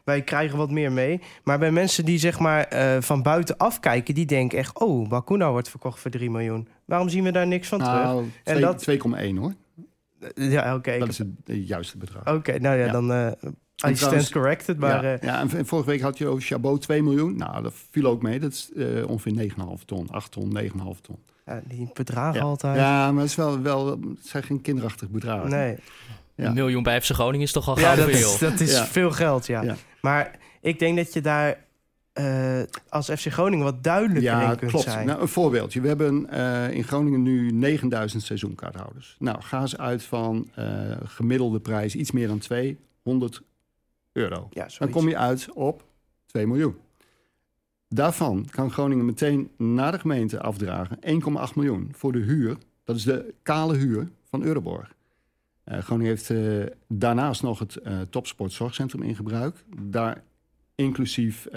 wij 0.04 0.22
krijgen 0.22 0.58
wat 0.58 0.72
meer 0.72 0.92
mee. 0.92 1.22
Maar 1.44 1.60
bij 1.60 1.72
mensen 1.72 2.06
die 2.06 2.18
zeg 2.18 2.40
maar 2.40 2.64
eh, 2.64 3.02
van 3.02 3.22
buiten 3.22 3.58
afkijken... 3.58 4.14
die 4.14 4.26
denken 4.26 4.58
echt... 4.58 4.80
Oh, 4.80 5.10
Bakuna 5.10 5.52
wordt 5.52 5.70
verkocht 5.70 6.00
voor 6.00 6.12
3 6.12 6.30
miljoen. 6.30 6.68
Waarom 6.86 7.10
zien 7.10 7.24
we 7.24 7.32
daar 7.32 7.48
niks 7.48 7.68
van 7.68 7.80
terug? 7.80 8.04
Nou, 8.04 8.26
dat- 8.60 8.90
2,1 8.90 9.36
hoor. 9.38 9.54
Ja, 10.36 10.76
oké. 10.76 10.98
Dat 11.00 11.08
is 11.08 11.18
het 11.18 11.28
juiste 11.46 11.98
bedrag. 11.98 12.28
Oké, 12.36 12.60
nou 12.60 12.78
ja, 12.78 12.86
Ja. 12.86 12.92
dan... 12.92 13.12
eh 13.14 13.32
I 13.88 13.94
trouwens- 13.94 14.26
stand 14.26 14.30
corrected, 14.32 14.78
maar... 14.78 15.04
ja, 15.06 15.14
eh, 15.14 15.22
ja, 15.22 15.40
en 15.40 15.66
vorige 15.66 15.90
week 15.90 16.02
had 16.02 16.18
je 16.18 16.28
over 16.28 16.44
Chabot 16.44 16.82
2 16.82 17.04
miljoen. 17.04 17.38
Nou, 17.38 17.64
dat 17.64 17.74
viel 17.92 18.06
ook 18.06 18.22
mee. 18.22 18.40
Dat 18.40 18.52
is 18.52 18.70
eh, 18.76 19.10
ongeveer 19.10 19.34
9,5 19.34 19.86
ton. 19.86 20.08
8 20.10 20.32
ton, 20.32 20.58
9,5 20.64 20.70
ton. 21.02 21.18
ja, 21.46 21.62
die 21.68 21.90
bedragen 21.94 22.40
Ja. 22.40 22.46
altijd. 22.46 22.78
Ja, 22.78 23.12
maar 23.12 23.22
het, 23.22 23.30
is 23.30 23.36
wel, 23.36 23.62
wel, 23.62 23.88
het 23.88 24.00
zijn 24.28 24.44
geen 24.44 24.62
kinderachtig 24.62 25.10
bedragen. 25.10 25.50
Nee. 25.50 25.76
Ja. 26.36 26.46
Een 26.46 26.54
miljoen 26.54 26.84
bij 26.84 27.02
FC 27.02 27.12
Groningen 27.12 27.46
is 27.46 27.52
toch 27.52 27.68
al 27.68 27.80
Ja, 27.80 27.94
gauw 27.94 28.06
dat 28.06 28.16
veel. 28.16 28.34
is, 28.34 28.38
dat 28.38 28.60
is 28.60 28.72
Ja. 28.72 28.86
veel 28.86 29.12
geld, 29.12 29.46
ja. 29.48 29.62
Ja. 29.62 29.76
Maar 30.02 30.32
ik 30.62 30.80
denk 30.80 30.98
dat 30.98 31.14
je 31.14 31.22
daar 31.22 31.58
eh, 32.14 32.60
als 32.90 33.06
FC 33.10 33.26
Groningen 33.32 33.66
wat 33.66 33.84
duidelijker 33.84 34.24
Ja, 34.24 34.52
in 34.52 34.58
kunt 34.58 34.72
klopt. 34.72 34.86
zijn. 34.90 35.08
Nou, 35.08 35.22
een 35.22 35.28
voorbeeldje. 35.28 35.82
We 35.82 35.88
hebben 35.88 36.30
eh, 36.30 36.72
in 36.76 36.84
Groningen 36.84 37.22
nu 37.24 37.52
9000 37.52 38.24
seizoenkaarthouders. 38.24 39.16
Nou, 39.20 39.42
ga 39.42 39.62
eens 39.62 39.78
uit 39.78 40.04
van 40.04 40.50
eh, 40.56 40.66
gemiddelde 41.06 41.60
prijs 41.60 41.96
iets 41.96 42.12
meer 42.12 42.28
dan 42.28 42.38
200 42.38 43.42
euro. 44.12 44.47
ja, 44.49 44.68
Dan 44.78 44.89
kom 44.89 45.07
je 45.07 45.18
uit 45.18 45.51
op 45.53 45.84
2 46.26 46.47
miljoen. 46.47 46.76
Daarvan 47.88 48.45
kan 48.49 48.72
Groningen 48.72 49.05
meteen 49.05 49.51
naar 49.57 49.91
de 49.91 49.99
gemeente 49.99 50.41
afdragen 50.41 50.97
1,8 51.49 51.55
miljoen 51.55 51.89
voor 51.91 52.12
de 52.12 52.20
huur. 52.20 52.57
Dat 52.84 52.95
is 52.95 53.03
de 53.03 53.34
kale 53.41 53.76
huur 53.76 54.10
van 54.30 54.43
Euroborg. 54.43 54.95
Eh, 55.64 55.80
Groningen 55.80 56.12
heeft 56.12 56.30
eh, 56.30 56.76
daarnaast 56.88 57.43
nog 57.43 57.60
het 57.60 57.76
eh 57.76 58.01
Topsport 58.01 58.51
Zorgcentrum 58.51 59.03
in 59.03 59.16
gebruik. 59.16 59.64
Daar 59.82 60.24
inclusief 60.76 61.47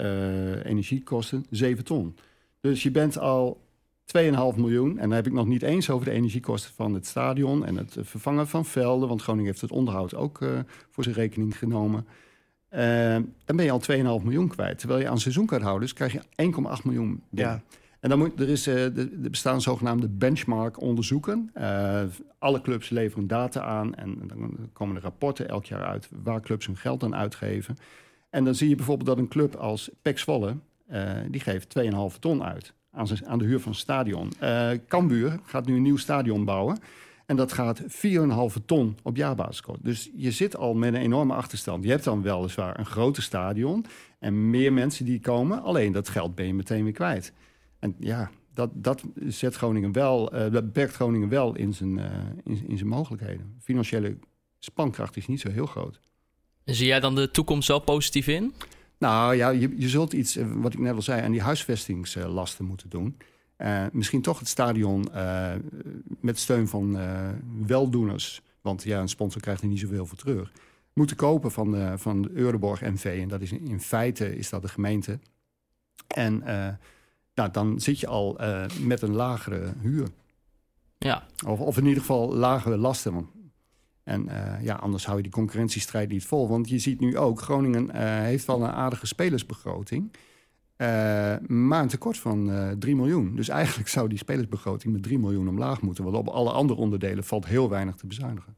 energiekosten 0.63 1.45
7 1.49 1.83
ton. 1.83 2.15
Dus 2.59 2.83
je 2.83 2.91
bent 2.91 3.17
al 3.17 3.61
2,5 4.05 4.55
miljoen. 4.55 4.89
En 4.89 5.07
dan 5.07 5.11
heb 5.11 5.27
ik 5.27 5.33
nog 5.33 5.47
niet 5.47 5.61
eens 5.61 5.89
over 5.89 6.05
de 6.05 6.11
energiekosten 6.11 6.73
van 6.73 6.93
het 6.93 7.05
stadion 7.05 7.65
en 7.65 7.77
het 7.77 7.97
vervangen 7.99 8.47
van 8.47 8.65
velden. 8.65 9.07
Want 9.07 9.21
Groningen 9.21 9.49
heeft 9.49 9.61
het 9.61 9.71
onderhoud 9.71 10.15
ook 10.15 10.39
voor 10.89 11.03
zijn 11.03 11.15
rekening 11.15 11.57
genomen. 11.57 12.07
Eh, 12.73 13.15
dan 13.45 13.55
ben 13.55 13.65
je 13.65 13.71
al 13.71 13.79
2,5 14.19 14.23
miljoen 14.23 14.47
kwijt. 14.47 14.79
Terwijl 14.79 14.99
je 14.99 15.09
aan 15.09 15.19
seizoenkaarthouders 15.19 15.93
krijg 15.93 16.13
je 16.13 16.21
1,8 16.35 16.83
miljoen 16.83 17.21
binnen. 17.29 17.53
Ja. 17.53 17.61
En 17.99 18.09
dan 18.09 18.17
moet, 18.17 18.39
er, 18.39 18.49
is, 18.49 18.67
eh, 18.67 18.75
de- 18.75 19.09
er 19.23 19.29
bestaan 19.29 19.61
zogenaamde 19.61 20.07
benchmark 20.09 20.81
onderzoeken. 20.81 21.49
Eh, 21.53 22.01
alle 22.39 22.61
clubs 22.61 22.89
leveren 22.89 23.27
data 23.27 23.61
aan 23.61 23.95
en 23.95 24.17
dan 24.27 24.57
komen 24.73 24.95
er 24.95 25.01
rapporten 25.01 25.47
elk 25.49 25.65
jaar 25.65 25.83
uit 25.83 26.09
waar 26.23 26.41
clubs 26.41 26.65
hun 26.65 26.77
geld 26.77 27.03
aan 27.03 27.15
uitgeven. 27.15 27.77
En 28.29 28.43
dan 28.43 28.55
zie 28.55 28.69
je 28.69 28.75
bijvoorbeeld 28.75 29.07
dat 29.07 29.17
een 29.17 29.27
club 29.27 29.55
als 29.55 29.89
PEC 30.01 30.19
Zwolle, 30.19 30.55
eh, 30.87 31.11
die 31.29 31.41
geeft 31.41 31.69
2,5 31.69 32.17
ton 32.19 32.43
uit 32.43 32.73
aan, 32.91 33.07
zijn- 33.07 33.25
aan 33.27 33.39
de 33.39 33.45
huur 33.45 33.59
van 33.59 33.71
een 33.71 33.77
stadion. 33.77 34.31
Eh 34.39 34.69
Cambuur 34.87 35.39
gaat 35.45 35.65
nu 35.65 35.75
een 35.75 35.81
nieuw 35.81 35.97
stadion 35.97 36.45
bouwen. 36.45 36.77
En 37.25 37.35
dat 37.35 37.53
gaat 37.53 37.81
4,5 37.81 37.87
ton 38.65 38.97
op 39.03 39.15
jaarbasis 39.15 39.61
kosten. 39.61 39.85
Dus 39.85 40.09
je 40.15 40.31
zit 40.31 40.55
al 40.55 40.73
met 40.73 40.93
een 40.93 41.01
enorme 41.01 41.33
achterstand. 41.33 41.83
Je 41.83 41.89
hebt 41.89 42.03
dan 42.03 42.21
weliswaar 42.21 42.79
een 42.79 42.85
groter 42.85 43.23
stadion 43.23 43.85
en 44.19 44.49
meer 44.49 44.73
mensen 44.73 45.05
die 45.05 45.19
komen. 45.19 45.61
Alleen 45.61 45.91
dat 45.91 46.09
geld 46.09 46.35
ben 46.35 46.47
je 46.47 46.53
meteen 46.53 46.83
weer 46.83 46.93
kwijt. 46.93 47.33
En 47.79 47.95
ja, 47.99 48.31
dat, 48.53 48.69
dat 48.73 49.03
zet 49.27 49.55
Groningen 49.55 49.91
wel, 49.91 50.31
eh, 50.31 50.51
dat 50.51 50.65
beperkt 50.65 50.93
Groningen 50.93 51.29
wel 51.29 51.55
in 51.55 51.73
zijn, 51.73 51.99
eh, 51.99 52.11
in, 52.43 52.67
in 52.67 52.77
zijn 52.77 52.89
mogelijkheden. 52.89 53.55
Financiële 53.61 54.17
spankracht 54.59 55.17
is 55.17 55.27
niet 55.27 55.39
zo 55.39 55.49
heel 55.49 55.65
groot. 55.65 55.99
Zie 56.65 56.87
jij 56.87 56.99
dan 56.99 57.15
de 57.15 57.31
toekomst 57.31 57.67
wel 57.67 57.79
positief 57.79 58.27
in? 58.27 58.53
Nou 58.97 59.35
ja, 59.35 59.49
je, 59.49 59.73
je 59.77 59.89
zult 59.89 60.13
iets, 60.13 60.35
eh, 60.35 60.51
wat 60.55 60.73
ik 60.73 60.79
net 60.79 60.95
al 60.95 61.01
zei, 61.01 61.21
aan 61.21 61.31
die 61.31 61.41
huisvestingslasten 61.41 62.65
moeten 62.65 62.89
doen. 62.89 63.17
Eh, 63.55 63.85
misschien 63.91 64.21
toch 64.21 64.39
het 64.39 64.47
stadion 64.47 65.13
eh, 65.13 65.53
met 66.19 66.39
steun 66.39 66.67
van 66.67 66.97
eh, 66.97 67.29
weldoeners, 67.65 68.41
want 68.61 68.83
ja, 68.83 68.99
een 68.99 69.09
sponsor 69.09 69.41
krijgt 69.41 69.61
er 69.61 69.67
niet 69.67 69.79
zoveel 69.79 70.05
voor 70.05 70.17
terug, 70.17 70.51
moeten 70.93 71.15
kopen 71.15 71.51
van, 71.51 71.71
de, 71.71 71.93
van 71.97 72.21
de 72.21 72.29
Euroborg 72.33 72.81
NV. 72.81 73.19
En 73.21 73.27
dat 73.27 73.41
is 73.41 73.51
in, 73.51 73.81
feite 73.81 74.35
is 74.35 74.49
dat 74.49 74.61
de 74.61 74.67
gemeente. 74.67 75.19
En 76.07 76.43
nou, 77.33 77.51
dan 77.51 77.79
zit 77.79 77.99
je 77.99 78.07
al 78.07 78.39
met 78.79 79.01
een 79.01 79.13
lagere 79.13 79.73
huur. 79.79 80.07
Ja, 80.97 81.27
Of, 81.45 81.59
of 81.59 81.77
in 81.77 81.85
ieder 81.85 81.99
geval 81.99 82.33
lagere 82.33 82.77
lasten. 82.77 83.13
Want, 83.13 83.27
en 84.03 84.29
ja, 84.61 84.75
anders 84.75 85.05
hou 85.05 85.17
je 85.17 85.23
die 85.23 85.31
concurrentiestrijd 85.31 86.09
niet 86.09 86.25
vol. 86.25 86.47
Want 86.47 86.69
je 86.69 86.79
ziet 86.79 86.99
nu 86.99 87.17
ook, 87.17 87.41
Groningen 87.41 87.95
heeft 88.23 88.45
wel 88.45 88.63
een 88.63 88.71
aardige 88.71 89.05
spelersbegroting. 89.05 90.11
Eh, 90.75 90.87
maar 91.47 91.81
een 91.81 91.87
tekort 91.87 92.17
van 92.17 92.51
eh 92.51 92.69
3 92.79 92.95
miljoen. 92.95 93.35
Dus 93.35 93.49
eigenlijk 93.49 93.89
zou 93.89 94.07
die 94.09 94.17
spelersbegroting 94.17 94.93
met 94.93 95.03
3 95.03 95.19
miljoen 95.19 95.47
omlaag 95.47 95.81
moeten. 95.81 96.03
Want 96.03 96.15
op 96.15 96.27
alle 96.27 96.51
andere 96.51 96.79
onderdelen 96.79 97.23
valt 97.23 97.45
heel 97.45 97.69
weinig 97.69 97.95
te 97.95 98.07
bezuinigen. 98.07 98.55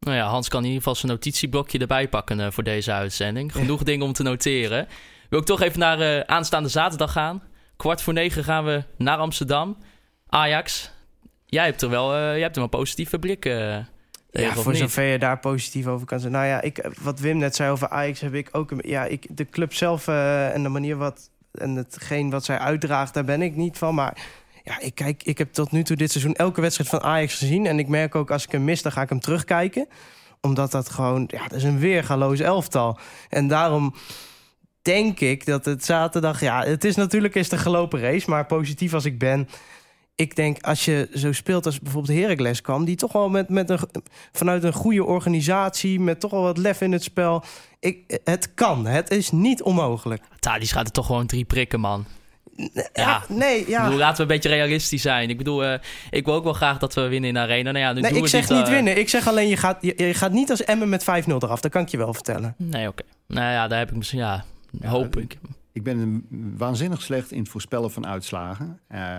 Nou 0.00 0.16
ja, 0.16 0.26
Hans 0.26 0.48
kan 0.48 0.58
in 0.60 0.64
ieder 0.66 0.78
geval 0.82 0.94
zijn 0.94 1.12
notitieblokje 1.12 1.78
erbij 1.78 2.08
pakken 2.08 2.40
eh, 2.40 2.50
voor 2.50 2.64
deze 2.64 2.92
uitzending. 2.92 3.52
Genoeg 3.52 3.82
dingen 3.82 4.06
om 4.06 4.12
te 4.12 4.22
noteren. 4.22 4.86
Wil 5.28 5.38
ik 5.40 5.44
toch 5.46 5.60
even 5.60 5.78
naar 5.78 6.00
eh, 6.00 6.20
aanstaande 6.20 6.68
zaterdag 6.68 7.12
gaan. 7.12 7.42
Kwart 7.76 8.02
voor 8.02 8.12
negen 8.12 8.44
gaan 8.44 8.64
we 8.64 8.84
naar 8.98 9.18
Amsterdam. 9.18 9.76
Ajax. 10.28 10.90
Jij 11.46 11.64
hebt 11.64 11.82
er 11.82 11.90
wel, 11.90 12.14
eh, 12.14 12.18
jij 12.20 12.40
hebt 12.40 12.56
er 12.56 12.62
wel 12.62 12.70
een 12.72 12.78
positieve 12.78 13.18
blik. 13.18 13.44
eh, 13.44 13.76
Ja, 14.30 14.54
voor 14.54 14.72
niet? 14.72 14.80
zover 14.80 15.02
je 15.04 15.18
daar 15.18 15.38
positief 15.38 15.86
over 15.86 16.06
kan 16.06 16.20
zijn. 16.20 16.32
Nou 16.32 16.46
ja, 16.46 16.60
ik, 16.60 16.90
wat 17.02 17.20
Wim 17.20 17.38
net 17.38 17.54
zei 17.56 17.70
over 17.70 17.88
Ajax 17.88 18.20
heb 18.20 18.34
ik 18.34 18.48
ook... 18.52 18.70
een- 18.70 18.82
Ja, 18.88 19.04
ik, 19.04 19.26
de 19.36 19.44
club 19.48 19.72
zelf 19.74 20.08
en 20.08 20.62
de 20.62 20.68
manier 20.68 20.96
wat... 20.96 21.30
en 21.52 21.74
hetgeen 21.74 22.30
wat 22.30 22.44
zij 22.44 22.58
uitdraagt, 22.58 23.14
daar 23.14 23.24
ben 23.24 23.42
ik 23.42 23.56
niet 23.56 23.78
van. 23.78 23.94
Maar 23.94 24.16
ja, 24.64 24.80
ik, 24.80 24.94
kijk, 24.94 25.22
ik 25.22 25.38
heb 25.38 25.52
tot 25.52 25.72
nu 25.72 25.82
toe 25.82 25.96
dit 25.96 26.10
seizoen 26.10 26.34
elke 26.34 26.60
wedstrijd 26.60 26.90
van 26.90 27.02
Ajax 27.02 27.34
gezien. 27.34 27.66
En 27.66 27.78
ik 27.78 27.88
merk 27.88 28.14
ook 28.14 28.30
als 28.30 28.44
ik 28.44 28.52
hem 28.52 28.64
mis, 28.64 28.82
dan 28.82 28.92
ga 28.92 29.02
ik 29.02 29.08
hem 29.08 29.20
terugkijken. 29.20 29.88
Omdat 30.40 30.70
dat 30.70 30.88
gewoon... 30.88 31.24
Ja, 31.26 31.42
dat 31.42 31.52
is 31.52 31.64
een 31.64 31.78
weergaloos 31.78 32.40
elftal. 32.40 32.98
En 33.28 33.48
daarom 33.48 33.94
denk 34.82 35.20
ik 35.20 35.46
dat 35.46 35.64
het 35.64 35.84
zaterdag... 35.84 36.40
Ja, 36.40 36.64
het 36.64 36.84
is 36.84 36.96
natuurlijk 36.96 37.34
is 37.34 37.50
een 37.50 37.58
gelopen 37.58 38.00
race. 38.00 38.30
Maar 38.30 38.46
positief 38.46 38.94
als 38.94 39.04
ik 39.04 39.18
ben... 39.18 39.48
Ik 40.18 40.36
denk, 40.36 40.62
als 40.62 40.84
je 40.84 41.08
zo 41.14 41.32
speelt 41.32 41.66
als 41.66 41.80
bijvoorbeeld 41.80 42.18
Heracles 42.18 42.60
kwam... 42.60 42.84
die 42.84 42.96
toch 42.96 43.12
wel 43.12 43.28
met, 43.28 43.48
met 43.48 43.70
een, 43.70 43.78
vanuit 44.32 44.64
een 44.64 44.72
goede 44.72 45.04
organisatie... 45.04 46.00
met 46.00 46.20
toch 46.20 46.30
wel 46.30 46.42
wat 46.42 46.58
lef 46.58 46.80
in 46.80 46.92
het 46.92 47.02
spel... 47.02 47.44
Ik, 47.80 48.20
het 48.24 48.54
kan, 48.54 48.86
het 48.86 49.10
is 49.10 49.30
niet 49.30 49.62
onmogelijk. 49.62 50.22
Tadic 50.38 50.68
gaat 50.68 50.86
er 50.86 50.92
toch 50.92 51.06
gewoon 51.06 51.26
drie 51.26 51.44
prikken, 51.44 51.80
man. 51.80 52.04
Ja, 52.54 52.88
Ja. 52.92 53.22
nee, 53.28 53.60
Ik 53.60 53.68
ja. 53.68 53.82
bedoel, 53.84 53.98
laten 53.98 54.16
we 54.16 54.22
een 54.22 54.28
beetje 54.28 54.48
realistisch 54.48 55.02
zijn. 55.02 55.30
Ik 55.30 55.38
bedoel, 55.38 55.64
eh, 55.64 55.78
ik 56.10 56.24
wil 56.24 56.34
ook 56.34 56.44
wel 56.44 56.52
graag 56.52 56.78
dat 56.78 56.94
we 56.94 57.08
winnen 57.08 57.28
in 57.28 57.34
de 57.34 57.40
arena. 57.40 57.70
Nou 57.70 57.84
ja, 57.84 57.92
nu 57.92 58.00
Nee, 58.00 58.08
doen 58.10 58.18
ik 58.18 58.24
we 58.24 58.30
zeg 58.30 58.48
niet 58.48 58.66
eh, 58.66 58.72
winnen. 58.72 58.98
Ik 58.98 59.08
zeg 59.08 59.26
alleen, 59.28 59.48
je 59.48 59.56
gaat, 59.56 59.78
je, 59.80 59.92
je 59.96 60.14
gaat 60.14 60.32
niet 60.32 60.50
als 60.50 60.64
Emmen 60.64 60.88
met 60.88 61.02
5-0 61.02 61.04
eraf. 61.26 61.60
Dat 61.60 61.70
kan 61.70 61.82
ik 61.82 61.88
je 61.88 61.96
wel 61.96 62.14
vertellen. 62.14 62.54
Nee, 62.56 62.88
oké. 62.88 63.02
Nou 63.26 63.52
ja, 63.52 63.68
daar 63.68 63.78
heb 63.78 63.90
ik 63.90 63.96
misschien, 63.96 64.18
ja, 64.18 64.44
Ja, 64.80 64.88
hoop 64.88 65.12
dat- 65.12 65.22
ik. 65.22 65.38
Ik 65.72 65.82
ben 65.82 65.98
een- 65.98 66.26
waanzinnig 66.56 67.02
slecht 67.02 67.32
in 67.32 67.38
het 67.38 67.48
voorspellen 67.48 67.90
van 67.90 68.06
uitslagen. 68.06 68.80
Eh, 68.88 69.18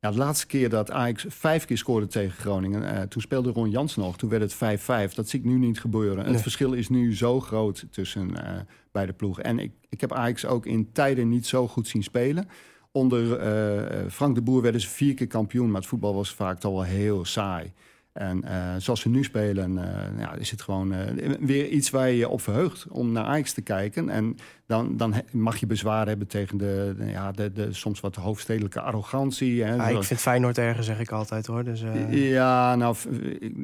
ja, 0.00 0.10
de 0.10 0.18
laatste 0.18 0.46
keer 0.46 0.68
dat 0.68 0.90
Ajax 0.90 1.24
vijf 1.28 1.64
keer 1.64 1.78
scoorde 1.78 2.06
tegen 2.06 2.38
Groningen... 2.38 2.94
eh, 2.94 3.02
toen 3.02 3.22
speelde 3.22 3.50
Ron 3.50 3.70
Jans 3.70 3.96
nog, 3.96 4.16
toen 4.16 4.30
werd 4.30 4.42
het 4.42 4.80
5-5. 5.10 5.14
Dat 5.14 5.28
zie 5.28 5.38
ik 5.38 5.44
nu 5.44 5.58
niet 5.58 5.80
gebeuren. 5.80 6.24
Nee. 6.24 6.32
Het 6.32 6.42
verschil 6.42 6.72
is 6.72 6.88
nu 6.88 7.16
zo 7.16 7.40
groot 7.40 7.84
tussen 7.90 8.46
eh, 8.46 8.60
beide 8.92 9.12
ploegen. 9.12 9.44
En 9.44 9.58
ik, 9.58 9.72
ik 9.88 10.00
heb 10.00 10.12
Ajax 10.12 10.44
ook 10.44 10.66
in 10.66 10.92
tijden 10.92 11.28
niet 11.28 11.46
zo 11.46 11.68
goed 11.68 11.88
zien 11.88 12.02
spelen. 12.02 12.48
Onder 12.92 13.38
eh, 13.38 14.10
Frank 14.10 14.34
de 14.34 14.42
Boer 14.42 14.62
werden 14.62 14.80
ze 14.80 14.88
vier 14.88 15.14
keer 15.14 15.26
kampioen... 15.26 15.70
maar 15.70 15.80
het 15.80 15.90
voetbal 15.90 16.14
was 16.14 16.30
vaak 16.30 16.58
toch 16.58 16.72
wel 16.72 16.82
heel 16.82 17.24
saai. 17.24 17.72
En 18.16 18.44
eh, 18.44 18.74
zoals 18.78 19.00
ze 19.00 19.08
nu 19.08 19.24
spelen, 19.24 19.78
eh, 19.78 20.18
ja, 20.20 20.34
is 20.34 20.50
het 20.50 20.62
gewoon 20.62 20.92
eh, 20.92 21.32
weer 21.40 21.68
iets 21.68 21.90
waar 21.90 22.08
je 22.08 22.16
je 22.16 22.28
op 22.28 22.40
verheugt 22.40 22.86
om 22.88 23.12
naar 23.12 23.24
Ajax 23.24 23.52
te 23.52 23.60
kijken. 23.62 24.08
En 24.10 24.36
dan, 24.66 24.96
dan 24.96 25.14
mag 25.32 25.56
je 25.56 25.66
bezwaar 25.66 26.06
hebben 26.06 26.26
tegen 26.26 26.56
de, 26.58 26.94
ja, 27.06 27.32
de, 27.32 27.52
de 27.52 27.72
soms 27.72 28.00
wat 28.00 28.14
hoofdstedelijke 28.16 28.80
arrogantie. 28.80 29.62
Hè, 29.64 29.78
Ah, 29.78 29.90
ik 29.90 30.02
vind 30.02 30.20
Feyenoord 30.20 30.58
erger, 30.58 30.84
zeg 30.84 30.98
ik 30.98 31.10
altijd 31.10 31.46
hoor. 31.46 31.64
Dus, 31.64 31.82
eh, 31.82 32.30
Ja, 32.30 32.74
nou, 32.74 32.96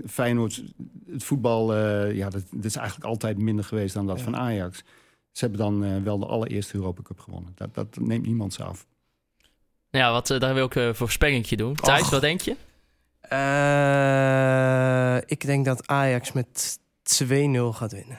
Feyenoord, 0.06 0.62
het 1.10 1.24
voetbal, 1.24 1.74
eh, 1.74 2.14
ja, 2.16 2.30
dat, 2.30 2.42
dat 2.50 2.64
is 2.64 2.76
eigenlijk 2.76 3.06
altijd 3.08 3.38
minder 3.38 3.64
geweest 3.64 3.94
dan 3.94 4.06
dat 4.06 4.18
Ja. 4.18 4.24
van 4.24 4.36
Ajax. 4.36 4.82
Ze 5.32 5.44
hebben 5.46 5.58
dan 5.58 6.04
wel 6.04 6.18
de 6.18 6.26
allereerste 6.26 6.74
Europa 6.76 7.02
Cup 7.02 7.18
gewonnen. 7.20 7.52
Dat, 7.54 7.74
dat 7.74 7.96
neemt 8.00 8.26
niemand 8.26 8.52
ze 8.52 8.62
af. 8.64 8.86
Ja, 9.90 10.12
wat, 10.12 10.26
daar 10.26 10.54
wil 10.54 10.64
ik 10.66 10.74
een 10.74 10.94
voorspellingje 10.94 11.56
doen. 11.56 11.74
Thijs, 11.74 12.00
Och. 12.02 12.10
wat 12.10 12.20
denk 12.20 12.40
je? 12.40 12.56
Eh, 13.32 15.16
ik 15.26 15.46
denk 15.46 15.64
dat 15.64 15.86
Ajax 15.86 16.32
met 16.32 16.78
2-0 17.02 17.28
gaat 17.72 17.92
winnen. 17.92 18.18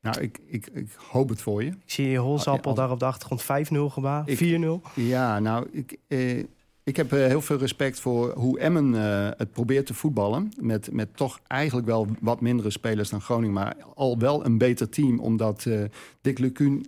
Nou, 0.00 0.20
ik, 0.20 0.38
ik, 0.46 0.66
ik 0.72 0.88
hoop 1.10 1.28
het 1.28 1.42
voor 1.42 1.62
je. 1.64 1.70
Ik 1.70 1.76
zie 1.90 2.18
Holsappel 2.18 2.70
ja, 2.70 2.76
daar 2.76 2.90
op 2.90 2.98
de 2.98 3.04
achtergrond 3.04 3.42
5-0 3.42 3.76
gebaar. 3.92 4.28
Ik- 4.28 4.38
4-0. 4.38 4.80
Ja, 4.94 5.38
nou, 5.38 5.68
ik, 5.72 5.96
eh, 6.08 6.38
ik 6.84 6.96
heb 6.96 7.12
eh, 7.12 7.18
heel 7.26 7.40
veel 7.40 7.56
respect 7.58 8.00
voor 8.00 8.32
hoe 8.32 8.58
Emmen 8.58 8.94
eh, 8.94 9.28
het 9.36 9.52
probeert 9.52 9.86
te 9.86 9.94
voetballen. 9.94 10.52
Met, 10.60 10.92
met 10.92 11.16
toch 11.16 11.40
eigenlijk 11.46 11.86
wel 11.86 12.06
wat 12.20 12.40
mindere 12.40 12.70
spelers 12.70 13.10
dan 13.10 13.20
Groningen. 13.20 13.52
Maar 13.54 13.76
al 13.94 14.18
wel 14.18 14.44
een 14.44 14.58
beter 14.58 14.88
team. 14.88 15.18
Omdat 15.20 15.66
eh 15.66 15.82
Dick 16.20 16.38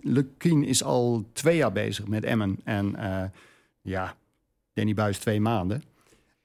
Lukien, 0.01 0.63
is 0.63 0.83
al 0.83 1.25
twee 1.33 1.55
jaar 1.55 1.71
bezig 1.71 2.07
met 2.07 2.23
Emmen. 2.23 2.59
En 2.63 2.95
ja, 3.81 4.15
Danny 4.73 4.93
Buis 4.93 5.17
twee 5.17 5.41
maanden. 5.41 5.83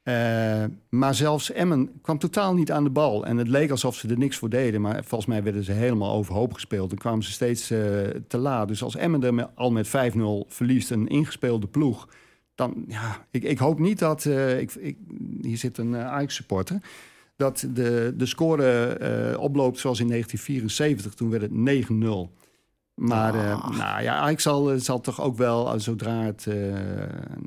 Eh, 0.02 0.64
maar 0.88 1.14
zelfs 1.14 1.52
Emmen 1.52 2.00
kwam 2.02 2.18
totaal 2.18 2.54
niet 2.54 2.72
aan 2.72 2.84
de 2.84 2.90
bal. 2.90 3.26
En 3.26 3.36
het 3.36 3.48
leek 3.48 3.70
alsof 3.70 3.96
ze 3.96 4.08
er 4.08 4.18
niks 4.18 4.36
voor 4.36 4.48
deden. 4.48 4.80
Maar 4.80 5.04
volgens 5.04 5.26
mij 5.26 5.42
werden 5.42 5.64
ze 5.64 5.72
helemaal 5.72 6.14
overhoop 6.14 6.52
gespeeld. 6.52 6.88
Dan 6.88 6.98
kwamen 6.98 7.24
ze 7.24 7.30
steeds 7.30 7.70
eh, 7.70 7.78
te 8.28 8.38
laat. 8.38 8.68
Dus 8.68 8.82
als 8.82 8.96
Emmen 8.96 9.22
er 9.22 9.48
al 9.54 9.70
met 9.70 9.88
5-0 9.88 9.90
verliest, 10.46 10.90
een 10.90 11.08
ingespeelde 11.08 11.66
ploeg... 11.66 12.08
dan, 12.54 12.84
ja, 12.86 13.26
ik, 13.30 13.42
ik 13.42 13.58
hoop 13.58 13.78
niet 13.78 13.98
dat... 13.98 14.26
eh, 14.26 14.60
ik, 14.60 14.96
hier 15.42 15.56
zit 15.56 15.78
een 15.78 15.96
Ajax-supporter... 15.96 16.80
dat 17.36 17.66
de, 17.74 18.14
de 18.16 18.26
score 18.26 19.38
oploopt 19.38 19.78
zoals 19.78 20.00
in 20.00 20.08
1974. 20.08 21.14
Toen 21.14 21.30
werd 21.30 21.42
het 21.42 21.88
9-0. 21.90 22.39
Maar 23.00 23.34
eh, 23.34 23.70
nou 23.78 24.02
ja, 24.02 24.14
Ajax 24.16 24.42
zal, 24.42 24.72
eh, 24.72 24.78
zal 24.78 25.00
toch 25.00 25.20
ook 25.20 25.36
wel, 25.36 25.72
eh, 25.74 25.78
zodra, 25.80 26.22
het, 26.22 26.46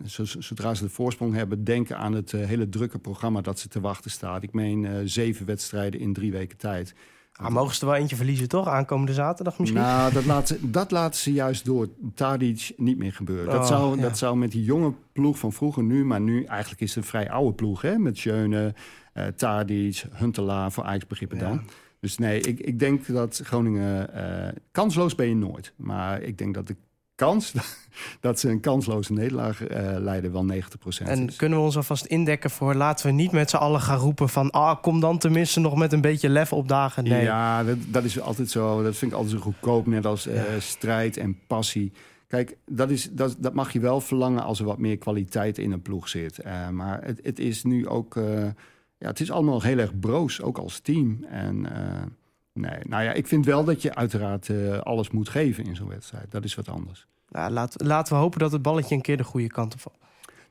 zo- 0.05 0.25
zodra 0.25 0.73
ze 0.73 0.83
de 0.83 0.89
voorsprong 0.89 1.33
hebben... 1.33 1.63
denken 1.63 1.97
aan 1.97 2.13
het 2.13 2.31
hele 2.31 2.69
drukke 2.69 2.99
programma 2.99 3.41
dat 3.41 3.59
ze 3.59 3.67
te 3.67 3.79
wachten 3.79 4.11
staat. 4.11 4.43
Ik 4.43 4.53
meen 4.53 5.09
zeven 5.09 5.45
wedstrijden 5.45 5.99
in 5.99 6.13
drie 6.13 6.31
weken 6.31 6.57
tijd. 6.57 6.93
Ah, 7.35 7.49
mogen 7.49 7.75
ze 7.75 7.81
er 7.81 7.87
wel 7.87 7.95
eentje 7.95 8.15
verliezen, 8.15 8.47
toch? 8.47 8.67
Aankomende 8.67 9.13
zaterdag 9.13 9.59
misschien? 9.59 9.79
Nou, 9.81 10.13
dat 10.13 10.25
laten, 10.25 10.47
ze- 10.59 10.69
dat 10.69 10.91
laten 10.91 11.19
ze 11.19 11.33
juist 11.33 11.65
door 11.65 11.87
Tadic 12.15 12.73
niet 12.77 12.97
meer 12.97 13.13
gebeuren. 13.13 13.45
Dat, 13.51 13.61
Oh, 13.61 13.67
zou, 13.67 13.95
ja. 13.95 14.01
dat 14.01 14.17
zou 14.17 14.37
met 14.37 14.51
die 14.51 14.63
jonge 14.63 14.93
ploeg 15.13 15.37
van 15.39 15.51
vroeger 15.53 15.83
nu... 15.83 16.05
maar 16.05 16.21
nu 16.21 16.43
eigenlijk 16.43 16.81
is 16.81 16.95
het 16.95 17.03
een 17.03 17.09
vrij 17.09 17.29
oude 17.31 17.53
ploeg, 17.53 17.81
hè? 17.81 17.97
Met 17.97 18.17
Schöne, 18.17 18.73
eh 19.13 19.25
Tadic, 19.27 20.03
Huntelaar 20.13 20.71
voor 20.71 20.83
Ajax 20.83 21.07
begrippen 21.07 21.37
Ja. 21.37 21.43
dan. 21.47 21.61
Dus 22.03 22.17
nee, 22.17 22.39
ik, 22.41 22.59
ik 22.59 22.79
denk 22.79 23.07
dat 23.07 23.41
Groningen... 23.43 24.13
eh, 24.13 24.53
kansloos 24.71 25.15
ben 25.15 25.27
je 25.27 25.35
nooit. 25.35 25.73
Maar 25.75 26.21
ik 26.21 26.37
denk 26.37 26.53
dat 26.53 26.67
de 26.67 26.75
kans 27.15 27.53
dat 28.21 28.39
ze 28.39 28.49
een 28.49 28.59
kansloze 28.59 29.13
nederlaag 29.13 29.63
eh, 29.63 29.95
leiden 29.99 30.31
wel 30.31 30.45
90% 30.51 31.07
En 31.07 31.27
is. 31.27 31.35
kunnen 31.35 31.57
we 31.57 31.63
ons 31.63 31.75
alvast 31.77 32.05
indekken 32.05 32.49
voor... 32.49 32.75
laten 32.75 33.05
we 33.05 33.11
niet 33.11 33.31
met 33.31 33.49
z'n 33.49 33.55
allen 33.55 33.81
gaan 33.81 33.97
roepen 33.97 34.29
van... 34.29 34.51
ah, 34.51 34.81
kom 34.81 34.99
dan 34.99 35.17
tenminste 35.17 35.59
nog 35.59 35.75
met 35.75 35.93
een 35.93 36.01
beetje 36.01 36.29
lef 36.29 36.53
opdagen. 36.53 37.03
Nee. 37.03 37.23
Ja, 37.23 37.63
dat, 37.63 37.77
dat 37.87 38.03
is 38.03 38.19
altijd 38.19 38.49
zo. 38.49 38.83
Dat 38.83 38.95
vind 38.95 39.11
ik 39.11 39.17
altijd 39.17 39.35
zo 39.35 39.41
goedkoop, 39.43 39.87
net 39.87 40.05
als 40.05 40.27
eh, 40.27 40.35
Ja. 40.53 40.59
strijd 40.59 41.17
en 41.17 41.37
passie. 41.47 41.91
Kijk, 42.27 42.57
dat, 42.65 42.89
is, 42.89 43.09
dat, 43.11 43.35
dat 43.39 43.53
mag 43.53 43.73
je 43.73 43.79
wel 43.79 44.01
verlangen 44.01 44.43
als 44.43 44.59
er 44.59 44.65
wat 44.65 44.77
meer 44.79 44.97
kwaliteit 44.97 45.57
in 45.57 45.71
een 45.71 45.81
ploeg 45.81 46.09
zit. 46.09 46.39
Maar 46.71 47.03
het, 47.03 47.19
het 47.23 47.39
is 47.39 47.63
nu 47.63 47.87
ook... 47.87 48.15
ja, 49.03 49.09
het 49.09 49.19
is 49.19 49.31
allemaal 49.31 49.61
heel 49.61 49.77
erg 49.77 49.99
broos, 49.99 50.41
ook 50.41 50.57
als 50.57 50.79
team. 50.79 51.23
En 51.29 51.75
eh, 51.75 52.01
nee, 52.53 52.79
nou 52.83 53.03
ja, 53.03 53.11
ik 53.13 53.27
vind 53.27 53.45
wel 53.45 53.63
dat 53.63 53.81
je 53.81 53.95
uiteraard 53.95 54.49
eh, 54.49 54.79
alles 54.79 55.09
moet 55.09 55.29
geven 55.29 55.65
in 55.65 55.75
zo'n 55.75 55.87
wedstrijd. 55.87 56.31
Dat 56.31 56.43
is 56.43 56.55
wat 56.55 56.69
anders. 56.69 57.07
Nou, 57.29 57.51
laat, 57.51 57.75
laten 57.77 58.13
we 58.13 58.19
hopen 58.19 58.39
dat 58.39 58.51
het 58.51 58.61
balletje 58.61 58.95
een 58.95 59.01
keer 59.01 59.17
de 59.17 59.23
goede 59.23 59.47
kant 59.47 59.73
op 59.73 59.79
valt. 59.79 59.97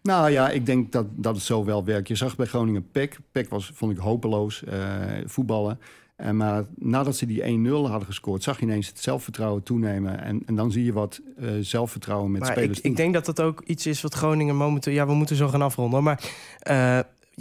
Nou 0.02 0.30
ja, 0.30 0.50
ik 0.50 0.66
denk 0.66 0.92
dat, 0.92 1.06
dat 1.10 1.34
het 1.34 1.44
zo 1.44 1.64
wel 1.64 1.84
werkt. 1.84 2.08
Je 2.08 2.14
zag 2.14 2.36
bij 2.36 2.46
Groningen 2.46 2.90
Peck. 2.90 3.18
Peck 3.30 3.48
was, 3.48 3.70
vond 3.74 3.92
ik, 3.92 3.98
hopeloos 3.98 4.64
eh, 4.64 4.78
voetballen. 5.24 5.80
En 6.16 6.36
maar 6.36 6.64
nadat 6.74 7.16
ze 7.16 7.26
die 7.26 7.68
1-0 7.68 7.70
hadden 7.70 8.04
gescoord, 8.04 8.42
zag 8.42 8.58
je 8.58 8.64
ineens 8.64 8.88
het 8.88 9.00
zelfvertrouwen 9.00 9.62
toenemen. 9.62 10.22
En, 10.22 10.42
en 10.46 10.54
dan 10.54 10.72
zie 10.72 10.84
je 10.84 10.92
wat 10.92 11.20
zelfvertrouwen 11.60 12.30
met 12.30 12.40
Maar 12.40 12.50
spelers 12.50 12.78
ik, 12.78 12.84
ik 12.84 12.96
denk 12.96 13.14
dat 13.14 13.24
dat 13.24 13.40
ook 13.40 13.62
iets 13.64 13.86
is 13.86 14.00
wat 14.00 14.14
Groningen 14.14 14.56
momenteel... 14.56 14.92
Ja, 14.92 15.06
we 15.06 15.14
moeten 15.14 15.36
zo 15.36 15.48
gaan 15.48 15.62
afronden. 15.62 16.02
Maar 16.02 16.30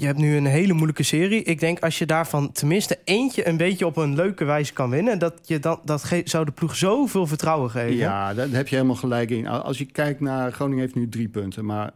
je 0.02 0.08
hebt 0.08 0.20
nu 0.20 0.36
een 0.36 0.46
hele 0.46 0.74
moeilijke 0.74 1.04
serie. 1.04 1.44
Ik 1.44 1.60
denk 1.60 1.80
als 1.80 1.98
je 2.00 2.06
daarvan 2.06 2.52
tenminste 2.52 2.98
eentje 3.04 3.48
een 3.48 3.58
beetje 3.58 3.86
op 3.86 3.98
een 3.98 4.16
leuke 4.16 4.44
wijze 4.46 4.74
kan 4.74 4.90
winnen... 4.90 5.20
dat, 5.20 5.34
je 5.44 5.60
dan, 5.60 5.80
dat 5.84 6.12
zou 6.24 6.46
de 6.46 6.52
ploeg 6.52 6.76
zoveel 6.76 7.28
vertrouwen 7.28 7.70
geven. 7.70 7.96
Ja, 7.96 8.34
daar 8.34 8.50
heb 8.50 8.68
je 8.68 8.76
helemaal 8.76 8.96
gelijk 8.96 9.30
in. 9.30 9.48
Als 9.48 9.78
je 9.78 9.86
kijkt 9.86 10.20
naar... 10.20 10.52
Groningen 10.52 10.82
heeft 10.82 10.96
nu 10.96 11.10
drie 11.10 11.30
punten, 11.30 11.66
maar... 11.66 11.92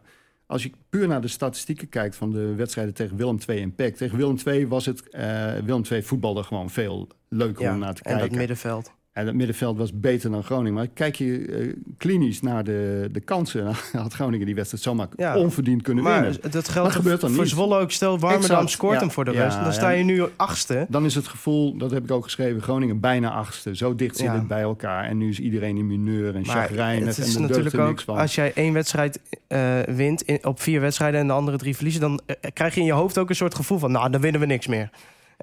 Als 0.46 0.62
je 0.62 0.70
puur 0.90 1.08
naar 1.08 1.20
de 1.20 1.28
statistieken 1.28 1.88
kijkt 1.88 2.16
van 2.16 2.30
de 2.30 2.54
wedstrijden 2.54 2.94
tegen 2.94 3.16
Willem 3.16 3.38
II 3.46 3.62
en 3.62 3.74
PEC. 3.74 3.96
Tegen 3.96 4.16
Willem 4.16 4.36
II 4.44 4.66
was 4.66 4.86
het... 4.86 5.08
eh, 5.08 5.52
Willem 5.64 5.82
II 5.90 6.02
voetbalde 6.02 6.42
gewoon 6.42 6.70
veel 6.70 7.08
leuker 7.28 7.62
Ja, 7.64 7.72
om 7.72 7.78
naar 7.78 7.94
te 7.94 8.02
en 8.02 8.10
dat 8.10 8.20
kijken. 8.20 8.38
middenveld. 8.38 8.92
En 9.16 9.26
het 9.26 9.34
middenveld 9.34 9.78
was 9.78 10.00
beter 10.00 10.30
dan 10.30 10.44
Groningen. 10.44 10.72
Maar 10.72 10.86
kijk 10.94 11.16
je 11.16 11.46
eh, 11.46 11.72
klinisch 11.98 12.42
naar 12.42 12.64
de, 12.64 13.08
de 13.12 13.20
kansen... 13.20 13.64
had 13.92 14.12
Groningen 14.12 14.46
die 14.46 14.54
wedstrijd 14.54 14.82
zomaar 14.82 15.08
Ja. 15.16 15.36
onverdiend 15.36 15.82
kunnen 15.82 16.04
Maar 16.04 16.20
winnen. 16.20 16.40
dat 16.40 16.52
Dat 16.52 16.68
geldt 16.68 16.92
gebeurt 16.94 17.20
dan 17.20 17.30
voor 17.30 17.42
niet. 17.42 17.52
Zwolle 17.52 17.78
ook. 17.78 17.90
Stel, 17.90 18.18
Warmerdam 18.18 18.68
scoort 18.68 18.94
ja. 18.94 19.00
hem 19.00 19.10
voor 19.10 19.24
de 19.24 19.32
Ja, 19.32 19.44
rust. 19.44 19.62
Dan 19.62 19.72
sta 19.72 19.90
je 19.90 20.04
nu 20.04 20.24
achtste. 20.36 20.86
Dan 20.88 21.04
is 21.04 21.14
het 21.14 21.26
gevoel, 21.26 21.76
dat 21.76 21.90
heb 21.90 22.04
ik 22.04 22.10
ook 22.10 22.24
geschreven... 22.24 22.62
Groningen 22.62 23.00
bijna 23.00 23.30
achtste. 23.30 23.76
Zo 23.76 23.94
dicht 23.94 24.16
zit 24.16 24.30
het 24.30 24.48
bij 24.48 24.62
elkaar. 24.62 25.04
En 25.04 25.18
nu 25.18 25.28
is 25.28 25.40
iedereen 25.40 25.76
in 25.76 25.86
mineur 25.86 26.34
en 26.34 26.44
chagrijnig. 26.44 27.16
En 27.16 27.24
is 27.24 27.34
er 27.34 27.40
natuurlijk 27.40 27.78
ook, 27.78 27.88
niks 27.88 28.04
van. 28.04 28.16
als 28.16 28.34
jij 28.34 28.52
één 28.54 28.72
wedstrijd 28.72 29.20
eh, 29.46 29.80
wint 29.80 30.22
in, 30.22 30.38
op 30.44 30.60
vier 30.60 30.80
wedstrijden 30.80 31.20
en 31.20 31.26
de 31.26 31.32
andere 31.32 31.56
drie 31.56 31.74
verliezen, 31.74 32.00
dan 32.00 32.20
eh, 32.26 32.36
krijg 32.52 32.74
je 32.74 32.80
in 32.80 32.86
je 32.86 32.92
hoofd 32.92 33.18
ook 33.18 33.28
een 33.28 33.36
soort 33.36 33.54
gevoel 33.54 33.78
van, 33.78 33.92
nou, 33.92 34.10
dan 34.10 34.20
winnen 34.20 34.40
we 34.40 34.46
niks 34.46 34.66
meer. 34.66 34.90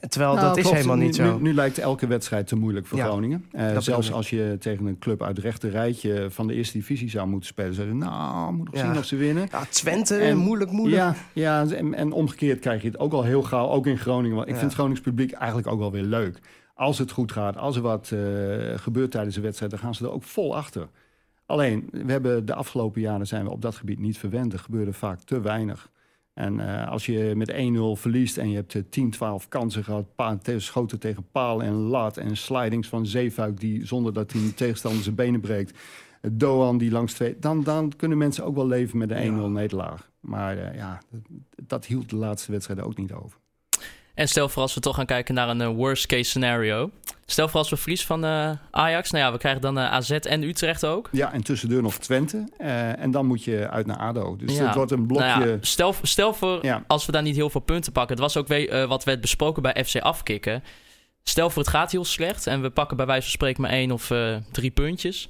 Terwijl 0.07 0.33
Nou, 0.33 0.47
dat 0.47 0.57
is 0.57 0.69
helemaal 0.71 0.95
niet 0.95 1.15
zo. 1.15 1.35
Nu, 1.37 1.41
nu 1.41 1.53
lijkt 1.53 1.77
elke 1.77 2.07
wedstrijd 2.07 2.47
te 2.47 2.55
moeilijk 2.55 2.85
voor 2.85 2.97
Ja, 2.97 3.05
Groningen. 3.05 3.45
Eh, 3.51 3.77
zelfs 3.79 4.11
als 4.11 4.29
je 4.29 4.55
tegen 4.59 4.85
een 4.85 4.99
club 4.99 5.23
uit 5.23 5.37
rechter 5.37 5.69
rijtje 5.69 6.27
van 6.29 6.47
de 6.47 6.53
eerste 6.53 6.77
divisie 6.77 7.09
zou 7.09 7.27
moeten 7.27 7.47
spelen. 7.47 7.73
Zeggen, 7.73 7.97
nou, 7.97 8.53
moet 8.53 8.65
nog 8.65 8.75
Ja. 8.75 8.85
zien 8.89 8.97
of 8.97 9.05
ze 9.05 9.15
winnen. 9.15 9.47
ja, 9.51 9.65
Twente, 9.69 10.15
En- 10.15 10.37
moeilijk, 10.37 10.71
moeilijk. 10.71 11.01
Ja, 11.01 11.15
ja 11.33 11.65
en, 11.75 11.93
en 11.93 12.11
omgekeerd 12.11 12.59
krijg 12.59 12.81
je 12.81 12.87
het 12.87 12.99
ook 12.99 13.13
al 13.13 13.23
heel 13.23 13.43
gauw, 13.43 13.67
ook 13.67 13.87
in 13.87 13.97
Groningen. 13.97 14.35
Want 14.35 14.47
ik 14.47 14.53
vind 14.53 14.65
het 14.65 14.73
Gronings 14.73 15.01
publiek 15.01 15.31
eigenlijk 15.31 15.67
ook 15.67 15.79
wel 15.79 15.91
weer 15.91 16.03
leuk. 16.03 16.39
Als 16.75 16.97
het 16.97 17.11
goed 17.11 17.31
gaat, 17.31 17.57
als 17.57 17.75
er 17.75 17.81
wat 17.81 18.11
eh, 18.11 18.19
gebeurt 18.75 19.11
tijdens 19.11 19.35
de 19.35 19.41
wedstrijd, 19.41 19.71
dan 19.71 19.79
gaan 19.79 19.95
ze 19.95 20.03
er 20.05 20.11
ook 20.11 20.23
vol 20.23 20.55
achter. 20.55 20.87
Alleen, 21.45 21.87
we 21.91 22.11
hebben 22.11 22.45
de 22.45 22.53
afgelopen 22.53 23.01
jaren 23.01 23.27
zijn 23.27 23.43
we 23.43 23.51
op 23.51 23.61
dat 23.61 23.75
gebied 23.75 23.99
niet 23.99 24.17
verwend. 24.17 24.53
Er 24.53 24.59
gebeurde 24.59 24.93
vaak 24.93 25.19
te 25.21 25.41
weinig. 25.41 25.89
En 26.33 26.59
eh, 26.59 26.89
als 26.91 27.05
je 27.05 27.33
met 27.35 27.51
1-0 27.51 27.55
verliest 28.01 28.37
en 28.37 28.49
je 28.49 28.55
hebt 28.55 28.75
eh, 28.75 28.81
10, 28.89 29.09
12 29.11 29.47
kansen 29.47 29.83
gehad, 29.83 30.15
pa- 30.15 30.37
te- 30.37 30.59
schoten 30.59 30.99
tegen 30.99 31.25
paal 31.31 31.63
en 31.63 31.73
lat 31.73 32.17
en 32.17 32.37
slidings 32.37 32.87
van 32.87 33.05
Zeefuik 33.05 33.59
die 33.59 33.85
zonder 33.85 34.13
dat 34.13 34.31
hij 34.31 34.51
tegenstander 34.55 35.03
zijn 35.03 35.15
benen 35.15 35.41
breekt, 35.41 35.79
Doan 36.31 36.77
die 36.77 36.91
langs 36.91 37.13
twee, 37.13 37.39
dan, 37.39 37.63
dan 37.63 37.91
kunnen 37.97 38.17
mensen 38.17 38.45
ook 38.45 38.55
wel 38.55 38.67
leven 38.67 38.97
met 38.97 39.11
een 39.11 39.37
1-0 39.39 39.51
nederlaag. 39.51 40.11
Maar 40.19 40.57
eh, 40.57 40.75
ja, 40.75 41.01
dat, 41.09 41.21
dat 41.67 41.85
hield 41.85 42.09
de 42.09 42.15
laatste 42.15 42.51
wedstrijden 42.51 42.85
ook 42.85 42.97
niet 42.97 43.13
over. 43.13 43.39
En 44.13 44.27
stel 44.27 44.49
voor 44.49 44.61
als 44.61 44.73
we 44.73 44.79
toch 44.79 44.95
gaan 44.95 45.05
kijken 45.05 45.33
naar 45.35 45.49
een 45.49 45.61
eh, 45.61 45.67
worst 45.67 46.05
case 46.05 46.23
scenario. 46.23 46.91
Stel 47.25 47.47
voor 47.47 47.59
als 47.59 47.69
we 47.69 47.77
verlies 47.77 48.05
van 48.05 48.25
eh, 48.25 48.51
Ajax. 48.71 49.11
Nou 49.11 49.23
ja, 49.23 49.31
we 49.31 49.37
krijgen 49.37 49.61
dan 49.61 49.77
eh, 49.79 49.91
AZ 49.91 50.09
en 50.11 50.43
Utrecht 50.43 50.85
ook. 50.85 51.09
Ja, 51.11 51.33
en 51.33 51.43
tussendoor 51.43 51.81
nog 51.81 51.95
Twente. 51.97 52.47
en 52.97 53.11
dan 53.11 53.25
moet 53.25 53.43
je 53.43 53.69
uit 53.69 53.85
naar 53.85 53.97
ADO. 53.97 54.35
Dus 54.35 54.57
Ja. 54.57 54.65
het 54.65 54.75
wordt 54.75 54.91
een 54.91 55.07
blokje... 55.07 55.25
Nou 55.27 55.47
ja, 55.49 55.57
stel, 55.61 55.95
stel 56.01 56.33
voor 56.33 56.65
Ja. 56.65 56.83
als 56.87 57.05
we 57.05 57.11
daar 57.11 57.21
niet 57.21 57.35
heel 57.35 57.49
veel 57.49 57.61
punten 57.61 57.91
pakken. 57.91 58.11
Het 58.15 58.23
was 58.23 58.37
ook 58.37 58.47
we- 58.47 58.85
wat 58.87 59.03
werd 59.03 59.21
besproken 59.21 59.61
bij 59.61 59.83
FC 59.85 59.95
Afkikken. 59.99 60.63
Stel 61.23 61.49
voor 61.49 61.61
het 61.61 61.71
gaat 61.71 61.91
heel 61.91 62.05
slecht 62.05 62.47
en 62.47 62.61
we 62.61 62.69
pakken 62.69 62.97
bij 62.97 63.05
wijze 63.05 63.21
van 63.21 63.31
spreken 63.31 63.61
maar 63.61 63.71
één 63.71 63.91
of 63.91 64.11
drie 64.51 64.71
puntjes. 64.71 65.29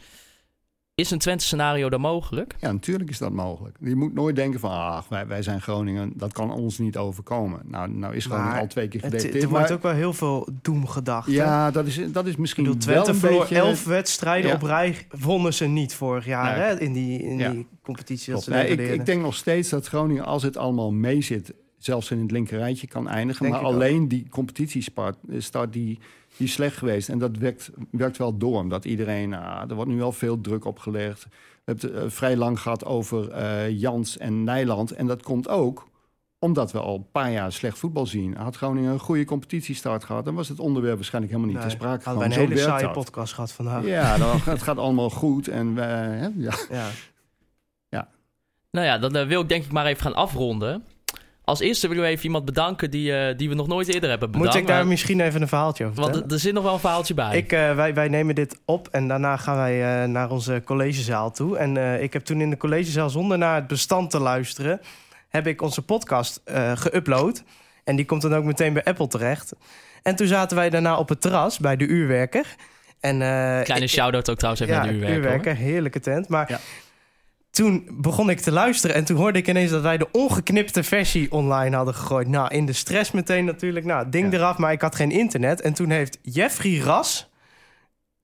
Is 0.96 1.12
een 1.12 1.18
Twente 1.18 1.44
scenario 1.46 1.90
dan 1.90 2.02
mogelijk? 2.02 2.56
Ja, 2.60 2.72
natuurlijk 2.72 3.10
is 3.10 3.18
dat 3.18 3.32
mogelijk. 3.32 3.78
Je 3.80 3.96
moet 3.96 4.14
nooit 4.14 4.36
denken 4.36 4.60
van, 4.60 4.72
ah, 4.72 5.02
wij, 5.10 5.28
wij 5.28 5.42
zijn 5.42 5.62
Groningen, 5.62 6.12
dat 6.16 6.34
kan 6.34 6.52
ons 6.52 6.78
niet 6.78 6.98
overkomen. 6.98 7.60
Nou, 7.66 7.90
nou 7.92 8.16
is 8.16 8.26
Groningen 8.26 8.52
Maar 8.52 8.60
al 8.60 8.68
twee 8.68 8.88
keer 8.88 9.02
Het, 9.02 9.10
gedeputeerd. 9.12 9.44
er 9.44 9.50
wordt 9.50 9.72
ook 9.72 9.82
wel 9.82 9.92
heel 9.94 10.14
veel 10.14 10.48
doem 10.62 10.88
gedacht. 10.88 11.28
hè? 11.28 11.34
Ja, 11.34 11.72
dat 11.72 11.86
is, 11.86 12.12
dat 12.12 12.26
is 12.26 12.36
misschien 12.36 12.64
bedoel, 12.64 12.80
wel 12.80 13.04
Twente 13.04 13.12
een 13.12 13.18
verloor 13.18 13.40
beetje... 13.40 13.56
elf 13.58 13.86
wedstrijden 13.86 14.50
Ja. 14.50 14.56
op 14.56 14.62
rij. 14.62 15.08
Wonnen 15.20 15.54
ze 15.54 15.66
niet 15.66 15.94
vorig 15.94 16.26
jaar 16.26 16.58
Nee. 16.58 16.64
hè, 16.66 16.80
in 16.80 16.94
die, 16.94 17.22
in 17.22 17.38
Ja. 17.38 17.50
die 17.50 17.68
competitie. 17.82 18.34
Dat 18.34 18.44
ze 18.44 18.50
Nee, 18.50 18.68
ik, 18.68 18.80
ik 18.80 19.06
denk 19.06 19.22
nog 19.22 19.36
steeds 19.36 19.70
dat 19.70 19.88
Groningen, 19.88 20.26
als 20.26 20.44
het 20.44 20.58
allemaal 20.58 20.92
meezit, 20.92 21.54
zelfs 21.78 22.12
in 22.12 22.20
het 22.20 22.32
linkerrijtje 22.32 22.88
kan 22.88 23.08
eindigen. 23.08 23.42
Denk 23.42 23.54
maar 23.54 23.64
ik 23.64 23.68
ook. 23.68 23.74
alleen 23.74 24.08
die 24.08 24.28
competitiestart 24.30 25.18
start 25.38 25.74
die, 25.74 26.00
die 26.38 26.48
is 26.48 26.54
slecht 26.54 26.78
geweest. 26.78 27.10
En 27.10 27.18
dat 27.20 27.38
werkt, 27.38 27.70
werkt 27.92 28.18
wel 28.18 28.38
door, 28.38 28.60
omdat 28.60 28.86
iedereen, 28.86 29.34
ah, 29.34 29.70
er 29.70 29.76
wordt 29.76 29.92
nu 29.92 29.98
wel 29.98 30.12
veel 30.12 30.42
druk 30.42 30.66
opgelegd. 30.66 31.24
We 31.24 31.72
hebben 31.72 31.92
het 31.92 32.04
eh, 32.04 32.10
vrij 32.10 32.38
lang 32.38 32.60
gehad 32.60 32.86
over 32.86 33.32
eh, 33.32 33.80
Jans 33.80 34.18
en 34.18 34.44
Nijland. 34.44 34.92
En 34.92 35.08
dat 35.08 35.24
komt 35.24 35.48
ook 35.50 35.92
omdat 36.40 36.72
we 36.72 36.80
al 36.80 36.96
een 36.96 37.12
paar 37.12 37.32
jaar 37.32 37.52
slecht 37.52 37.78
voetbal 37.78 38.06
zien. 38.06 38.36
Had 38.36 38.56
Groningen 38.56 38.92
een 38.92 39.00
goede 39.00 39.26
competitiestart 39.26 40.04
gehad, 40.04 40.26
dan 40.26 40.36
was 40.36 40.50
het 40.50 40.60
onderwerp 40.60 40.96
waarschijnlijk 40.96 41.34
helemaal 41.34 41.54
niet 41.56 41.64
Nee, 41.64 41.76
ter 41.76 41.82
sprake 41.82 42.04
Hadden 42.04 42.30
wij 42.30 42.38
een 42.38 42.48
hele 42.50 42.62
saaie 42.62 42.84
dat. 42.84 42.94
podcast 42.94 43.34
gehad 43.34 43.52
vandaag. 43.52 43.86
Ja, 43.86 44.18
dan, 44.18 44.40
het 44.54 44.62
gaat 44.62 44.78
allemaal 44.78 45.10
goed. 45.10 45.48
En 45.48 45.76
we, 45.76 45.82
hè, 45.82 46.28
ja. 46.38 46.54
Ja. 46.70 46.90
Nou 48.74 48.86
ja, 48.86 48.98
dan 48.98 49.16
eh, 49.16 49.28
wil 49.28 49.42
ik 49.42 49.50
denk 49.50 49.64
ik 49.66 49.72
maar 49.72 49.86
even 49.86 50.02
gaan 50.02 50.16
afronden. 50.16 50.84
Als 51.46 51.60
eerste 51.60 51.88
willen 51.88 52.04
we 52.04 52.10
even 52.10 52.24
iemand 52.26 52.46
bedanken 52.46 52.92
die, 52.92 53.16
eh, 53.18 53.38
die 53.38 53.50
we 53.50 53.56
nog 53.56 53.68
nooit 53.68 53.88
eerder 53.94 54.10
hebben 54.10 54.32
bedankt. 54.32 54.54
Moet 54.54 54.62
ik 54.62 54.68
daar 54.68 54.78
Maar- 54.78 54.88
misschien 54.88 55.20
even 55.20 55.42
een 55.42 55.48
verhaaltje 55.48 55.84
over 55.86 55.96
Want 55.96 56.06
vertellen? 56.08 56.30
er- 56.30 56.36
er 56.36 56.42
zit 56.42 56.54
nog 56.54 56.64
wel 56.64 56.74
een 56.74 56.80
verhaaltje 56.80 57.14
bij. 57.14 57.38
Ik, 57.38 57.52
eh, 57.52 57.76
wij, 57.76 57.94
wij 57.94 58.08
nemen 58.08 58.36
dit 58.36 58.60
op 58.66 58.88
en 58.92 59.08
daarna 59.08 59.38
gaan 59.38 59.56
wij 59.56 60.02
eh, 60.04 60.08
naar 60.10 60.30
onze 60.30 60.62
collegezaal 60.66 61.32
toe. 61.32 61.58
En 61.58 62.02
ik 62.02 62.14
heb 62.14 62.24
toen 62.24 62.42
in 62.42 62.50
de 62.50 62.58
collegezaal, 62.58 63.10
zonder 63.10 63.38
naar 63.38 63.56
het 63.56 63.68
bestand 63.68 64.10
te 64.12 64.20
luisteren... 64.20 64.82
heb 65.30 65.48
ik 65.48 65.62
onze 65.62 65.82
podcast 65.82 66.42
geüpload. 66.76 67.44
En 67.84 67.96
die 67.96 68.06
komt 68.06 68.22
dan 68.22 68.36
ook 68.36 68.44
meteen 68.44 68.74
bij 68.74 68.84
Apple 68.84 69.08
terecht. 69.08 69.54
En 70.04 70.16
toen 70.16 70.28
zaten 70.28 70.58
wij 70.58 70.70
daarna 70.70 70.98
op 70.98 71.10
het 71.10 71.22
terras 71.22 71.60
bij 71.60 71.76
de 71.76 71.86
uurwerker. 71.86 72.46
En, 73.00 73.18
Kleine 73.18 73.80
ik- 73.82 73.90
shout-out 73.90 74.30
ook 74.30 74.38
trouwens 74.38 74.64
even 74.64 74.76
ja, 74.76 74.82
naar 74.84 74.90
de 74.92 74.96
uurwerker. 74.98 75.22
uurwerker, 75.24 75.56
heerlijke 75.56 76.00
tent. 76.00 76.28
Maar 76.28 76.46
Ja. 76.50 76.60
Toen 77.54 77.88
begon 77.92 78.30
ik 78.30 78.40
te 78.40 78.52
luisteren 78.52 78.96
en 78.96 79.06
toen 79.06 79.18
hoorde 79.18 79.40
ik 79.40 79.48
ineens 79.48 79.72
dat 79.72 79.82
wij 79.82 79.98
de 79.98 80.08
ongeknipte 80.12 80.84
versie 80.84 81.32
online 81.32 81.76
hadden 81.76 81.94
gegooid. 81.96 82.28
Nou, 82.28 82.54
in 82.54 82.66
de 82.66 82.74
stress 82.74 83.12
meteen 83.12 83.46
natuurlijk. 83.46 83.86
Nou, 83.86 84.10
ding 84.10 84.32
Ja. 84.32 84.38
eraf, 84.38 84.58
maar 84.58 84.72
ik 84.72 84.82
had 84.82 84.96
geen 84.96 85.12
internet. 85.12 85.62
En 85.62 85.74
toen 85.74 85.90
heeft 85.90 86.18
Jeffrey 86.22 86.78
Ras, 86.78 87.30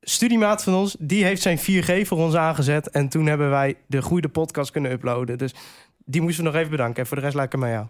studiemaat 0.01 0.63
van 0.63 0.73
ons, 0.73 0.95
die 0.99 1.23
heeft 1.23 1.41
zijn 1.41 1.59
4G 1.59 2.07
voor 2.07 2.17
ons 2.17 2.35
aangezet. 2.35 2.89
En 2.89 3.09
toen 3.09 3.25
hebben 3.25 3.49
wij 3.49 3.75
de 3.87 4.01
goede 4.01 4.29
podcast 4.29 4.71
kunnen 4.71 4.91
uploaden. 4.91 5.37
Dus 5.37 5.53
die 6.05 6.21
moesten 6.21 6.43
we 6.43 6.49
nog 6.49 6.59
even 6.59 6.71
bedanken. 6.71 7.01
En 7.01 7.07
voor 7.07 7.17
de 7.17 7.23
rest 7.23 7.35
lijkt 7.35 7.51
het 7.51 7.61
mij 7.61 7.71
jou. 7.71 7.85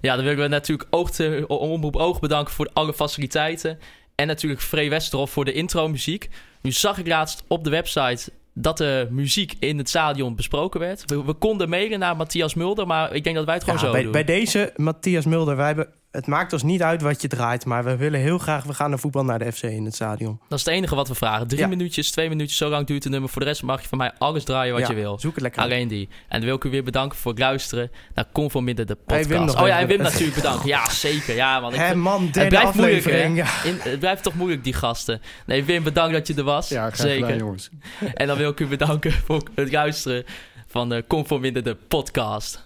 Ja, 0.00 0.14
dan 0.16 0.24
willen 0.24 0.42
we 0.42 0.48
natuurlijk 0.48 0.88
oog 0.90 1.10
te, 1.10 1.44
Omroep 1.48 1.96
Oog 1.96 2.20
bedanken 2.20 2.54
voor 2.54 2.70
alle 2.72 2.94
faciliteiten. 2.94 3.78
En 4.14 4.26
natuurlijk 4.26 4.62
Free 4.62 4.90
Westerhof 4.90 5.30
voor 5.30 5.44
de 5.44 5.52
intro-muziek. 5.52 6.28
Nu 6.62 6.72
zag 6.72 6.98
ik 6.98 7.06
laatst 7.06 7.44
op 7.48 7.64
de 7.64 7.70
website 7.70 8.32
dat 8.54 8.78
de 8.78 9.06
muziek 9.10 9.54
in 9.58 9.78
het 9.78 9.88
stadion 9.88 10.36
besproken 10.36 10.80
werd. 10.80 11.02
We, 11.10 11.24
we 11.24 11.32
konden 11.34 11.68
mailen 11.68 11.98
naar 11.98 12.16
Matthias 12.16 12.54
Mulder, 12.54 12.86
maar 12.86 13.14
ik 13.14 13.24
denk 13.24 13.36
dat 13.36 13.44
wij 13.44 13.54
het 13.54 13.64
gewoon 13.64 13.78
Ja, 13.78 13.84
zo 13.86 13.92
bij, 13.92 14.02
doen. 14.02 14.12
bij 14.12 14.24
deze, 14.24 14.72
Matthias 14.76 15.24
Mulder, 15.24 15.56
wij 15.56 15.66
hebben, 15.66 15.88
het 16.14 16.26
maakt 16.26 16.52
ons 16.52 16.62
niet 16.62 16.82
uit 16.82 17.02
wat 17.02 17.22
je 17.22 17.28
draait. 17.28 17.64
Maar 17.64 17.84
we 17.84 17.96
willen 17.96 18.20
heel 18.20 18.38
graag, 18.38 18.64
we 18.64 18.74
gaan 18.74 18.90
naar 18.90 18.98
voetbal 18.98 19.24
naar 19.24 19.38
de 19.38 19.52
FC 19.52 19.62
in 19.62 19.84
het 19.84 19.94
stadion. 19.94 20.40
Dat 20.48 20.58
is 20.58 20.64
het 20.64 20.74
enige 20.74 20.94
wat 20.94 21.08
we 21.08 21.14
vragen. 21.14 21.46
Drie 21.46 21.60
Ja. 21.60 21.66
minuutjes, 21.66 22.10
twee 22.10 22.28
minuutjes, 22.28 22.58
zo 22.58 22.68
lang 22.68 22.86
duurt 22.86 23.02
het 23.02 23.12
nummer. 23.12 23.30
Voor 23.30 23.40
de 23.42 23.48
rest 23.48 23.62
mag 23.62 23.82
je 23.82 23.88
van 23.88 23.98
mij 23.98 24.12
alles 24.18 24.44
draaien 24.44 24.72
wat 24.74 24.82
Ja, 24.82 24.88
je 24.88 24.94
wil. 24.94 25.18
Zoek 25.18 25.32
het 25.34 25.42
lekker. 25.42 25.62
Alleen 25.62 25.88
die. 25.88 26.08
En 26.28 26.38
dan 26.38 26.44
wil 26.48 26.56
ik 26.56 26.64
u 26.64 26.70
weer 26.70 26.84
bedanken 26.84 27.18
voor 27.18 27.30
het 27.30 27.40
luisteren 27.40 27.90
naar 28.14 28.24
Conform 28.32 28.64
Midden 28.64 28.86
de 28.86 28.96
Hey, 28.96 29.04
podcast. 29.18 29.28
Wim 29.38 29.44
nog 29.46 29.60
oh 29.62 29.66
ja, 29.66 29.78
en 29.78 29.86
Wim 29.86 30.02
natuurlijk 30.02 30.34
bedankt. 30.34 30.64
Ja, 30.64 30.90
zeker. 30.90 31.34
Ja, 31.34 31.60
man. 31.60 31.72
Ik 31.72 31.78
Hé 31.78 31.86
vind- 31.88 32.00
man, 32.00 32.28
het 32.32 32.48
blijft 32.48 32.74
moeilijk, 32.74 33.04
hè? 33.04 33.10
aflevering. 33.10 33.36
Ja. 33.36 33.64
In, 33.64 33.76
het 33.90 33.98
blijft 33.98 34.22
toch 34.22 34.34
moeilijk, 34.34 34.64
die 34.64 34.72
gasten. 34.72 35.20
Nee, 35.46 35.64
Wim, 35.64 35.82
bedankt 35.82 36.12
dat 36.12 36.26
je 36.26 36.34
er 36.34 36.42
was. 36.44 36.68
Ja, 36.68 36.80
graag 36.90 36.96
Zeker. 36.96 37.24
gedaan, 37.24 37.38
jongens. 37.38 37.70
En 38.14 38.26
dan 38.26 38.36
wil 38.36 38.50
ik 38.50 38.60
u 38.60 38.66
bedanken 38.66 39.12
voor 39.12 39.42
het 39.54 39.72
luisteren 39.72 40.24
van 40.66 40.88
de 40.88 41.04
Conform 41.08 41.40
Midden 41.40 41.64
de 41.64 41.74
podcast. 41.88 42.62